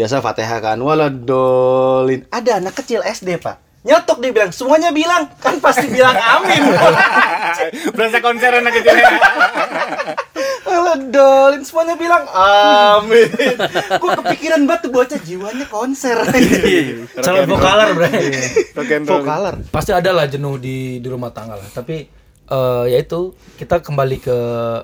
Biasa 0.00 0.24
Fatihah 0.24 0.64
kan. 0.64 0.80
Waladolin. 0.80 2.24
Ada 2.32 2.56
anak 2.56 2.80
kecil 2.80 3.04
SD, 3.04 3.36
Pak. 3.36 3.84
Nyetok 3.84 4.24
dia 4.24 4.32
bilang, 4.32 4.48
semuanya 4.48 4.96
bilang. 4.96 5.28
Kan 5.36 5.60
pasti 5.60 5.92
bilang 5.92 6.16
amin. 6.16 6.72
Berasa 8.00 8.24
konser 8.24 8.48
anak 8.64 8.80
kecilnya. 8.80 9.12
Waladolin. 10.72 11.60
Semuanya 11.68 12.00
bilang 12.00 12.24
amin. 12.32 13.28
Gue 14.00 14.10
kepikiran 14.24 14.64
banget 14.64 14.88
tuh 14.88 14.92
bocah 14.96 15.20
jiwanya 15.20 15.68
konser. 15.68 16.16
Calon 17.20 17.44
vokaler, 17.44 17.92
Bre. 17.92 18.08
Rock 18.72 18.92
and 18.96 19.04
roll. 19.04 19.20
Vokaler. 19.20 19.54
Pasti 19.68 19.92
ada 19.92 20.16
lah 20.16 20.24
jenuh 20.32 20.56
di 20.56 20.96
di 20.96 21.08
rumah 21.12 21.28
tangga 21.28 21.60
lah. 21.60 21.68
Tapi 21.68 22.08
eh 22.48 22.84
ya 22.88 22.96
itu 23.04 23.36
kita 23.60 23.84
kembali 23.84 24.16
ke 24.16 24.38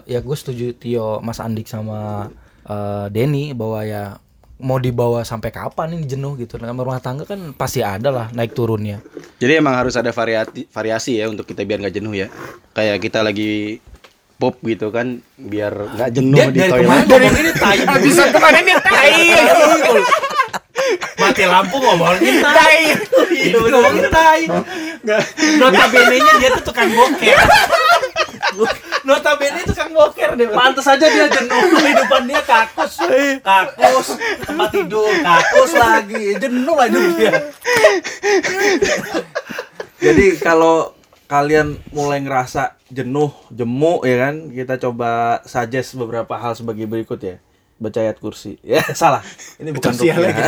ya 0.05 0.21
gue 0.21 0.37
setuju 0.37 0.77
Tio, 0.77 1.25
Mas 1.25 1.41
Andik 1.41 1.73
sama 1.73 2.29
eh, 2.69 3.09
Denny 3.09 3.57
bahwa 3.57 3.81
ya 3.81 4.21
mau 4.57 4.81
dibawa 4.81 5.21
sampai 5.21 5.53
kapan 5.53 6.01
ini 6.01 6.05
jenuh 6.09 6.37
gitu. 6.41 6.57
Dalam 6.57 6.77
rumah 6.77 7.01
tangga 7.01 7.29
kan 7.29 7.53
pasti 7.53 7.85
ada 7.85 8.09
lah 8.09 8.27
naik 8.33 8.57
turunnya. 8.57 9.05
Jadi 9.37 9.53
emang 9.61 9.77
harus 9.77 9.97
ada 9.97 10.09
variasi 10.11 10.65
variasi 10.69 11.21
ya 11.21 11.29
untuk 11.29 11.45
kita 11.45 11.65
biar 11.69 11.85
nggak 11.85 11.95
jenuh 11.95 12.15
ya. 12.17 12.29
Kayak 12.73 13.05
kita 13.05 13.21
lagi 13.21 13.81
pop 14.37 14.61
gitu 14.65 14.93
kan 14.93 15.21
biar 15.37 15.73
nggak 15.97 16.11
jenuh 16.13 16.41
Dia 16.41 16.53
di 16.53 16.59
dari 16.61 16.71
toilet. 16.73 16.85
kemarin 16.85 17.05
ngomong 17.09 17.35
ini 17.37 17.53
tai. 17.53 17.79
Bisa 18.05 18.23
ke 18.33 18.39
mana 18.41 18.59
nih 18.65 18.77
tai? 18.81 19.13
Mati 21.17 21.45
lampu 21.45 21.77
ngomongin 21.77 22.37
tai. 22.41 22.81
Ini 23.33 23.57
ngomongin 23.61 24.07
tai. 24.09 24.43
Notabene-nya 25.61 26.33
dia 26.41 26.49
tuh 26.57 26.65
tukang 26.73 26.89
boker. 26.93 27.37
Notabene 29.07 29.63
tukang 29.63 29.95
boker 29.95 30.35
dia. 30.35 30.51
Pantes 30.51 30.83
aja 30.83 31.07
dia 31.07 31.31
jenuh 31.31 31.63
kehidupan 31.79 32.23
dia 32.27 32.43
kakus. 32.43 32.95
Kakus, 33.39 34.09
tempat 34.43 34.69
tidur, 34.75 35.07
kakus 35.23 35.73
lagi. 35.79 36.35
Jenuh 36.43 36.75
lah 36.75 36.91
dia. 36.91 37.33
Jadi 40.03 40.27
kalau 40.43 40.93
kalian 41.27 41.79
mulai 41.91 42.19
ngerasa 42.23 42.75
jenuh, 42.91 43.31
jemu 43.51 44.03
ya 44.03 44.17
kan, 44.29 44.35
kita 44.51 44.75
coba 44.83 45.41
suggest 45.47 45.95
beberapa 45.95 46.35
hal 46.35 46.59
sebagai 46.59 46.87
berikut 46.87 47.23
ya. 47.23 47.39
Baca 47.77 48.01
ayat 48.01 48.17
kursi. 48.19 48.57
Ya, 48.65 48.81
salah. 48.97 49.21
Ini 49.61 49.71
bukan 49.71 49.93
rukyah. 49.93 50.17
lagi. 50.17 50.43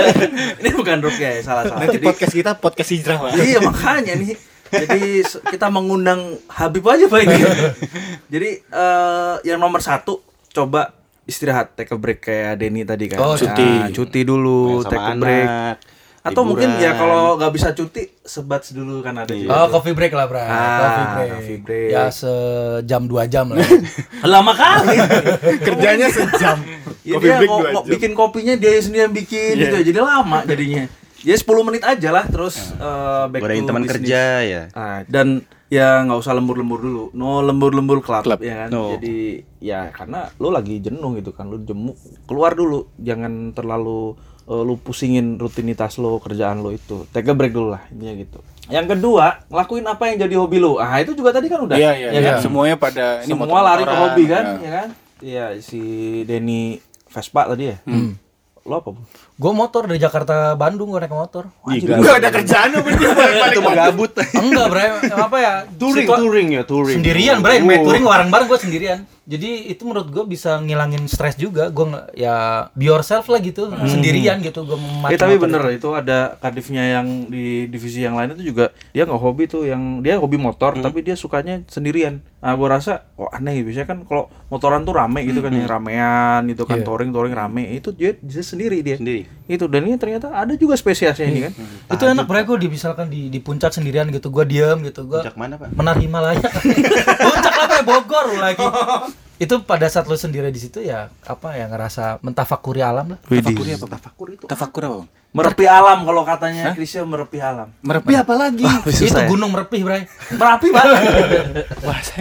Ini 0.60 0.70
bukan 0.74 0.98
rukyah, 1.00 1.30
ya, 1.38 1.42
salah 1.46 1.64
salah. 1.70 1.86
Nanti 1.86 2.02
Jadi- 2.02 2.06
podcast 2.10 2.34
kita 2.34 2.50
podcast 2.58 2.90
hijrah, 2.90 3.16
Pak. 3.16 3.30
Iya 3.38 3.58
makanya 3.62 4.12
nih. 4.18 4.34
Jadi 4.76 5.22
kita 5.46 5.66
mengundang 5.68 6.20
Habib 6.48 6.84
aja 6.84 7.06
pak 7.06 7.20
ini. 7.20 7.38
Jadi 8.32 8.50
eh, 8.60 9.34
yang 9.44 9.56
nomor 9.56 9.78
satu 9.78 10.18
coba 10.50 10.94
istirahat, 11.24 11.72
take 11.72 11.88
a 11.88 11.96
break 11.96 12.20
kayak 12.20 12.58
Denny 12.58 12.82
tadi 12.82 13.08
kan. 13.08 13.18
Oh, 13.18 13.34
cuti. 13.34 13.64
Nah, 13.64 13.88
cuti 13.90 14.20
dulu, 14.22 14.82
take 14.82 15.00
a 15.00 15.14
break. 15.14 15.46
anak, 15.46 15.76
Atau 16.20 16.40
mungkin 16.42 16.72
ya 16.76 16.96
kalau 16.96 17.36
nggak 17.36 17.52
bisa 17.52 17.72
cuti, 17.72 18.08
sebat 18.18 18.64
dulu 18.70 19.00
kan 19.00 19.12
ada 19.14 19.28
juga. 19.30 19.52
Oh, 19.54 19.68
coffee 19.70 19.92
break 19.92 20.10
lah, 20.10 20.24
Bra. 20.24 20.40
Ah, 20.40 20.48
coffee 20.80 21.06
break. 21.06 21.30
coffee 21.30 21.60
break. 21.60 21.88
Ya 21.90 22.04
sejam 22.08 23.04
dua 23.04 23.24
jam 23.24 23.48
lah. 23.48 23.60
Lama 24.24 24.52
kali. 24.52 24.96
Kerjanya 25.68 26.08
sejam. 26.08 26.56
Ya, 27.04 27.16
Coffee 27.16 27.28
dia 27.28 27.36
break 27.38 27.50
ngo- 27.50 27.64
jam. 27.66 27.84
bikin 27.84 28.12
kopinya 28.12 28.54
dia 28.56 28.80
sendiri 28.80 29.04
yang 29.04 29.12
bikin 29.14 29.52
Iya. 29.54 29.62
gitu, 29.68 29.76
jadi 29.92 30.00
lama 30.00 30.38
jadinya. 30.42 30.84
Ya 31.24 31.34
10 31.34 31.42
menit 31.64 31.82
aja 31.82 32.08
lah, 32.10 32.24
terus 32.28 32.72
eh, 32.74 33.24
back 33.26 33.40
Godain 33.40 33.64
teman 33.64 33.82
business. 33.82 33.96
kerja 33.98 34.20
ya. 34.42 34.62
Ah, 34.72 35.00
dan 35.08 35.40
ya 35.66 36.04
nggak 36.04 36.20
usah 36.20 36.36
lembur-lembur 36.36 36.78
dulu. 36.78 37.04
No 37.12 37.40
lembur-lembur 37.40 37.98
club, 37.98 38.22
Club. 38.22 38.40
ya 38.40 38.64
kan. 38.64 38.68
No. 38.68 38.92
Jadi 38.92 39.40
ya 39.58 39.88
karena 39.88 40.28
lu 40.36 40.48
lagi 40.48 40.78
jenuh 40.78 41.16
gitu 41.16 41.32
kan, 41.32 41.48
lu 41.48 41.58
jemu 41.58 41.96
keluar 42.24 42.52
dulu, 42.52 42.92
jangan 43.00 43.50
terlalu 43.50 44.14
eh, 44.44 44.62
lu 44.62 44.76
pusingin 44.76 45.34
rutinitas 45.34 45.96
lo, 45.96 46.20
kerjaan 46.20 46.60
lo 46.60 46.68
itu. 46.68 47.08
Take 47.08 47.26
a 47.26 47.34
break 47.34 47.50
dulu 47.50 47.72
lah 47.72 47.82
intinya 47.88 48.14
gitu. 48.14 48.38
Yang 48.64 48.86
kedua, 48.92 49.44
ngelakuin 49.48 49.84
apa 49.84 50.02
yang 50.08 50.16
jadi 50.20 50.34
hobi 50.36 50.56
lu. 50.56 50.76
Ah, 50.76 50.96
itu 50.96 51.12
juga 51.12 51.32
tadi 51.32 51.48
kan 51.48 51.60
udah. 51.60 51.76
Iya, 51.76 51.92
iya, 51.94 52.08
ya 52.08 52.20
iya. 52.20 52.30
kan? 52.32 52.40
Semuanya 52.40 52.76
pada 52.76 53.20
ini 53.20 53.32
Semua 53.32 53.60
lari 53.60 53.84
ke 53.84 53.92
hobi 53.94 54.24
kan, 54.24 54.44
Ya. 54.44 54.60
ya 54.60 54.70
kan? 54.72 54.88
Iya, 55.20 55.44
si 55.60 55.80
Denny 56.24 56.76
Vespa 57.06 57.44
tadi 57.46 57.72
ya. 57.72 57.76
Hmm. 57.84 58.16
Lo 58.64 58.80
apa, 58.80 58.96
gue 59.36 59.52
motor 59.52 59.84
dari 59.84 60.00
Jakarta 60.00 60.56
Bandung 60.56 60.88
gue 60.88 60.96
naik 60.96 61.12
motor. 61.12 61.52
Enggak 61.68 62.16
ada 62.16 62.28
kerjaan 62.32 62.72
dia 62.72 62.80
balik-balik. 62.80 63.52
Itu 63.52 63.60
menggabut. 63.60 64.10
Enggak, 64.34 64.66
Bre. 64.72 64.84
Apa 65.12 65.36
ya? 65.36 65.54
touring, 65.70 65.96
situa- 66.00 66.16
touring 66.16 66.48
ya, 66.50 66.62
touring. 66.64 66.96
sendirian 66.96 67.36
bre 67.38 67.60
main 67.60 67.80
Oh. 67.80 67.92
touring 67.92 68.04
bareng-bareng 68.04 68.46
gue 68.48 68.58
sendirian 68.58 69.00
jadi 69.24 69.72
itu 69.72 69.88
menurut 69.88 70.04
gue 70.06 70.24
bisa 70.26 70.60
ngilangin 70.60 71.08
stres 71.08 71.32
juga 71.34 71.68
gue 71.68 71.84
ya 72.14 72.68
be 72.70 72.84
yourself 72.84 73.24
lah 73.26 73.40
gitu 73.40 73.72
sendirian 73.82 74.36
gitu 74.38 74.64
gue 74.64 74.76
Eh 75.08 75.16
tapi 75.16 75.36
bener 75.36 75.64
itu 75.70 75.88
ada 75.90 76.36
kadifnya 76.38 77.00
yang 77.00 77.06
di 77.26 77.64
divisi 77.64 78.00
yang 78.00 78.14
lain 78.14 78.32
itu 78.32 78.44
juga 78.46 78.68
dia 78.92 79.02
nggak 79.02 79.16
hobi 79.18 79.44
tuh 79.46 79.64
yang 79.64 80.00
dia 80.00 80.16
hobi 80.16 80.36
motor 80.36 80.76
tapi 80.76 81.00
dia 81.00 81.16
sukanya 81.16 81.64
sendirian. 81.66 82.20
Nah 82.38 82.52
gua 82.52 82.76
rasa 82.76 83.08
oh 83.16 83.24
aneh 83.26 83.64
biasanya 83.64 83.88
kan 83.88 83.98
kalau 84.04 84.28
motoran 84.46 84.84
tuh 84.84 84.92
rame 84.92 85.24
gitu 85.24 85.40
kan 85.40 85.48
ya 85.50 85.64
ramean 85.64 86.44
gitu 86.46 86.62
kan 86.62 86.84
touring 86.84 87.08
touring 87.08 87.32
rame 87.32 87.72
itu 87.72 87.88
dia, 87.90 88.12
dia 88.14 88.44
sendiri 88.54 88.78
dia. 88.80 88.96
Sendiri. 88.96 89.26
Itu 89.44 89.66
dan 89.66 89.84
ini 89.84 89.98
ternyata 89.98 90.30
ada 90.32 90.54
juga 90.54 90.78
spesiesnya 90.78 91.26
ini 91.26 91.50
kan. 91.50 91.52
itu 91.90 92.04
enak 92.06 92.24
bre 92.24 92.46
gue 92.46 92.56
di 92.62 92.68
misalkan 92.70 93.10
di 93.10 93.28
di 93.28 93.38
puncak 93.42 93.74
sendirian 93.74 94.08
gitu 94.08 94.30
gue 94.32 94.44
diem 94.46 94.78
gitu 94.86 95.04
gue 95.04 95.20
Puncak 95.20 95.36
mana, 95.36 95.58
Pak? 95.60 95.74
menar 95.74 95.98
Himalaya 96.00 96.40
puncak 97.28 97.54
apa 97.54 97.74
ya 97.76 97.84
Bogor 97.84 98.26
lagi 98.40 98.64
itu 99.34 99.54
pada 99.66 99.90
saat 99.90 100.06
lu 100.06 100.14
sendiri 100.14 100.46
di 100.48 100.58
situ 100.58 100.78
ya 100.78 101.10
apa 101.26 101.58
ya 101.58 101.66
ngerasa 101.66 102.22
mentafakuri 102.22 102.80
alam 102.80 103.14
lah 103.14 103.18
Tafakur 103.18 103.66
apa? 103.66 103.86
Tafakur 103.90 104.26
itu. 104.30 104.44
Tafakur 104.46 104.82
apa? 104.84 104.96
Bang? 105.02 105.08
Merepi 105.34 105.66
alam 105.66 106.06
kalau 106.06 106.22
katanya 106.22 106.70
Krisya 106.78 107.02
merepi 107.02 107.42
alam. 107.42 107.66
Merepi 107.82 108.14
apa 108.14 108.34
lagi? 108.38 108.62
itu 109.02 109.20
gunung 109.26 109.50
merpih 109.50 109.82
bre 109.82 110.06
Merapi 110.30 110.68
banget. 110.70 111.02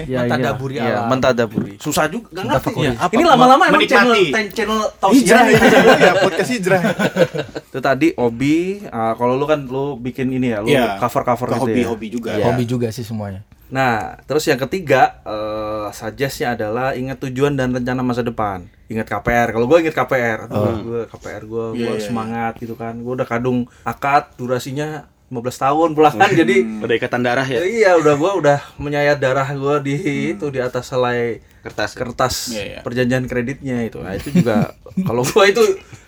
Ya, 0.10 0.26
Mentadaburi 0.26 0.82
iya, 0.82 1.06
alam. 1.06 1.14
mentadaburi. 1.14 1.78
Susah 1.78 2.10
juga, 2.10 2.34
nggak 2.34 2.46
ngerti. 2.50 2.72
Ya. 2.82 2.92
Ini 2.98 3.24
lama-lama 3.24 3.70
emang 3.70 3.86
channel 3.86 4.18
ten- 4.34 4.50
channel 4.50 4.90
tausiah. 4.98 5.46
ya 5.46 6.14
podcast 6.26 6.50
hijrah. 6.50 6.82
Itu 7.70 7.78
tadi 7.78 8.08
hobi, 8.18 8.82
ah, 8.90 9.14
kalau 9.14 9.38
lu 9.38 9.46
kan 9.46 9.62
lu 9.62 10.02
bikin 10.02 10.34
ini 10.34 10.50
ya, 10.50 10.66
lu 10.66 10.74
Iya. 10.74 10.98
cover-cover 10.98 11.46
Ke 11.46 11.54
gitu 11.54 11.62
ya. 11.62 11.62
hobi-hobi 11.62 12.08
juga. 12.10 12.30
Iya. 12.34 12.46
hobi 12.50 12.64
juga 12.66 12.88
sih 12.90 13.06
semuanya 13.06 13.46
Nah, 13.74 14.22
terus 14.30 14.46
yang 14.46 14.62
ketiga, 14.62 15.18
eh 15.26 15.90
suggestnya 15.90 16.54
adalah 16.54 16.94
ingat 16.94 17.18
tujuan 17.26 17.58
dan 17.58 17.74
rencana 17.74 18.06
masa 18.06 18.22
depan. 18.22 18.70
Ingat 18.86 19.10
KPR. 19.10 19.50
Kalau 19.50 19.66
gue 19.66 19.78
ingat 19.82 19.98
KPR, 19.98 20.40
gue 20.46 21.02
KPR 21.10 21.44
gue, 21.50 21.66
gue 21.74 21.82
Iya, 21.82 21.98
iya, 21.98 22.06
semangat 22.06 22.54
gitu 22.62 22.78
kan. 22.78 22.94
Gue 23.02 23.18
udah 23.18 23.26
kadung 23.26 23.66
akad, 23.82 24.38
durasinya 24.38 25.10
15 25.34 25.66
tahun 25.66 25.90
pulang 25.98 26.14
kan, 26.14 26.30
jadi 26.30 26.62
Ada 26.86 26.94
ikatan 26.94 27.22
darah 27.26 27.48
ya. 27.50 27.66
Iya, 27.66 27.98
udah 27.98 28.14
gua 28.22 28.32
udah 28.38 28.60
menyayat 28.78 29.18
darah 29.18 29.50
gua 29.58 29.82
di 29.82 29.98
itu 30.30 30.46
di 30.54 30.62
atas 30.62 30.94
selai 30.94 31.42
Kertas. 31.66 31.96
kertas 31.98 32.36
Iya, 32.54 32.64
iya. 32.64 32.80
perjanjian 32.86 33.26
kreditnya 33.26 33.82
itu. 33.82 33.98
Nah, 33.98 34.14
itu 34.14 34.30
juga 34.30 34.78
kalau 35.10 35.26
gua 35.26 35.50
itu 35.50 35.64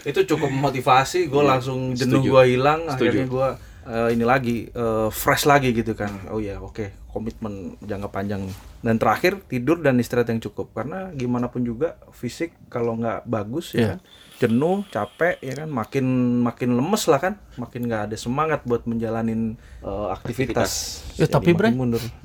itu 0.05 0.19
cukup 0.29 0.53
motivasi, 0.53 1.25
gua 1.25 1.57
langsung 1.57 1.97
jenuh 1.97 2.21
Setuju. 2.21 2.29
gua 2.29 2.43
hilang, 2.45 2.85
Setuju. 2.85 3.01
akhirnya 3.09 3.25
gua 3.25 3.47
eh, 3.85 4.09
ini 4.11 4.25
lagi 4.25 4.67
eh, 4.67 5.09
fresh 5.09 5.45
lagi 5.45 5.71
gitu 5.71 5.93
kan. 5.93 6.11
Oh 6.33 6.41
ya, 6.41 6.57
oke, 6.59 7.09
komitmen 7.09 7.79
jangka 7.81 8.09
panjang. 8.11 8.43
Dan 8.81 8.97
terakhir 8.97 9.41
tidur 9.45 9.81
dan 9.81 9.97
istirahat 9.97 10.29
yang 10.29 10.41
cukup 10.41 10.73
karena 10.73 11.09
gimana 11.13 11.49
pun 11.49 11.65
juga 11.65 11.97
fisik 12.11 12.53
kalau 12.69 12.97
nggak 12.97 13.25
bagus 13.25 13.73
ya 13.73 13.79
Iya. 13.79 13.89
kan, 13.95 13.99
jenuh, 14.35 14.77
capek 14.91 15.35
ya 15.39 15.53
kan, 15.63 15.69
makin 15.71 16.05
makin 16.43 16.69
lemes 16.75 17.03
lah 17.07 17.19
kan, 17.23 17.33
makin 17.55 17.81
nggak 17.87 18.01
ada 18.11 18.17
semangat 18.19 18.61
buat 18.67 18.83
menjalanin 18.83 19.55
eh, 19.81 20.07
aktivitas. 20.11 21.01
Ya, 21.15 21.25
tapi, 21.25 21.55
Bre, 21.55 21.71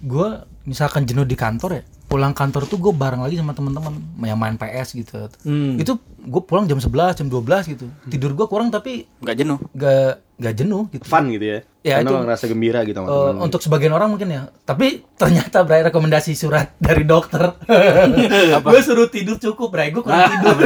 gue 0.00 0.28
misalkan 0.66 1.06
jenuh 1.06 1.24
di 1.24 1.38
kantor 1.38 1.80
ya 1.80 1.84
pulang 2.11 2.34
kantor 2.34 2.66
tuh 2.66 2.76
gue 2.76 2.90
bareng 2.90 3.22
lagi 3.22 3.38
sama 3.38 3.54
teman-teman 3.54 3.94
yang 4.20 4.34
main 4.34 4.54
PS 4.54 4.92
gitu. 4.92 5.30
Hmm. 5.40 5.78
itu 5.78 5.94
gue 6.20 6.42
pulang 6.42 6.66
jam 6.66 6.76
11 6.76 6.90
jam 7.14 7.26
12 7.26 7.38
gitu. 7.70 7.86
Tidur 8.04 8.34
gue 8.34 8.44
kurang 8.44 8.68
tapi 8.68 9.06
Enggak 9.18 9.36
jenuh. 9.38 9.58
gak 9.72 10.18
gak 10.36 10.54
jenuh 10.54 10.90
gitu. 10.90 11.06
Fun 11.06 11.28
gitu 11.28 11.46
ya. 11.46 11.58
Ya, 11.80 11.96
Karena 11.96 12.11
itu- 12.11 12.20
ngerasa 12.20 12.44
gembira 12.46 12.80
gitu 12.82 12.98
temen-temen. 12.98 13.40
untuk 13.40 13.61
sebagian 13.61 13.88
orang 13.90 14.11
mungkin 14.11 14.28
ya. 14.28 14.42
Tapi 14.61 15.06
ternyata 15.14 15.62
Bray 15.62 15.80
rekomendasi 15.82 16.34
surat 16.34 16.74
dari 16.82 17.04
dokter. 17.04 17.56
Gue 18.66 18.80
suruh 18.80 19.06
tidur 19.06 19.38
cukup 19.38 19.70
Bray. 19.70 19.88
Gue 19.88 20.02
kurang 20.02 20.28
tidur. 20.28 20.56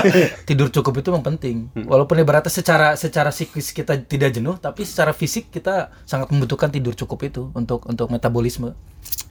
tidur 0.48 0.68
cukup 0.70 0.92
itu 0.96 1.08
memang 1.10 1.26
penting. 1.26 1.56
Walaupun 1.74 2.16
ibaratnya 2.16 2.48
secara 2.48 2.94
secara 2.94 3.28
psikis 3.28 3.72
kita 3.72 3.98
tidak 4.00 4.30
jenuh 4.30 4.56
tapi 4.56 4.82
secara 4.82 5.10
fisik 5.10 5.50
kita 5.50 5.90
sangat 6.04 6.30
membutuhkan 6.30 6.68
tidur 6.68 6.94
cukup 6.94 7.26
itu 7.26 7.42
untuk 7.52 7.84
untuk 7.84 8.06
metabolisme 8.06 8.72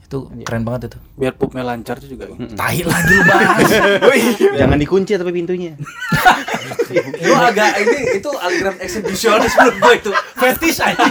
Itu 0.09 0.25
keren 0.41 0.65
banget 0.65 0.89
itu. 0.89 0.97
Biar 1.21 1.37
pupnya 1.37 1.61
lancar 1.61 2.01
tuh 2.01 2.09
juga. 2.09 2.33
Tai 2.33 2.81
lagi 2.81 3.13
lu 3.13 3.23
bahas. 3.29 3.69
Jangan 4.57 4.81
dikunci 4.81 5.13
tapi 5.13 5.29
pintunya. 5.29 5.77
lu 7.29 7.33
agak 7.37 7.77
ini 7.77 8.17
itu 8.17 8.29
aliran 8.33 8.73
eksibisionis 8.81 9.53
menurut 9.53 9.77
gue 9.77 9.93
itu. 10.01 10.11
Fetish 10.33 10.81
aja. 10.81 11.05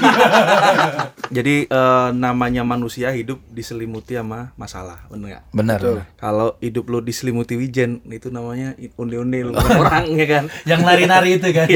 Jadi 1.36 1.70
eh, 1.70 2.08
namanya 2.10 2.66
manusia 2.66 3.14
hidup 3.14 3.38
diselimuti 3.54 4.18
sama 4.18 4.50
masalah, 4.58 5.06
bener 5.06 5.38
nggak? 5.38 5.44
Benar. 5.54 5.78
Kalau 6.18 6.58
hidup 6.58 6.90
lu 6.90 6.98
diselimuti 6.98 7.54
wijen, 7.54 8.02
itu 8.10 8.34
namanya 8.34 8.74
onde-onde 8.98 9.46
lu 9.46 9.54
orang 9.54 10.10
ya 10.10 10.26
kan? 10.26 10.44
Yang 10.66 10.80
nari-nari 10.82 11.30
itu 11.38 11.48
kan. 11.54 11.68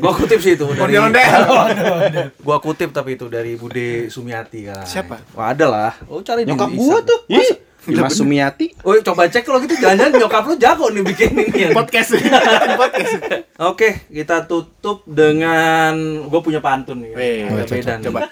Gua 0.00 0.16
kutip 0.16 0.40
sih 0.40 0.56
itu 0.56 0.64
dari 0.64 0.96
Ondel-ondel. 0.96 2.32
Gua 2.40 2.56
kutip 2.64 2.96
tapi 2.96 3.20
itu 3.20 3.28
dari 3.28 3.60
Bude 3.60 4.08
Sumiati 4.08 4.64
kan. 4.64 4.88
Siapa? 4.88 5.20
Wah, 5.36 5.52
ada 5.52 5.66
lah. 5.68 5.92
Oh, 6.08 6.24
cari 6.24 6.48
Nyokap. 6.48 6.69
Gua 6.76 6.98
tuh. 7.02 7.20
Ih, 7.26 7.50
Dimas 7.88 8.12
Sumiati. 8.12 8.76
Oh, 8.84 8.92
coba 9.00 9.24
cek 9.26 9.42
kalau 9.42 9.58
gitu 9.64 9.72
jangan-jangan 9.80 10.20
nyokap 10.20 10.44
lu 10.44 10.54
jago 10.60 10.86
nih 10.92 11.02
bikin 11.14 11.32
ini. 11.32 11.58
ya. 11.64 11.68
Podcast. 11.72 12.12
Podcast. 12.76 13.12
Oke, 13.72 14.04
kita 14.12 14.44
tutup 14.44 15.02
dengan 15.08 15.96
gue 16.28 16.40
punya 16.44 16.60
pantun 16.60 17.00
nih. 17.00 17.12
Cocok. 17.48 17.72
beda 17.80 17.92
nih. 17.96 18.04
Coba. 18.08 18.20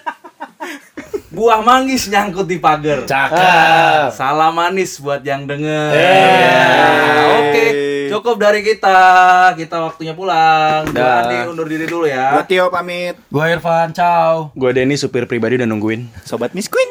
Buah 1.29 1.61
manggis 1.61 2.09
nyangkut 2.09 2.49
di 2.49 2.57
pagar. 2.57 3.05
Cakep. 3.05 4.09
Salam 4.17 4.49
manis 4.49 4.97
buat 4.97 5.21
yang 5.21 5.45
denger. 5.45 5.93
Ya, 5.93 6.65
Oke, 7.37 7.65
cukup 8.09 8.41
dari 8.41 8.65
kita. 8.65 8.97
Kita 9.53 9.77
waktunya 9.77 10.17
pulang. 10.17 10.89
Gua 10.89 10.97
Dah. 10.97 11.29
Andi 11.29 11.35
undur 11.45 11.69
diri 11.69 11.85
dulu 11.85 12.09
Gua 12.09 12.41
ya. 12.41 12.49
Tio 12.49 12.73
pamit. 12.73 13.13
Gue 13.29 13.45
Irfan, 13.45 13.93
ciao. 13.93 14.49
Gua 14.57 14.73
Denny 14.73 14.97
supir 14.97 15.29
pribadi 15.29 15.61
udah 15.61 15.69
nungguin. 15.69 16.09
Sobat 16.25 16.57
Miss 16.57 16.65
Queen. 16.65 16.89